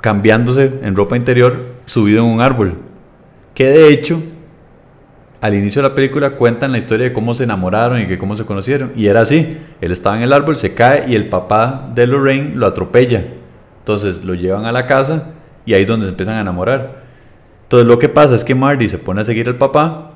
cambiándose 0.00 0.80
en 0.82 0.96
ropa 0.96 1.16
interior 1.16 1.56
subido 1.86 2.24
en 2.24 2.30
un 2.30 2.40
árbol. 2.40 2.74
Que 3.54 3.66
de 3.66 3.88
hecho, 3.88 4.20
al 5.44 5.54
inicio 5.54 5.82
de 5.82 5.90
la 5.90 5.94
película 5.94 6.30
cuentan 6.36 6.72
la 6.72 6.78
historia 6.78 7.04
de 7.04 7.12
cómo 7.12 7.34
se 7.34 7.44
enamoraron 7.44 8.00
y 8.00 8.06
que 8.06 8.16
cómo 8.16 8.34
se 8.34 8.46
conocieron. 8.46 8.92
Y 8.96 9.08
era 9.08 9.20
así, 9.20 9.58
él 9.82 9.92
estaba 9.92 10.16
en 10.16 10.22
el 10.22 10.32
árbol, 10.32 10.56
se 10.56 10.72
cae 10.72 11.04
y 11.06 11.14
el 11.14 11.28
papá 11.28 11.90
de 11.94 12.06
Lorraine 12.06 12.54
lo 12.54 12.66
atropella. 12.66 13.22
Entonces 13.80 14.24
lo 14.24 14.32
llevan 14.32 14.64
a 14.64 14.72
la 14.72 14.86
casa 14.86 15.32
y 15.66 15.74
ahí 15.74 15.82
es 15.82 15.86
donde 15.86 16.06
se 16.06 16.10
empiezan 16.12 16.38
a 16.38 16.40
enamorar. 16.40 17.02
Entonces 17.64 17.86
lo 17.86 17.98
que 17.98 18.08
pasa 18.08 18.34
es 18.34 18.42
que 18.42 18.54
Marty 18.54 18.88
se 18.88 18.96
pone 18.96 19.20
a 19.20 19.24
seguir 19.26 19.46
al 19.46 19.56
papá 19.56 20.12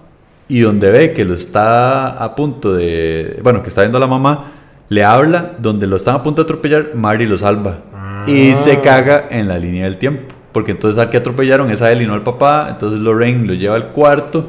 y 0.49 0.61
donde 0.61 0.91
ve 0.91 1.13
que 1.13 1.27
lo 1.27 1.35
está 1.35 2.09
a 2.09 2.35
punto 2.35 2.73
de, 2.73 3.39
bueno, 3.43 3.63
que 3.63 3.69
está 3.69 3.83
viendo 3.83 3.99
a 3.99 4.01
la 4.01 4.07
mamá, 4.07 4.47
le 4.89 5.05
habla, 5.05 5.53
donde 5.59 5.87
lo 5.87 5.97
están 5.97 6.15
a 6.15 6.23
punto 6.23 6.41
de 6.43 6.47
atropellar, 6.47 6.95
Marty 6.95 7.27
lo 7.27 7.37
salva 7.37 7.81
y 8.27 8.53
Ah. 8.53 8.55
se 8.55 8.81
caga 8.81 9.27
en 9.29 9.47
la 9.47 9.59
línea 9.59 9.85
del 9.85 9.99
tiempo, 9.99 10.35
porque 10.53 10.71
entonces 10.71 10.99
al 10.99 11.11
que 11.11 11.19
atropellaron 11.19 11.71
es 11.71 11.83
a 11.83 11.93
él 11.93 12.01
y 12.01 12.07
no 12.07 12.15
al 12.15 12.23
papá, 12.23 12.69
entonces 12.71 12.99
Lorraine 12.99 13.47
lo 13.47 13.53
lleva 13.53 13.75
al 13.75 13.89
cuarto, 13.89 14.47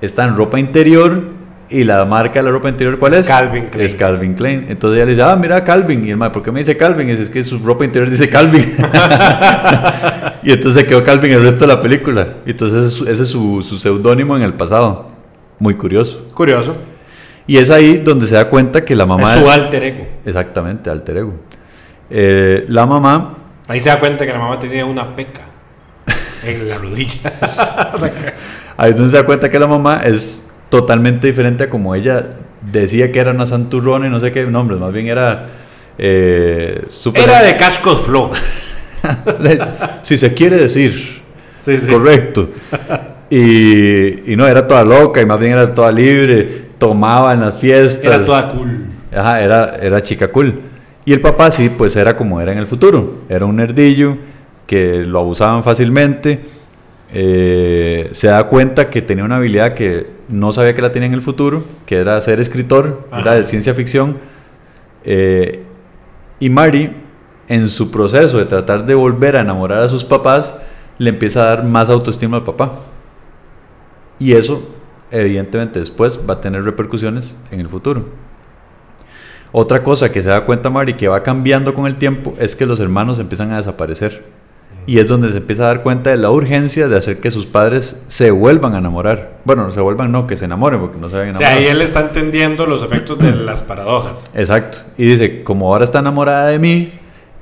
está 0.00 0.24
en 0.24 0.36
ropa 0.36 0.58
interior 0.58 1.22
y 1.68 1.84
la 1.84 2.04
marca 2.04 2.40
de 2.40 2.42
la 2.44 2.50
ropa 2.50 2.68
interior, 2.68 2.98
¿cuál 2.98 3.14
Es 3.14 3.20
es? 3.20 3.26
Calvin 3.28 3.66
Klein. 3.66 3.86
Es 3.86 3.94
Calvin 3.94 4.34
Klein. 4.34 4.66
Entonces 4.68 4.96
ella 4.96 5.04
le 5.06 5.10
dice, 5.12 5.22
ah, 5.22 5.36
mira 5.36 5.62
Calvin. 5.62 6.04
Y 6.04 6.10
el 6.10 6.16
mae, 6.16 6.30
¿por 6.30 6.42
qué 6.42 6.50
me 6.50 6.58
dice 6.60 6.76
Calvin? 6.76 7.06
Y 7.08 7.12
dice, 7.12 7.22
es 7.24 7.30
que 7.30 7.44
su 7.44 7.58
ropa 7.60 7.84
interior 7.84 8.10
dice 8.10 8.28
Calvin. 8.28 8.64
y 10.42 10.50
entonces 10.50 10.82
se 10.82 10.86
quedó 10.88 11.04
Calvin 11.04 11.32
el 11.32 11.42
resto 11.42 11.60
de 11.60 11.66
la 11.68 11.80
película. 11.80 12.26
Y 12.44 12.50
entonces 12.50 12.78
ese 12.78 12.86
es 12.88 12.92
su- 12.94 13.04
ese 13.08 13.22
es 13.22 13.28
su, 13.28 13.62
su 13.62 13.78
seudónimo 13.78 14.36
en 14.36 14.42
el 14.42 14.54
pasado. 14.54 15.10
Muy 15.58 15.74
curioso. 15.74 16.26
Curioso. 16.34 16.76
Y 17.46 17.58
es 17.58 17.70
ahí 17.70 17.98
donde 17.98 18.26
se 18.26 18.34
da 18.34 18.48
cuenta 18.48 18.84
que 18.84 18.94
la 18.96 19.06
mamá... 19.06 19.34
es 19.34 19.40
su 19.40 19.50
alter 19.50 19.82
ego. 19.82 20.06
Exactamente, 20.24 20.88
alter 20.90 21.16
ego. 21.18 21.34
Eh, 22.10 22.64
la 22.68 22.86
mamá 22.86 23.36
Ahí 23.68 23.80
se 23.80 23.88
da 23.88 24.00
cuenta 24.00 24.26
que 24.26 24.32
la 24.32 24.38
mamá 24.38 24.58
tenía 24.58 24.84
una 24.84 25.14
peca 25.14 25.42
en 26.44 26.68
la 26.68 26.78
rodilla. 26.78 27.32
Ahí 28.76 28.90
es 28.90 28.96
donde 28.96 29.10
se 29.10 29.16
da 29.16 29.24
cuenta 29.24 29.50
que 29.50 29.58
la 29.58 29.66
mamá 29.66 30.00
es 30.04 30.48
totalmente 30.68 31.26
diferente 31.26 31.64
a 31.64 31.70
como 31.70 31.94
ella 31.94 32.26
decía 32.62 33.10
que 33.12 33.18
era 33.20 33.30
una 33.32 33.46
santurrona 33.46 34.06
y 34.06 34.10
no 34.10 34.20
sé 34.20 34.32
qué 34.32 34.44
nombres, 34.46 34.78
más 34.80 34.92
bien 34.92 35.06
era 35.08 35.46
eh, 35.98 36.84
súper- 36.88 37.24
Era 37.24 37.42
de 37.42 37.56
cascos 37.58 38.02
flojos. 38.06 38.38
si 40.02 40.16
se 40.16 40.32
quiere 40.34 40.56
decir, 40.58 41.20
Sí, 41.62 41.76
sí. 41.76 41.86
correcto. 41.86 42.48
Y, 43.28 44.32
y 44.32 44.36
no, 44.36 44.46
era 44.46 44.66
toda 44.66 44.82
loca 44.84 45.20
y 45.22 45.26
más 45.26 45.38
bien 45.38 45.52
era 45.52 45.72
toda 45.74 45.92
libre, 45.92 46.68
tomaba 46.78 47.32
en 47.34 47.40
las 47.40 47.54
fiestas. 47.58 48.04
Era 48.04 48.24
toda 48.24 48.50
cool. 48.50 48.86
Ajá, 49.14 49.40
era, 49.42 49.76
era 49.80 50.02
chica 50.02 50.28
cool. 50.28 50.60
Y 51.04 51.12
el 51.12 51.20
papá 51.20 51.50
sí, 51.50 51.70
pues 51.76 51.96
era 51.96 52.16
como 52.16 52.40
era 52.40 52.52
en 52.52 52.58
el 52.58 52.66
futuro. 52.66 53.22
Era 53.28 53.44
un 53.46 53.56
nerdillo 53.56 54.16
que 54.70 55.04
lo 55.04 55.18
abusaban 55.18 55.64
fácilmente. 55.64 56.44
eh, 57.12 58.08
se 58.12 58.28
da 58.28 58.44
cuenta 58.46 58.88
que 58.88 59.02
tenía 59.02 59.24
una 59.24 59.38
habilidad 59.38 59.74
que 59.74 60.06
no 60.28 60.52
sabía 60.52 60.76
que 60.76 60.80
la 60.82 60.92
tenía 60.92 61.08
en 61.08 61.14
el 61.14 61.22
futuro, 61.22 61.64
que 61.86 61.96
era 61.96 62.20
ser 62.20 62.38
escritor, 62.38 63.08
Ajá. 63.10 63.20
era 63.20 63.34
de 63.34 63.44
ciencia 63.44 63.74
ficción. 63.74 64.18
eh, 65.04 65.64
y 66.38 66.50
Mari, 66.50 66.92
en 67.48 67.66
su 67.68 67.90
proceso 67.90 68.38
de 68.38 68.44
tratar 68.44 68.86
de 68.86 68.94
volver 68.94 69.34
a 69.34 69.40
enamorar 69.40 69.82
a 69.82 69.88
sus 69.88 70.04
papás, 70.04 70.54
le 70.98 71.10
empieza 71.10 71.42
a 71.42 71.46
dar 71.56 71.64
más 71.64 71.90
autoestima 71.90 72.36
al 72.36 72.44
papá. 72.44 72.70
Y 74.20 74.34
eso, 74.34 74.62
evidentemente, 75.10 75.80
después 75.80 76.20
va 76.30 76.34
a 76.34 76.40
tener 76.40 76.62
repercusiones 76.62 77.36
en 77.50 77.58
el 77.58 77.68
futuro. 77.68 78.04
Otra 79.50 79.82
cosa 79.82 80.12
que 80.12 80.22
se 80.22 80.28
da 80.28 80.44
cuenta 80.44 80.70
Mari 80.70 80.94
que 80.94 81.08
va 81.08 81.24
cambiando 81.24 81.74
con 81.74 81.88
el 81.88 81.96
tiempo 81.96 82.34
es 82.38 82.54
que 82.54 82.66
los 82.66 82.78
hermanos 82.78 83.18
empiezan 83.18 83.50
a 83.50 83.56
desaparecer. 83.56 84.38
Y 84.90 84.98
es 84.98 85.06
donde 85.06 85.30
se 85.30 85.36
empieza 85.36 85.62
a 85.62 85.66
dar 85.66 85.84
cuenta 85.84 86.10
de 86.10 86.16
la 86.16 86.32
urgencia 86.32 86.88
de 86.88 86.96
hacer 86.96 87.20
que 87.20 87.30
sus 87.30 87.46
padres 87.46 87.94
se 88.08 88.32
vuelvan 88.32 88.74
a 88.74 88.78
enamorar. 88.78 89.38
Bueno, 89.44 89.64
no 89.64 89.70
se 89.70 89.80
vuelvan, 89.80 90.10
no, 90.10 90.26
que 90.26 90.36
se 90.36 90.46
enamoren, 90.46 90.80
porque 90.80 90.98
no 90.98 91.08
se 91.08 91.16
habían 91.16 91.36
O 91.36 91.38
sea, 91.38 91.50
enamorado. 91.50 91.70
ahí 91.70 91.76
él 91.76 91.82
está 91.82 92.00
entendiendo 92.00 92.66
los 92.66 92.82
efectos 92.82 93.16
de 93.20 93.30
las 93.36 93.62
paradojas. 93.62 94.28
Exacto. 94.34 94.78
Y 94.98 95.04
dice, 95.06 95.44
como 95.44 95.72
ahora 95.72 95.84
está 95.84 96.00
enamorada 96.00 96.48
de 96.48 96.58
mí, 96.58 96.92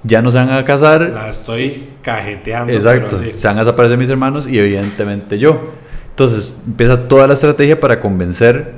ya 0.02 0.20
no 0.20 0.30
se 0.30 0.36
van 0.36 0.50
a 0.50 0.62
casar. 0.66 1.00
La 1.00 1.30
estoy 1.30 1.88
cajeteando. 2.02 2.70
Exacto. 2.70 3.16
Se 3.16 3.48
van 3.48 3.56
a 3.56 3.60
desaparecer 3.60 3.96
mis 3.96 4.10
hermanos 4.10 4.46
y 4.46 4.58
evidentemente 4.58 5.38
yo. 5.38 5.58
Entonces 6.10 6.60
empieza 6.66 7.08
toda 7.08 7.26
la 7.26 7.32
estrategia 7.32 7.80
para 7.80 7.98
convencer 7.98 8.74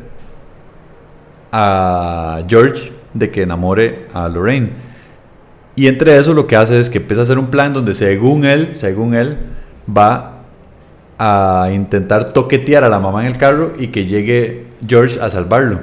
a 1.50 2.40
George 2.46 2.92
de 3.14 3.33
que 3.33 3.42
enamore 3.42 4.06
a 4.14 4.28
Lorraine. 4.28 4.89
Y 5.80 5.88
entre 5.88 6.14
eso 6.18 6.34
lo 6.34 6.46
que 6.46 6.56
hace 6.56 6.78
es 6.78 6.90
que 6.90 6.98
empieza 6.98 7.22
a 7.22 7.24
hacer 7.24 7.38
un 7.38 7.46
plan 7.46 7.72
donde 7.72 7.94
según 7.94 8.44
él, 8.44 8.72
según 8.74 9.14
él, 9.14 9.38
va 9.88 10.42
a 11.18 11.70
intentar 11.72 12.34
toquetear 12.34 12.84
a 12.84 12.90
la 12.90 12.98
mamá 12.98 13.22
en 13.22 13.28
el 13.32 13.38
carro 13.38 13.72
y 13.78 13.86
que 13.86 14.04
llegue 14.04 14.66
George 14.86 15.18
a 15.22 15.30
salvarlo. 15.30 15.80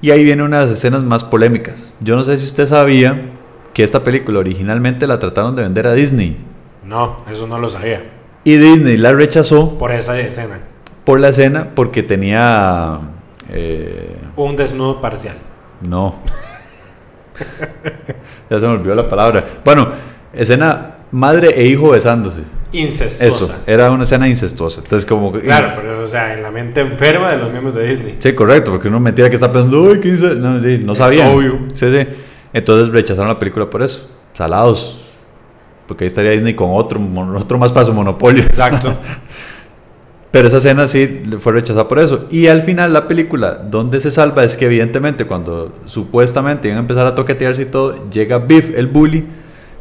Y 0.00 0.10
ahí 0.10 0.24
viene 0.24 0.42
una 0.42 0.58
de 0.58 0.64
las 0.64 0.72
escenas 0.72 1.02
más 1.02 1.22
polémicas. 1.22 1.92
Yo 2.00 2.16
no 2.16 2.22
sé 2.22 2.36
si 2.36 2.46
usted 2.46 2.66
sabía 2.66 3.30
que 3.72 3.84
esta 3.84 4.02
película 4.02 4.40
originalmente 4.40 5.06
la 5.06 5.20
trataron 5.20 5.54
de 5.54 5.62
vender 5.62 5.86
a 5.86 5.92
Disney. 5.94 6.36
No, 6.84 7.18
eso 7.30 7.46
no 7.46 7.60
lo 7.60 7.68
sabía. 7.68 8.02
Y 8.42 8.56
Disney 8.56 8.96
la 8.96 9.12
rechazó 9.12 9.78
Por 9.78 9.92
esa 9.92 10.18
escena. 10.18 10.58
por 11.04 11.20
la 11.20 11.28
escena 11.28 11.68
porque 11.76 12.02
tenía... 12.02 12.98
eh, 13.50 14.16
Un 14.34 14.56
desnudo 14.56 15.00
parcial. 15.00 15.36
no. 15.80 16.16
ya 18.52 18.60
se 18.60 18.66
me 18.66 18.74
olvidó 18.74 18.94
la 18.94 19.08
palabra. 19.08 19.44
Bueno, 19.64 19.88
escena 20.32 20.96
madre 21.10 21.54
e 21.56 21.66
hijo 21.66 21.90
besándose. 21.90 22.42
Incestuosa. 22.72 23.26
Eso, 23.26 23.54
era 23.66 23.90
una 23.90 24.04
escena 24.04 24.28
incestuosa. 24.28 24.80
Entonces 24.82 25.06
como... 25.06 25.32
Claro, 25.32 25.68
pero 25.76 26.02
o 26.02 26.06
sea, 26.06 26.34
en 26.34 26.42
la 26.42 26.50
mente 26.50 26.80
enferma 26.80 27.32
de 27.32 27.38
los 27.38 27.50
miembros 27.50 27.74
de 27.74 27.88
Disney. 27.88 28.16
Sí, 28.18 28.32
correcto, 28.34 28.70
porque 28.70 28.88
uno 28.88 29.00
mentira 29.00 29.28
que 29.28 29.34
está 29.34 29.52
pensando, 29.52 29.82
uy, 29.82 30.00
15... 30.00 30.36
No, 30.36 30.60
sí, 30.60 30.80
no 30.84 30.94
sabía. 30.94 31.30
obvio. 31.30 31.60
Sí, 31.74 31.86
sí. 31.90 32.06
Entonces 32.52 32.92
rechazaron 32.92 33.28
la 33.28 33.38
película 33.38 33.68
por 33.68 33.82
eso. 33.82 34.08
Salados. 34.32 35.14
Porque 35.86 36.04
ahí 36.04 36.08
estaría 36.08 36.30
Disney 36.32 36.54
con 36.54 36.70
otro, 36.72 37.00
otro 37.36 37.58
más 37.58 37.72
para 37.72 37.86
su 37.86 37.92
monopolio. 37.92 38.42
Exacto. 38.42 38.96
Pero 40.32 40.48
esa 40.48 40.56
escena 40.56 40.88
sí 40.88 41.24
fue 41.38 41.52
rechazada 41.52 41.86
por 41.86 41.98
eso. 41.98 42.26
Y 42.30 42.46
al 42.46 42.62
final 42.62 42.94
la 42.94 43.06
película, 43.06 43.52
donde 43.52 44.00
se 44.00 44.10
salva 44.10 44.44
es 44.44 44.56
que 44.56 44.64
evidentemente 44.64 45.26
cuando 45.26 45.74
supuestamente 45.84 46.68
iban 46.68 46.78
a 46.78 46.80
empezar 46.80 47.06
a 47.06 47.14
toquetearse 47.14 47.62
y 47.62 47.66
todo, 47.66 48.10
llega 48.10 48.38
Biff, 48.38 48.72
el 48.74 48.86
bully, 48.86 49.26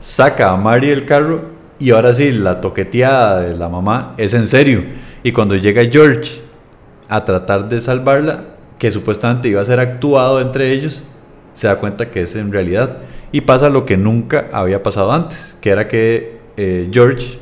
saca 0.02 0.52
a 0.52 0.58
Mari 0.58 0.90
del 0.90 1.06
carro 1.06 1.40
y 1.80 1.92
ahora 1.92 2.14
sí, 2.14 2.34
la 2.34 2.60
toqueteada 2.60 3.40
de 3.40 3.56
la 3.56 3.70
mamá 3.70 4.14
es 4.18 4.34
en 4.34 4.46
serio. 4.46 4.84
Y 5.24 5.32
cuando 5.32 5.56
llega 5.56 5.84
George 5.90 6.42
a 7.08 7.24
tratar 7.24 7.70
de 7.70 7.80
salvarla, 7.80 8.44
que 8.78 8.92
supuestamente 8.92 9.48
iba 9.48 9.62
a 9.62 9.66
ser 9.66 9.80
actuado 9.80 10.42
entre 10.42 10.74
ellos, 10.74 11.02
se 11.54 11.68
da 11.68 11.78
cuenta 11.78 12.12
que 12.12 12.24
es 12.24 12.36
en 12.36 12.52
realidad. 12.52 12.98
Y 13.32 13.42
pasa 13.42 13.70
lo 13.70 13.86
que 13.86 13.96
nunca 13.96 14.50
había 14.52 14.84
pasado 14.84 15.14
antes, 15.14 15.58
que 15.62 15.70
era 15.70 15.88
que 15.88 16.40
eh, 16.58 16.90
George 16.92 17.40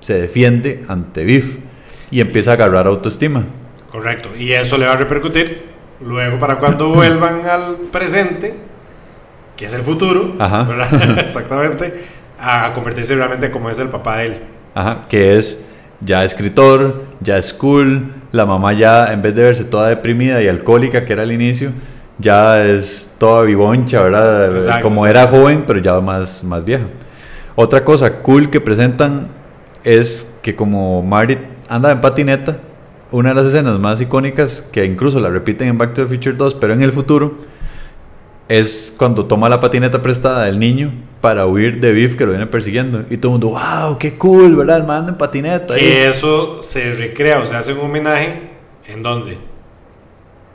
se 0.00 0.14
defiende 0.20 0.84
ante 0.88 1.24
Biff 1.24 1.67
y 2.10 2.20
empieza 2.20 2.52
a 2.52 2.54
agarrar 2.54 2.86
autoestima. 2.86 3.44
Correcto. 3.90 4.30
Y 4.36 4.52
eso 4.52 4.76
le 4.78 4.86
va 4.86 4.92
a 4.92 4.96
repercutir 4.96 5.62
luego 6.04 6.38
para 6.38 6.58
cuando 6.58 6.88
vuelvan 6.94 7.46
al 7.46 7.76
presente, 7.90 8.54
que 9.56 9.66
es 9.66 9.74
el 9.74 9.82
futuro, 9.82 10.34
Ajá. 10.38 10.62
¿verdad? 10.64 11.18
exactamente, 11.18 12.04
a 12.40 12.72
convertirse 12.74 13.14
realmente 13.14 13.50
como 13.50 13.70
es 13.70 13.78
el 13.78 13.88
papá 13.88 14.18
de 14.18 14.26
él. 14.26 14.40
Ajá, 14.74 15.06
que 15.08 15.36
es 15.36 15.68
ya 16.00 16.24
escritor, 16.24 17.04
ya 17.20 17.38
es 17.38 17.52
cool, 17.52 18.14
la 18.30 18.46
mamá 18.46 18.72
ya 18.72 19.12
en 19.12 19.22
vez 19.22 19.34
de 19.34 19.42
verse 19.42 19.64
toda 19.64 19.88
deprimida 19.88 20.40
y 20.42 20.48
alcohólica 20.48 21.04
que 21.04 21.12
era 21.12 21.22
al 21.22 21.32
inicio, 21.32 21.72
ya 22.18 22.64
es 22.64 23.14
toda 23.18 23.42
vivoncha, 23.42 24.02
¿verdad? 24.02 24.56
Exacto, 24.56 24.82
Como 24.82 25.06
era 25.06 25.26
joven, 25.26 25.64
pero 25.66 25.80
ya 25.80 26.00
más, 26.00 26.44
más 26.44 26.64
vieja. 26.64 26.84
Otra 27.56 27.82
cosa 27.84 28.22
cool 28.22 28.50
que 28.50 28.60
presentan 28.60 29.28
es 29.82 30.38
que 30.42 30.54
como 30.54 31.02
Marty 31.02 31.38
anda 31.68 31.90
en 31.92 32.00
patineta, 32.00 32.58
una 33.10 33.30
de 33.30 33.34
las 33.34 33.46
escenas 33.46 33.78
más 33.78 34.00
icónicas, 34.00 34.62
que 34.72 34.84
incluso 34.84 35.20
la 35.20 35.30
repiten 35.30 35.68
en 35.68 35.78
Back 35.78 35.94
to 35.94 36.02
the 36.06 36.08
Future 36.14 36.36
2, 36.36 36.54
pero 36.56 36.74
en 36.74 36.82
el 36.82 36.92
futuro, 36.92 37.36
es 38.48 38.94
cuando 38.96 39.26
toma 39.26 39.48
la 39.48 39.60
patineta 39.60 40.00
prestada 40.00 40.44
del 40.44 40.58
niño 40.58 40.92
para 41.20 41.44
huir 41.46 41.80
de 41.80 41.92
Biff 41.92 42.16
que 42.16 42.24
lo 42.24 42.30
viene 42.32 42.46
persiguiendo. 42.46 43.04
Y 43.10 43.18
todo 43.18 43.36
el 43.36 43.40
mundo, 43.42 43.58
wow, 43.58 43.98
qué 43.98 44.14
cool, 44.16 44.56
¿verdad? 44.56 44.78
El 44.78 44.84
man 44.84 45.08
en 45.08 45.16
patineta. 45.16 45.74
ahí". 45.74 45.80
Que 45.80 46.08
eso 46.08 46.62
se 46.62 46.94
recrea 46.94 47.40
o 47.40 47.46
se 47.46 47.54
hace 47.54 47.72
un 47.74 47.80
homenaje, 47.80 48.50
¿en 48.86 49.02
dónde? 49.02 49.36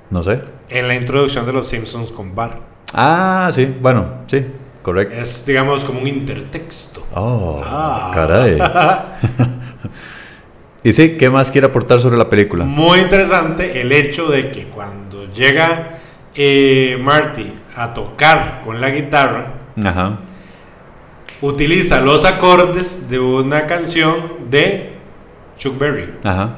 No 0.09 0.23
sé. 0.23 0.41
En 0.69 0.87
la 0.87 0.95
introducción 0.95 1.45
de 1.45 1.53
los 1.53 1.67
Simpsons 1.67 2.11
con 2.11 2.33
Bar. 2.33 2.57
Ah, 2.95 3.49
sí, 3.51 3.71
bueno, 3.81 4.05
sí, 4.27 4.45
correcto. 4.81 5.15
Es, 5.23 5.45
digamos, 5.45 5.83
como 5.83 5.99
un 6.01 6.07
intertexto. 6.07 7.03
Oh, 7.13 7.61
Ah. 7.63 8.11
caray. 8.13 8.57
y 10.83 10.93
sí, 10.93 11.17
¿qué 11.17 11.29
más 11.29 11.49
quiere 11.51 11.67
aportar 11.67 11.99
sobre 12.01 12.17
la 12.17 12.29
película? 12.29 12.65
Muy 12.65 12.99
interesante 12.99 13.79
el 13.81 13.91
hecho 13.91 14.27
de 14.27 14.51
que 14.51 14.65
cuando 14.65 15.31
llega 15.33 15.99
eh, 16.35 16.97
Marty 17.01 17.53
a 17.75 17.93
tocar 17.93 18.61
con 18.63 18.81
la 18.81 18.89
guitarra, 18.89 19.53
Ajá. 19.83 20.19
utiliza 21.41 22.01
los 22.01 22.25
acordes 22.25 23.09
de 23.09 23.19
una 23.19 23.65
canción 23.65 24.49
de 24.49 24.93
Chuck 25.57 25.77
Berry. 25.77 26.15
Ajá. 26.23 26.57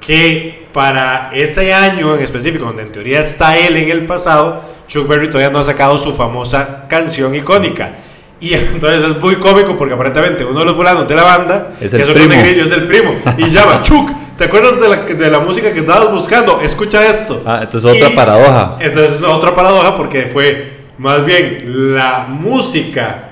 Que 0.00 0.68
para 0.72 1.30
ese 1.32 1.72
año 1.72 2.14
en 2.14 2.22
específico, 2.22 2.66
donde 2.66 2.82
en 2.82 2.92
teoría 2.92 3.20
está 3.20 3.56
él 3.56 3.76
en 3.76 3.90
el 3.90 4.06
pasado, 4.06 4.62
Chuck 4.86 5.08
Berry 5.08 5.28
todavía 5.28 5.50
no 5.50 5.58
ha 5.58 5.64
sacado 5.64 5.98
su 5.98 6.12
famosa 6.12 6.86
canción 6.88 7.34
icónica. 7.34 7.92
Y 8.40 8.52
entonces 8.54 9.02
es 9.10 9.20
muy 9.20 9.36
cómico 9.36 9.76
porque 9.76 9.94
aparentemente 9.94 10.44
uno 10.44 10.60
de 10.60 10.66
los 10.66 10.76
fulanos 10.76 11.08
de 11.08 11.14
la 11.14 11.22
banda, 11.22 11.72
Es 11.80 11.90
que 11.92 12.02
el 12.02 12.10
otro 12.10 12.14
primo. 12.22 12.34
negrillo, 12.34 12.64
es 12.66 12.72
el 12.72 12.82
primo, 12.84 13.14
y 13.38 13.50
llama 13.50 13.80
Chuck, 13.82 14.10
¿Te 14.36 14.44
acuerdas 14.44 14.78
de 14.78 14.86
la, 14.88 14.96
de 15.04 15.30
la 15.30 15.40
música 15.40 15.72
que 15.72 15.80
estabas 15.80 16.12
buscando? 16.12 16.60
Escucha 16.60 17.08
esto. 17.08 17.42
Ah, 17.46 17.60
entonces 17.62 17.90
otra 17.90 18.10
Y- 18.10 18.14
paradoja. 18.14 18.76
Entonces 18.80 19.22
otra 19.22 19.54
paradoja 19.54 19.96
porque 19.96 20.28
fue 20.30 20.72
más 20.98 21.24
bien 21.24 21.94
la 21.94 22.26
música 22.28 23.30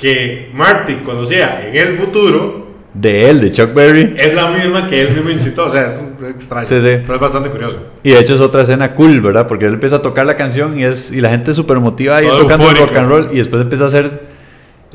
que 0.00 0.50
Marty 0.54 0.94
conocía 1.04 1.66
en 1.66 1.74
el 1.76 1.96
futuro 1.98 2.64
De 2.94 3.28
él, 3.28 3.40
de 3.40 3.50
Chuck 3.50 3.74
Berry. 3.74 4.14
es 4.16 4.34
la 4.34 4.48
misma 4.50 4.86
que 4.88 5.00
él 5.00 5.14
mismo 5.16 5.30
incitó. 5.30 5.66
O 5.66 5.72
sea, 5.72 5.88
es 5.88 5.98
extraño. 6.36 6.64
Sí, 6.66 6.80
sí. 6.80 6.98
Pero 7.02 7.14
es 7.16 7.20
bastante 7.20 7.48
curioso. 7.50 7.78
Y 8.04 8.10
de 8.10 8.20
hecho 8.20 8.36
es 8.36 8.40
otra 8.40 8.62
escena 8.62 8.94
cool, 8.94 9.20
¿verdad? 9.20 9.48
Porque 9.48 9.64
él 9.64 9.72
empieza 9.74 9.96
a 9.96 10.02
tocar 10.02 10.26
la 10.26 10.36
canción 10.36 10.78
y, 10.78 10.84
es, 10.84 11.10
y 11.10 11.20
la 11.20 11.30
gente 11.30 11.50
es 11.50 11.56
súper 11.56 11.80
motivada 11.80 12.22
y 12.22 12.28
tocando 12.28 12.70
rock 12.72 12.96
and 12.96 13.08
roll. 13.08 13.28
Y 13.32 13.38
después 13.38 13.60
empieza 13.60 13.82
a 13.82 13.86
hacer... 13.88 14.25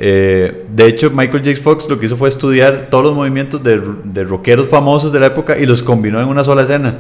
eh, 0.03 0.65
de 0.73 0.87
hecho, 0.87 1.11
Michael 1.11 1.43
J. 1.45 1.61
Fox 1.61 1.87
lo 1.87 1.99
que 1.99 2.07
hizo 2.07 2.17
fue 2.17 2.27
estudiar 2.27 2.87
todos 2.89 3.03
los 3.03 3.15
movimientos 3.15 3.61
de, 3.61 3.79
de 4.03 4.23
rockeros 4.23 4.67
famosos 4.67 5.13
de 5.13 5.19
la 5.19 5.27
época 5.27 5.59
y 5.59 5.67
los 5.67 5.83
combinó 5.83 6.19
en 6.19 6.27
una 6.27 6.43
sola 6.43 6.63
escena. 6.63 6.95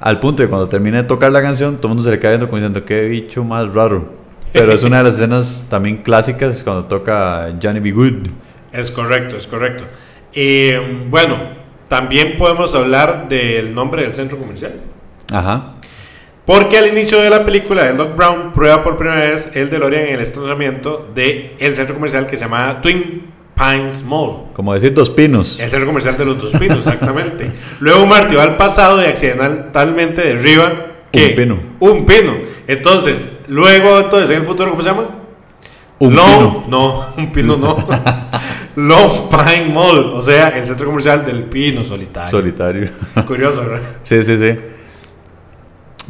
Al 0.00 0.18
punto 0.18 0.42
de 0.42 0.48
cuando 0.48 0.68
termina 0.68 0.96
de 0.96 1.04
tocar 1.04 1.30
la 1.30 1.40
canción, 1.40 1.76
todo 1.76 1.86
el 1.86 1.88
mundo 1.90 2.02
se 2.02 2.10
le 2.10 2.18
cae 2.18 2.32
viendo 2.32 2.48
como 2.48 2.56
diciendo, 2.56 2.84
qué 2.84 3.06
bicho 3.06 3.44
más 3.44 3.72
raro. 3.72 4.08
Pero 4.52 4.72
es 4.72 4.82
una 4.82 4.98
de 4.98 5.04
las 5.04 5.14
escenas 5.14 5.64
también 5.70 5.98
clásicas 5.98 6.64
cuando 6.64 6.86
toca 6.86 7.56
Johnny 7.62 7.78
B. 7.78 7.92
Good. 7.92 8.26
Es 8.72 8.90
correcto, 8.90 9.36
es 9.36 9.46
correcto. 9.46 9.84
Y 10.34 10.72
bueno, 11.08 11.36
también 11.88 12.36
podemos 12.38 12.74
hablar 12.74 13.28
del 13.28 13.72
nombre 13.72 14.02
del 14.02 14.16
centro 14.16 14.36
comercial. 14.36 14.72
Ajá. 15.30 15.74
Porque 16.52 16.76
al 16.76 16.86
inicio 16.88 17.18
de 17.22 17.30
la 17.30 17.46
película, 17.46 17.88
el 17.88 17.96
Doc 17.96 18.14
Brown 18.14 18.52
prueba 18.52 18.82
por 18.82 18.98
primera 18.98 19.26
vez 19.30 19.56
el 19.56 19.70
DeLorean 19.70 20.08
en 20.08 20.14
el 20.16 20.20
estacionamiento 20.20 21.08
del 21.14 21.56
centro 21.74 21.94
comercial 21.94 22.26
que 22.26 22.36
se 22.36 22.44
llama 22.44 22.82
Twin 22.82 23.22
Pines 23.56 24.02
Mall. 24.04 24.48
Como 24.52 24.74
decir 24.74 24.92
dos 24.92 25.08
pinos. 25.08 25.58
El 25.58 25.70
centro 25.70 25.86
comercial 25.86 26.14
de 26.18 26.26
los 26.26 26.42
dos 26.42 26.52
pinos, 26.60 26.76
exactamente. 26.78 27.50
Luego 27.80 28.04
Marty 28.06 28.34
va 28.34 28.42
al 28.42 28.58
pasado 28.58 29.00
y 29.00 29.06
accidentalmente 29.06 30.20
derriba 30.20 30.88
¿qué? 31.10 31.28
Un 31.28 31.34
pino. 31.34 31.60
Un 31.80 32.04
pino. 32.04 32.32
Entonces, 32.66 33.44
luego, 33.48 33.98
entonces, 34.00 34.28
en 34.28 34.42
el 34.42 34.46
futuro, 34.46 34.72
¿cómo 34.72 34.82
se 34.82 34.90
llama? 34.90 35.08
Un 36.00 36.14
Long- 36.14 36.36
pino. 36.38 36.64
No, 36.68 37.06
un 37.16 37.32
pino 37.32 37.56
no. 37.56 37.76
Long 38.76 39.30
Pine 39.30 39.72
Mall, 39.72 40.12
o 40.16 40.20
sea, 40.20 40.48
el 40.50 40.66
centro 40.66 40.84
comercial 40.84 41.24
del 41.24 41.44
pino 41.44 41.82
solitario. 41.82 42.30
Solitario. 42.30 42.90
Curioso, 43.26 43.62
¿verdad? 43.62 43.80
Sí, 44.02 44.22
sí, 44.22 44.36
sí. 44.36 44.54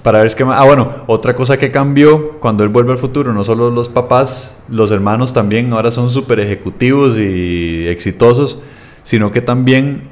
Para 0.03 0.20
ver 0.20 0.34
qué 0.34 0.44
más. 0.44 0.61
Ah, 0.61 0.64
bueno, 0.64 1.05
otra 1.07 1.34
cosa 1.34 1.59
que 1.59 1.70
cambió 1.70 2.40
cuando 2.40 2.64
él 2.64 2.70
vuelve 2.70 2.92
al 2.92 2.98
futuro, 2.98 3.32
no 3.32 3.44
solo 3.44 3.70
los 3.70 3.88
papás, 3.88 4.62
los 4.68 4.90
hermanos 4.90 5.32
también 5.32 5.72
ahora 5.72 5.92
son 5.92 6.11
súper 6.11 6.40
ejecutivos 6.40 7.16
y 7.16 7.86
exitosos, 7.86 8.62
sino 9.05 9.30
que 9.30 9.40
también 9.40 10.09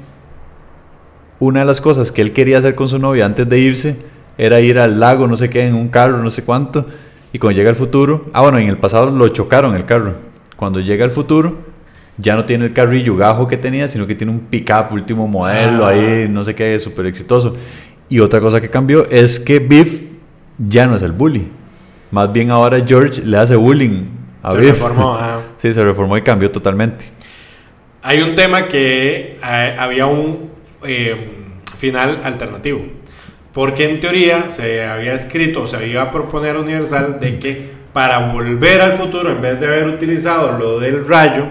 una 1.39 1.61
de 1.61 1.65
las 1.65 1.81
cosas 1.81 2.11
que 2.11 2.21
él 2.21 2.31
quería 2.31 2.59
hacer 2.59 2.75
con 2.75 2.87
su 2.87 2.99
novia 2.99 3.25
antes 3.25 3.49
de 3.49 3.59
irse 3.59 3.97
era 4.37 4.61
ir 4.61 4.79
al 4.79 4.99
lago, 4.99 5.27
no 5.27 5.35
sé 5.35 5.49
qué, 5.49 5.65
en 5.67 5.75
un 5.75 5.89
carro, 5.89 6.23
no 6.23 6.29
sé 6.29 6.43
cuánto, 6.45 6.85
y 7.33 7.39
cuando 7.39 7.57
llega 7.57 7.69
al 7.69 7.75
futuro, 7.75 8.25
ah, 8.31 8.41
bueno, 8.41 8.59
en 8.59 8.69
el 8.69 8.77
pasado 8.77 9.09
lo 9.11 9.27
chocaron 9.27 9.75
el 9.75 9.85
carro. 9.85 10.15
Cuando 10.55 10.79
llega 10.79 11.03
al 11.03 11.11
futuro, 11.11 11.55
ya 12.17 12.35
no 12.35 12.45
tiene 12.45 12.65
el 12.65 12.73
carrillo 12.73 13.15
gajo 13.15 13.47
que 13.47 13.57
tenía, 13.57 13.87
sino 13.87 14.05
que 14.05 14.15
tiene 14.15 14.31
un 14.31 14.39
pick-up 14.41 14.91
último 14.91 15.27
modelo 15.27 15.85
Ah. 15.85 15.89
ahí, 15.89 16.27
no 16.29 16.43
sé 16.43 16.55
qué, 16.55 16.77
súper 16.79 17.07
exitoso. 17.07 17.55
Y 18.11 18.19
otra 18.19 18.41
cosa 18.41 18.59
que 18.59 18.69
cambió 18.69 19.09
es 19.09 19.39
que 19.39 19.59
Biff 19.59 20.03
ya 20.57 20.85
no 20.85 20.97
es 20.97 21.01
el 21.01 21.13
bully. 21.13 21.47
Más 22.11 22.31
bien 22.33 22.51
ahora 22.51 22.83
George 22.85 23.21
le 23.21 23.37
hace 23.37 23.55
bullying 23.55 24.03
a 24.43 24.51
Se 24.51 24.57
Biff. 24.57 24.69
reformó, 24.71 25.13
ajá. 25.17 25.39
Sí, 25.55 25.73
se 25.73 25.81
reformó 25.81 26.17
y 26.17 26.21
cambió 26.21 26.51
totalmente. 26.51 27.05
Hay 28.03 28.21
un 28.21 28.35
tema 28.35 28.67
que 28.67 29.39
eh, 29.41 29.75
había 29.79 30.07
un 30.07 30.49
eh, 30.83 31.15
final 31.77 32.19
alternativo. 32.25 32.81
Porque 33.53 33.89
en 33.89 34.01
teoría 34.01 34.51
se 34.51 34.83
había 34.83 35.13
escrito 35.13 35.61
o 35.61 35.67
se 35.67 35.77
había 35.77 36.01
a 36.01 36.11
proponer 36.11 36.57
Universal 36.57 37.17
de 37.17 37.39
que 37.39 37.69
para 37.93 38.33
volver 38.33 38.81
al 38.81 38.97
futuro, 38.97 39.31
en 39.31 39.41
vez 39.41 39.57
de 39.57 39.67
haber 39.67 39.87
utilizado 39.87 40.57
lo 40.59 40.81
del 40.81 41.07
rayo, 41.07 41.45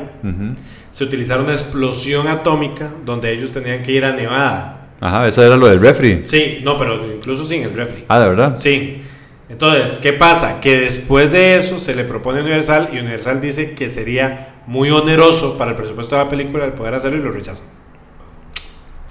se 0.91 1.05
utilizara 1.05 1.43
una 1.43 1.53
explosión 1.53 2.29
atómica 2.29 2.91
donde 3.07 3.33
ellos 3.33 3.51
tenían 3.51 3.83
que 3.83 3.93
ir 3.93 4.05
a 4.05 4.13
Nevada. 4.13 4.80
Ajá, 5.01 5.27
eso 5.27 5.43
era 5.45 5.57
lo 5.57 5.69
del 5.69 5.81
refri. 5.81 6.23
Sí, 6.27 6.61
no, 6.63 6.77
pero 6.77 7.15
incluso 7.15 7.47
sin 7.47 7.63
el 7.63 7.73
refri. 7.75 8.05
Ah, 8.09 8.21
de 8.21 8.29
verdad. 8.29 8.57
Sí. 8.59 9.03
Entonces, 9.49 9.99
¿qué 9.99 10.13
pasa? 10.13 10.61
Que 10.61 10.79
después 10.79 11.33
de 11.33 11.57
eso 11.57 11.81
se 11.81 11.95
le 11.95 12.05
propone 12.05 12.41
a 12.41 12.43
Universal 12.43 12.91
y 12.93 12.99
Universal 12.99 13.41
dice 13.41 13.75
que 13.75 13.89
sería 13.89 14.61
muy 14.67 14.91
oneroso 14.91 15.59
para 15.59 15.73
el 15.73 15.77
presupuesto 15.77 16.17
de 16.17 16.23
la 16.23 16.29
película 16.29 16.65
el 16.65 16.73
poder 16.73 16.95
hacerlo 16.95 17.19
y 17.19 17.23
lo 17.23 17.33
rechazan. 17.33 17.67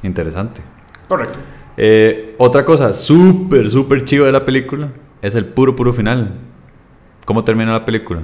Interesante. 0.04 0.62
Correcto. 1.08 1.38
Eh, 1.76 2.36
otra 2.38 2.64
cosa 2.64 2.94
súper, 2.94 3.70
súper 3.70 4.06
chiva 4.06 4.28
de 4.28 4.32
la 4.32 4.46
película 4.46 4.90
es 5.22 5.36
el 5.36 5.46
puro, 5.46 5.76
puro 5.76 5.92
final. 5.92 6.36
¿Cómo 7.26 7.44
termina 7.44 7.74
la 7.74 7.84
película? 7.84 8.22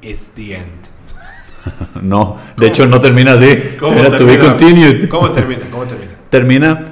It's 0.00 0.30
the 0.34 0.56
end. 0.56 0.92
No, 2.02 2.36
de 2.56 2.66
hecho 2.66 2.86
no 2.86 3.00
termina 3.00 3.34
así. 3.34 3.76
¿Cómo 3.78 3.94
Termina 3.94 4.16
to 4.16 4.26
be 4.26 4.38
continued. 4.38 5.08
¿Cómo 5.08 5.30
termina? 5.30 5.62
¿Cómo 5.70 5.84
termina? 5.84 6.12
Termina 6.32 6.86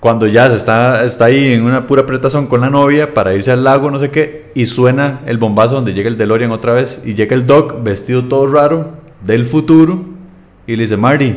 cuando 0.00 0.26
ya 0.26 0.48
se 0.48 0.56
está, 0.56 1.04
está 1.04 1.26
ahí 1.26 1.52
en 1.52 1.62
una 1.62 1.86
pura 1.86 2.02
apretazón 2.02 2.48
con 2.48 2.60
la 2.60 2.70
novia 2.70 3.14
para 3.14 3.32
irse 3.32 3.52
al 3.52 3.62
lago, 3.62 3.88
no 3.88 4.00
sé 4.00 4.10
qué, 4.10 4.50
y 4.56 4.66
suena 4.66 5.20
el 5.26 5.38
bombazo 5.38 5.76
donde 5.76 5.94
llega 5.94 6.08
el 6.08 6.18
DeLorean 6.18 6.50
otra 6.50 6.72
vez 6.72 7.00
y 7.04 7.14
llega 7.14 7.36
el 7.36 7.46
Doc 7.46 7.84
vestido 7.84 8.24
todo 8.24 8.48
raro 8.48 8.94
del 9.20 9.46
futuro 9.46 10.04
y 10.66 10.74
le 10.74 10.82
dice, 10.82 10.96
Marty, 10.96 11.36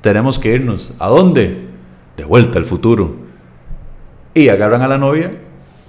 tenemos 0.00 0.38
que 0.38 0.54
irnos. 0.54 0.94
¿A 0.98 1.08
dónde? 1.08 1.66
De 2.16 2.24
vuelta 2.24 2.58
al 2.58 2.64
futuro. 2.64 3.14
Y 4.32 4.48
agarran 4.48 4.80
a 4.80 4.88
la 4.88 4.96
novia, 4.96 5.32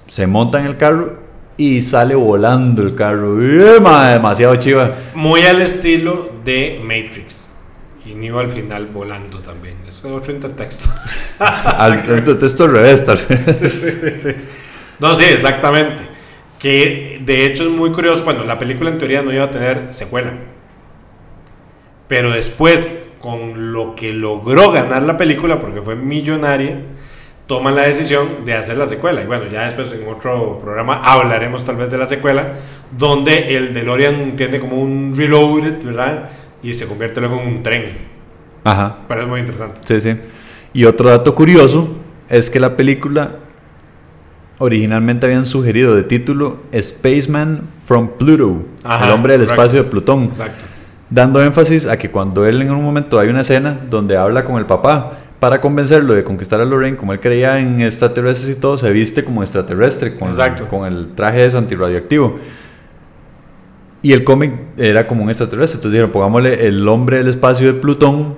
se 0.07 0.27
montan 0.27 0.65
el 0.65 0.75
carro 0.75 1.19
y 1.55 1.79
sale 1.79 2.15
volando 2.15 2.81
el 2.81 2.95
carro. 2.95 3.41
¡Eh, 3.41 3.79
ma! 3.79 4.11
Demasiado 4.11 4.57
chiva. 4.57 4.91
Muy 5.15 5.43
al 5.43 5.61
estilo 5.61 6.31
de 6.43 6.81
Matrix. 6.83 7.40
Y 8.05 8.15
Neo 8.15 8.39
al 8.39 8.51
final 8.51 8.87
volando 8.87 9.39
también. 9.39 9.75
Eso 9.87 10.07
es 10.07 10.13
otro 10.13 10.33
intertexto. 10.33 10.89
Al, 11.39 12.03
el 12.09 12.37
texto 12.37 12.65
al 12.65 12.71
revés, 12.71 13.05
tal 13.05 13.19
vez. 13.27 14.35
No, 14.99 15.15
sí, 15.15 15.23
exactamente. 15.23 16.03
Que 16.59 17.19
de 17.23 17.45
hecho 17.45 17.63
es 17.63 17.69
muy 17.69 17.91
curioso. 17.91 18.23
Bueno, 18.23 18.43
la 18.43 18.59
película 18.59 18.91
en 18.91 18.99
teoría 18.99 19.21
no 19.23 19.33
iba 19.33 19.45
a 19.45 19.51
tener 19.51 19.87
secuela. 19.91 20.33
Pero 22.07 22.31
después, 22.31 23.15
con 23.19 23.71
lo 23.73 23.95
que 23.95 24.13
logró 24.13 24.71
ganar 24.71 25.03
la 25.03 25.17
película, 25.17 25.59
porque 25.59 25.81
fue 25.81 25.95
millonaria, 25.95 26.77
toman 27.47 27.75
la 27.75 27.83
decisión 27.83 28.45
de 28.45 28.53
hacer 28.53 28.77
la 28.77 28.87
secuela. 28.87 29.21
Y 29.21 29.25
bueno, 29.25 29.45
ya 29.51 29.65
después 29.65 29.91
en 29.91 30.07
otro 30.07 30.59
programa 30.59 31.01
hablaremos 31.03 31.65
tal 31.65 31.77
vez 31.77 31.89
de 31.89 31.97
la 31.97 32.07
secuela, 32.07 32.53
donde 32.91 33.57
el 33.57 33.73
DeLorean 33.73 34.35
tiene 34.35 34.59
como 34.59 34.81
un 34.81 35.15
reloaded, 35.17 35.83
¿verdad? 35.83 36.29
Y 36.63 36.73
se 36.73 36.85
convierte 36.87 37.19
luego 37.19 37.39
en 37.41 37.47
un 37.47 37.63
tren. 37.63 37.85
Ajá. 38.63 38.97
Pero 39.07 39.23
es 39.23 39.27
muy 39.27 39.39
interesante. 39.39 39.79
Sí, 39.85 39.99
sí. 40.01 40.15
Y 40.73 40.85
otro 40.85 41.09
dato 41.09 41.33
curioso 41.35 41.89
es 42.29 42.49
que 42.49 42.59
la 42.59 42.77
película 42.77 43.31
originalmente 44.59 45.25
habían 45.25 45.45
sugerido 45.45 45.95
de 45.95 46.03
título 46.03 46.59
Spaceman 46.79 47.61
from 47.85 48.09
Pluto, 48.17 48.63
Ajá, 48.83 49.07
el 49.07 49.11
hombre 49.11 49.33
del 49.33 49.47
correcto. 49.47 49.61
espacio 49.63 49.83
de 49.83 49.89
Plutón, 49.89 50.23
Exacto. 50.25 50.61
dando 51.09 51.41
énfasis 51.41 51.87
a 51.87 51.97
que 51.97 52.11
cuando 52.11 52.45
él 52.45 52.61
en 52.61 52.69
un 52.71 52.83
momento 52.83 53.19
hay 53.19 53.29
una 53.29 53.41
escena 53.41 53.79
donde 53.89 54.15
habla 54.17 54.43
con 54.45 54.57
el 54.59 54.67
papá 54.67 55.17
para 55.39 55.59
convencerlo 55.59 56.13
de 56.13 56.23
conquistar 56.23 56.61
a 56.61 56.65
Lorraine, 56.65 56.95
como 56.95 57.11
él 57.13 57.19
creía 57.19 57.57
en 57.59 57.81
extraterrestres 57.81 58.55
y 58.55 58.59
todo, 58.59 58.77
se 58.77 58.91
viste 58.91 59.23
como 59.23 59.41
extraterrestre 59.41 60.13
con, 60.13 60.29
Exacto. 60.29 60.67
con 60.67 60.85
el 60.85 61.15
traje 61.15 61.49
de 61.49 61.57
antirradioactivo. 61.57 62.37
Y 64.01 64.13
el 64.13 64.23
cómic 64.23 64.53
era 64.77 65.05
como 65.05 65.23
un 65.23 65.29
extraterrestre, 65.29 65.77
entonces 65.77 65.91
dijeron, 65.91 66.11
pongámosle 66.11 66.65
el 66.67 66.87
hombre 66.87 67.17
del 67.17 67.27
espacio 67.27 67.67
de 67.67 67.79
Plutón 67.79 68.35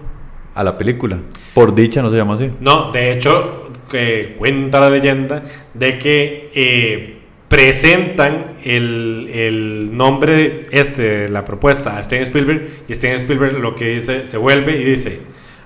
a 0.56 0.64
la 0.64 0.78
película. 0.78 1.20
Por 1.54 1.74
dicha 1.74 2.02
no 2.02 2.12
se 2.12 2.18
llama 2.18 2.36
así. 2.36 2.52
No, 2.60 2.92
de 2.92 3.14
hecho, 3.14 3.72
cuenta 4.38 4.80
la 4.80 4.90
leyenda 4.90 5.44
de 5.74 6.00
que 6.00 6.52
eh, 6.54 7.18
presentan 7.48 8.58
el, 8.64 9.30
el 9.32 9.96
nombre 9.96 10.66
este 10.72 11.02
de 11.02 11.30
la 11.30 11.46
propuesta 11.46 11.98
a 11.98 12.04
Steven 12.04 12.24
Spielberg 12.24 12.68
y 12.88 12.96
Steven 12.96 13.18
Spielberg 13.18 13.60
lo 13.60 13.76
que 13.76 13.90
dice, 13.96 14.28
se 14.28 14.38
vuelve 14.38 14.82
y 14.82 14.84
dice, 14.84 15.20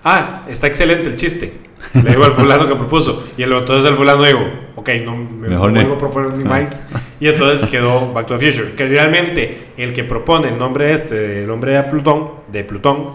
ah, 0.03 0.45
está 0.49 0.67
excelente 0.67 1.07
el 1.07 1.15
chiste. 1.15 1.66
Le 1.93 2.09
digo 2.09 2.25
al 2.25 2.33
fulano 2.33 2.67
que 2.67 2.75
propuso. 2.75 3.27
Y 3.37 3.43
el, 3.43 3.53
entonces 3.53 3.89
el 3.89 3.97
fulano 3.97 4.23
digo, 4.23 4.39
ok, 4.75 4.89
no 5.03 5.15
me 5.15 5.47
Mejor 5.49 5.71
no 5.71 5.79
vuelvo 5.79 5.95
a 5.95 5.99
proponer 5.99 6.33
ni 6.33 6.43
más. 6.43 6.87
Y 7.19 7.27
entonces 7.27 7.67
quedó 7.69 8.13
Back 8.13 8.27
to 8.27 8.37
the 8.37 8.45
Future. 8.45 8.73
Que 8.75 8.87
realmente 8.87 9.67
el 9.77 9.93
que 9.93 10.03
propone 10.03 10.49
el 10.49 10.57
nombre 10.57 10.93
este, 10.93 11.41
el 11.41 11.47
nombre 11.47 11.73
de 11.73 11.83
Plutón, 11.83 12.31
de 12.51 12.63
Plutón, 12.63 13.11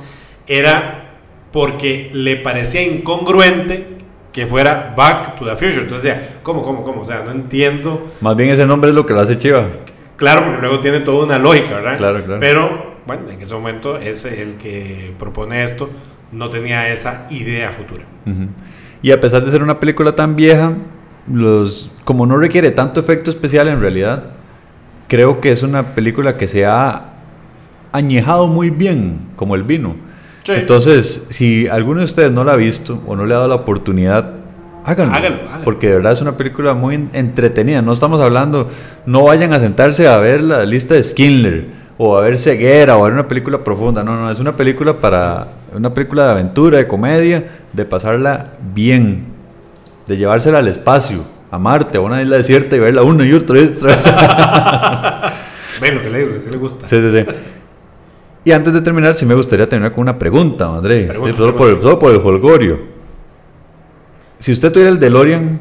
era 0.47 1.19
porque 1.53 2.11
le 2.13 2.37
parecía 2.37 2.83
incongruente 2.83 3.99
que 4.33 4.47
fuera 4.47 4.95
Back 4.97 5.39
to 5.39 5.45
the 5.45 5.57
Future. 5.57 5.83
Entonces 5.83 6.05
decía, 6.05 6.39
¿cómo, 6.43 6.63
cómo, 6.63 6.83
cómo? 6.83 7.03
O 7.03 7.07
sea, 7.07 7.23
no 7.25 7.31
entiendo. 7.31 8.13
Más 8.21 8.37
bien 8.37 8.51
ese 8.51 8.67
nombre 8.67 8.91
es 8.91 8.97
lo 8.97 9.07
que 9.07 9.13
lo 9.13 9.21
hace 9.21 9.39
chiva. 9.39 9.65
Claro, 10.17 10.45
porque 10.45 10.61
luego 10.61 10.81
tiene 10.81 11.01
toda 11.01 11.25
una 11.25 11.39
lógica, 11.39 11.77
¿verdad? 11.77 11.99
Claro, 11.99 12.25
claro. 12.25 12.41
Pero, 12.41 12.93
bueno, 13.07 13.29
en 13.31 13.43
ese 13.43 13.55
momento 13.55 13.99
ese 13.99 14.43
el 14.43 14.55
que 14.55 15.13
propone 15.19 15.65
esto 15.65 15.91
no 16.33 16.49
tenía 16.51 16.89
esa 16.93 17.27
idea 17.31 17.71
futura. 17.73 18.05
Y 19.03 19.11
a 19.11 19.21
pesar 19.21 19.45
de 19.45 19.51
ser 19.51 19.63
una 19.63 19.79
película 19.81 20.15
tan 20.15 20.35
vieja, 20.37 20.73
los, 21.31 21.91
como 22.05 22.27
no 22.27 22.37
requiere 22.37 22.71
tanto 22.71 23.01
efecto 23.01 23.31
especial 23.31 23.69
en 23.69 23.81
realidad, 23.81 24.25
creo 25.09 25.41
que 25.41 25.53
es 25.53 25.63
una 25.63 25.87
película 25.87 26.37
que 26.37 26.47
se 26.49 26.65
ha 26.67 27.11
añejado 27.93 28.47
muy 28.47 28.71
bien, 28.71 29.19
como 29.37 29.55
el 29.55 29.63
vino. 29.63 29.97
Sí. 30.45 30.53
Entonces, 30.53 31.27
si 31.31 31.69
alguno 31.69 31.99
de 32.01 32.05
ustedes 32.07 32.33
no 32.33 32.43
la 32.45 32.53
ha 32.53 32.57
visto 32.57 33.01
o 33.07 33.15
no 33.15 33.27
le 33.27 33.35
ha 33.35 33.37
dado 33.39 33.49
la 33.49 33.55
oportunidad, 33.57 34.31
háganlo. 34.85 35.15
Háganlo, 35.15 35.39
háganlo. 35.49 35.65
Porque 35.65 35.89
de 35.89 35.95
verdad 35.97 36.13
es 36.13 36.21
una 36.21 36.37
película 36.37 36.75
muy 36.75 36.95
en- 36.97 37.11
entretenida. 37.13 37.83
No 37.83 37.93
estamos 37.93 38.21
hablando, 38.21 38.69
no 39.07 39.25
vayan 39.25 39.53
a 39.53 39.61
sentarse 39.61 40.09
a 40.09 40.17
ver 40.19 40.43
la 40.43 40.65
lista 40.65 40.95
de 40.95 41.03
Skinler 41.03 41.67
o 41.99 42.17
a 42.17 42.23
ver 42.23 42.39
Ceguera 42.39 42.97
o 42.97 43.03
a 43.03 43.05
ver 43.05 43.13
una 43.13 43.29
película 43.29 43.63
profunda. 43.63 44.03
No, 44.03 44.17
no, 44.17 44.31
es 44.31 44.41
una 44.41 44.57
película 44.57 44.99
para 44.99 45.49
una 45.75 45.95
película 45.95 46.25
de 46.25 46.31
aventura, 46.31 46.79
de 46.79 46.87
comedia, 46.87 47.45
de 47.73 47.85
pasarla 47.85 48.53
bien, 48.75 49.27
de 50.07 50.17
llevársela 50.17 50.59
al 50.59 50.69
espacio, 50.69 51.25
a 51.51 51.59
Marte, 51.59 51.99
a 51.99 52.01
una 52.01 52.23
isla 52.23 52.37
desierta 52.37 52.77
y 52.77 52.81
verla 52.81 53.03
una 53.03 53.27
y 53.27 53.33
otra 53.33 53.57
vez. 53.57 53.81
Ven 55.81 55.95
lo 55.97 56.03
que 56.03 56.11
le 56.11 56.27
digo, 56.27 56.41
si 56.45 56.51
le 56.51 56.57
gusta. 56.57 56.87
Sí, 56.87 57.01
sí, 57.01 57.11
sí. 57.11 57.27
Y 58.45 58.53
antes 58.53 58.73
de 58.73 58.81
terminar, 58.81 59.15
sí 59.15 59.25
me 59.25 59.35
gustaría 59.35 59.69
terminar 59.69 59.93
con 59.93 60.03
una 60.03 60.19
pregunta, 60.19 60.77
André. 60.77 61.05
Pregunta, 61.07 61.37
solo, 61.37 61.57
por 61.57 61.71
el, 61.71 61.81
solo 61.81 61.99
por 61.99 62.11
el 62.11 62.19
holgorio. 62.19 62.81
Si 64.39 64.51
usted 64.53 64.73
tuviera 64.73 64.91
el 64.91 64.99
DeLorean 64.99 65.61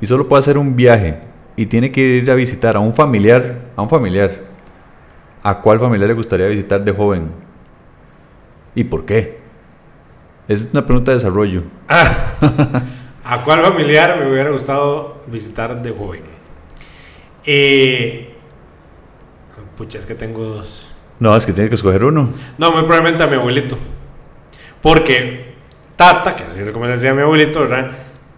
y 0.00 0.06
solo 0.06 0.28
puede 0.28 0.40
hacer 0.40 0.58
un 0.58 0.76
viaje 0.76 1.18
y 1.56 1.66
tiene 1.66 1.90
que 1.90 2.00
ir 2.00 2.30
a 2.30 2.34
visitar 2.34 2.76
a 2.76 2.80
un 2.80 2.94
familiar, 2.94 3.58
a 3.74 3.82
un 3.82 3.88
familiar, 3.88 4.30
¿a 5.42 5.60
cuál 5.60 5.80
familiar 5.80 6.08
le 6.08 6.14
gustaría 6.14 6.46
visitar 6.46 6.84
de 6.84 6.92
joven? 6.92 7.45
¿Y 8.76 8.84
por 8.84 9.06
qué? 9.06 9.38
Es 10.46 10.68
una 10.72 10.84
pregunta 10.84 11.10
de 11.10 11.16
desarrollo. 11.16 11.62
¿A 11.88 13.42
cuál 13.42 13.62
familiar 13.62 14.18
me 14.20 14.30
hubiera 14.30 14.50
gustado 14.50 15.22
visitar 15.26 15.82
de 15.82 15.90
joven? 15.90 16.22
Eh, 17.44 18.34
pucha, 19.76 19.98
es 19.98 20.04
que 20.04 20.14
tengo 20.14 20.44
dos. 20.44 20.88
No, 21.18 21.34
es 21.34 21.46
que 21.46 21.54
tiene 21.54 21.70
que 21.70 21.74
escoger 21.74 22.04
uno. 22.04 22.28
No, 22.58 22.70
muy 22.70 22.82
probablemente 22.82 23.24
a 23.24 23.26
mi 23.26 23.36
abuelito. 23.36 23.78
Porque 24.82 25.54
Tata, 25.96 26.36
que 26.36 26.44
así 26.44 26.70
como 26.70 26.86
decía 26.86 27.14
mi 27.14 27.22
abuelito, 27.22 27.60
¿verdad? 27.60 27.92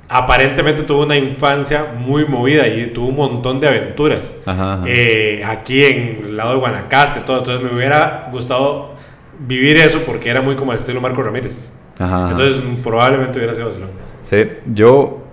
Aparentemente 0.08 0.84
tuvo 0.84 1.02
una 1.02 1.16
infancia 1.16 1.94
muy 1.98 2.24
movida 2.26 2.68
y 2.68 2.86
tuvo 2.86 3.08
un 3.08 3.16
montón 3.16 3.58
de 3.58 3.66
aventuras. 3.66 4.38
Ajá, 4.46 4.74
ajá. 4.74 4.84
Eh, 4.86 5.42
aquí 5.44 5.84
en 5.84 6.26
el 6.26 6.36
lado 6.36 6.52
de 6.52 6.58
Guanacaste, 6.60 7.22
todo. 7.22 7.38
Entonces 7.40 7.68
me 7.68 7.76
hubiera 7.76 8.28
gustado 8.30 8.97
vivir 9.40 9.76
eso 9.76 10.00
porque 10.06 10.30
era 10.30 10.40
muy 10.42 10.56
como 10.56 10.72
el 10.72 10.78
estilo 10.78 11.00
Marco 11.00 11.22
Ramírez. 11.22 11.70
Ajá. 11.98 12.30
Entonces 12.30 12.62
probablemente 12.82 13.38
hubiera 13.38 13.54
sido 13.54 13.66
Barcelona. 13.66 13.92
Sí, 14.28 14.44
yo 14.72 15.24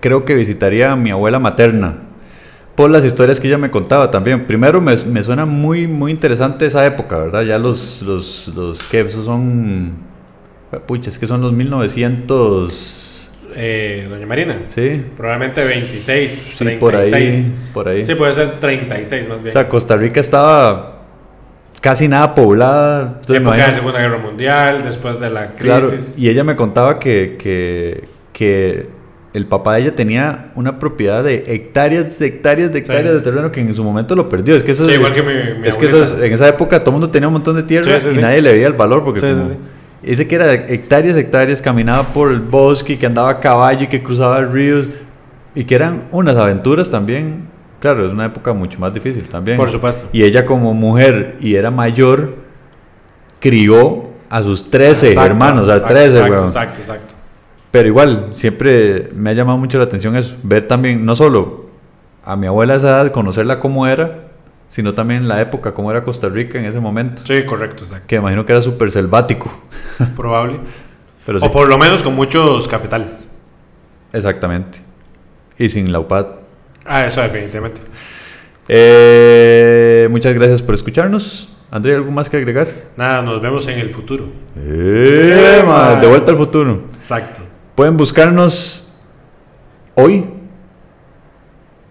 creo 0.00 0.24
que 0.24 0.34
visitaría 0.34 0.92
a 0.92 0.96
mi 0.96 1.10
abuela 1.10 1.38
materna 1.38 1.98
por 2.74 2.90
las 2.90 3.04
historias 3.04 3.38
que 3.40 3.48
ella 3.48 3.58
me 3.58 3.70
contaba 3.70 4.10
también. 4.10 4.46
Primero 4.46 4.80
me, 4.80 4.96
me 5.06 5.22
suena 5.22 5.44
muy, 5.44 5.86
muy 5.86 6.10
interesante 6.10 6.64
esa 6.66 6.86
época, 6.86 7.18
¿verdad? 7.18 7.42
Ya 7.42 7.58
los, 7.58 8.00
los, 8.02 8.48
los 8.54 8.82
¿qué? 8.84 9.00
Esos 9.00 9.26
son, 9.26 9.92
pucha, 10.86 11.10
es 11.10 11.18
que 11.18 11.26
son 11.26 11.42
los 11.42 11.52
1900, 11.52 13.30
Eh, 13.54 14.06
Doña 14.08 14.26
Marina. 14.26 14.62
¿sí? 14.68 15.04
Probablemente 15.16 15.62
26, 15.64 16.30
Sí, 16.32 16.64
36. 16.64 16.78
por 16.80 16.94
ahí, 16.96 17.54
por 17.74 17.88
ahí. 17.88 18.04
Sí, 18.04 18.14
puede 18.14 18.32
ser 18.34 18.52
36 18.60 19.28
más 19.28 19.38
bien. 19.42 19.48
O 19.48 19.52
sea, 19.52 19.68
Costa 19.68 19.96
Rica 19.96 20.20
estaba 20.20 20.99
casi 21.80 22.08
nada 22.08 22.34
poblada. 22.34 23.02
Entonces, 23.20 23.36
Época 23.36 23.50
de 23.52 23.58
imagino- 23.58 23.74
Segunda 23.78 24.00
Guerra 24.00 24.18
Mundial, 24.18 24.82
después 24.84 25.18
de 25.20 25.30
la 25.30 25.46
crisis. 25.52 25.62
Claro, 25.64 25.90
y 26.16 26.28
ella 26.28 26.44
me 26.44 26.56
contaba 26.56 26.98
que, 26.98 27.36
que, 27.38 28.04
que 28.32 28.88
el 29.32 29.46
papá 29.46 29.74
de 29.76 29.82
ella 29.82 29.94
tenía 29.94 30.50
una 30.56 30.78
propiedad 30.78 31.22
de 31.22 31.44
hectáreas, 31.46 32.18
de 32.18 32.26
hectáreas, 32.26 32.72
de 32.72 32.80
hectáreas 32.80 33.08
Sí. 33.10 33.14
de 33.14 33.20
terreno 33.20 33.52
que 33.52 33.60
en 33.60 33.74
su 33.74 33.84
momento 33.84 34.14
lo 34.16 34.28
perdió. 34.28 34.56
Es 34.56 34.62
que, 34.62 34.72
eso 34.72 34.86
Sí, 34.86 34.92
igual 34.92 35.14
que 35.14 35.22
mi- 35.22 35.60
mi 35.60 35.68
es 35.68 35.76
que 35.76 35.86
eso 35.86 36.02
es- 36.02 36.16
en 36.20 36.32
esa 36.32 36.48
época 36.48 36.80
todo 36.80 36.90
el 36.90 36.94
mundo 37.00 37.10
tenía 37.10 37.28
un 37.28 37.34
montón 37.34 37.54
de 37.56 37.62
tierra 37.62 38.00
Sí, 38.00 38.08
y 38.14 38.18
nadie 38.18 38.42
le 38.42 38.52
veía 38.52 38.66
el 38.66 38.72
valor 38.72 39.04
porque 39.04 39.20
como- 39.20 39.56
dice 40.02 40.26
que 40.26 40.34
era 40.34 40.48
de 40.48 40.74
hectáreas, 40.74 41.16
hectáreas, 41.16 41.62
caminaba 41.62 42.02
por 42.12 42.32
el 42.32 42.40
bosque, 42.40 42.98
que 42.98 43.06
andaba 43.06 43.30
a 43.30 43.40
caballo 43.40 43.84
y 43.84 43.86
que 43.86 44.02
cruzaba 44.02 44.42
ríos 44.44 44.90
y 45.54 45.62
que 45.64 45.74
eran 45.76 46.04
unas 46.10 46.36
aventuras 46.36 46.90
también. 46.90 47.49
Claro, 47.80 48.04
es 48.06 48.12
una 48.12 48.26
época 48.26 48.52
mucho 48.52 48.78
más 48.78 48.92
difícil 48.94 49.28
también. 49.28 49.56
Por 49.56 49.70
supuesto. 49.70 50.06
Y 50.12 50.22
ella 50.22 50.44
como 50.46 50.74
mujer 50.74 51.36
y 51.40 51.54
era 51.56 51.70
mayor, 51.70 52.34
crió 53.40 54.10
a 54.28 54.42
sus 54.42 54.70
13 54.70 55.08
Exacto, 55.08 55.26
hermanos, 55.30 55.68
a 55.68 55.74
exacto, 55.76 55.94
13, 55.94 56.08
exacto, 56.08 56.32
weón. 56.32 56.46
Exacto, 56.46 56.80
exacto. 56.80 57.14
Pero 57.70 57.88
igual, 57.88 58.28
siempre 58.32 59.10
me 59.14 59.30
ha 59.30 59.32
llamado 59.32 59.58
mucho 59.58 59.78
la 59.78 59.84
atención 59.84 60.16
eso, 60.16 60.36
ver 60.42 60.66
también, 60.66 61.04
no 61.04 61.16
solo 61.16 61.66
a 62.24 62.36
mi 62.36 62.46
abuela 62.46 62.74
a 62.74 62.76
esa 62.76 62.88
edad, 62.88 63.12
conocerla 63.12 63.60
cómo 63.60 63.86
era, 63.86 64.28
sino 64.68 64.94
también 64.94 65.26
la 65.26 65.40
época, 65.40 65.72
cómo 65.72 65.90
era 65.90 66.02
Costa 66.04 66.28
Rica 66.28 66.58
en 66.58 66.64
ese 66.66 66.80
momento. 66.80 67.22
Sí, 67.26 67.44
correcto, 67.44 67.84
exacto. 67.84 68.06
Que 68.06 68.16
imagino 68.16 68.44
que 68.44 68.52
era 68.52 68.62
súper 68.62 68.90
selvático. 68.90 69.52
Probable. 70.16 70.60
Pero 71.24 71.40
sí, 71.40 71.46
O 71.46 71.52
por 71.52 71.68
lo 71.68 71.78
menos 71.78 72.02
con 72.02 72.14
muchos 72.14 72.68
capitales. 72.68 73.08
exactamente. 74.12 74.78
Y 75.58 75.68
sin 75.68 75.92
la 75.92 76.00
UPAD. 76.00 76.26
Ah, 76.92 77.06
eso 77.06 77.22
definitivamente. 77.22 77.80
Eh, 78.66 80.08
muchas 80.10 80.34
gracias 80.34 80.60
por 80.60 80.74
escucharnos. 80.74 81.56
André, 81.70 81.94
¿algo 81.94 82.10
más 82.10 82.28
que 82.28 82.36
agregar? 82.36 82.88
Nada, 82.96 83.22
nos 83.22 83.40
vemos 83.40 83.64
en 83.68 83.78
el 83.78 83.90
futuro. 83.90 84.28
Eh, 84.56 85.62
ma, 85.64 85.94
de 85.94 86.08
vuelta 86.08 86.32
al 86.32 86.36
futuro. 86.36 86.88
Exacto. 86.96 87.42
Pueden 87.76 87.96
buscarnos 87.96 88.98
hoy 89.94 90.24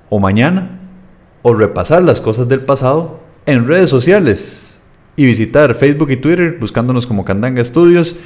o 0.10 0.20
mañana 0.20 0.82
o 1.44 1.54
repasar 1.54 2.02
las 2.02 2.20
cosas 2.20 2.50
del 2.50 2.66
pasado 2.66 3.22
en 3.46 3.68
redes 3.68 3.90
sociales 3.90 4.82
y 5.16 5.26
visitar 5.26 5.76
Facebook 5.76 6.12
y 6.12 6.18
Twitter 6.18 6.58
buscándonos 6.60 7.08
como 7.08 7.24
Candanga 7.24 7.64
Studios, 7.64 8.18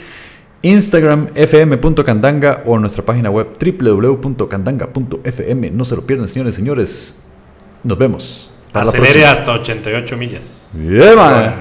Instagram 0.64 1.28
fm.candanga 1.36 2.64
o 2.66 2.80
nuestra 2.80 3.03
página 3.03 3.30
web 3.30 3.47
www.candanga.fm. 3.59 5.70
No 5.72 5.84
se 5.86 5.95
lo 5.95 6.01
pierdan, 6.07 6.28
señores 6.28 6.55
y 6.55 6.57
señores. 6.57 7.16
Nos 7.84 7.97
vemos. 7.97 8.49
Para 8.72 8.86
la 8.86 8.89
Acelere 8.91 9.11
próxima. 9.22 9.32
hasta 9.34 9.51
88 9.53 10.18
millas. 10.18 10.68
Yeah, 10.74 11.16
man. 11.16 11.53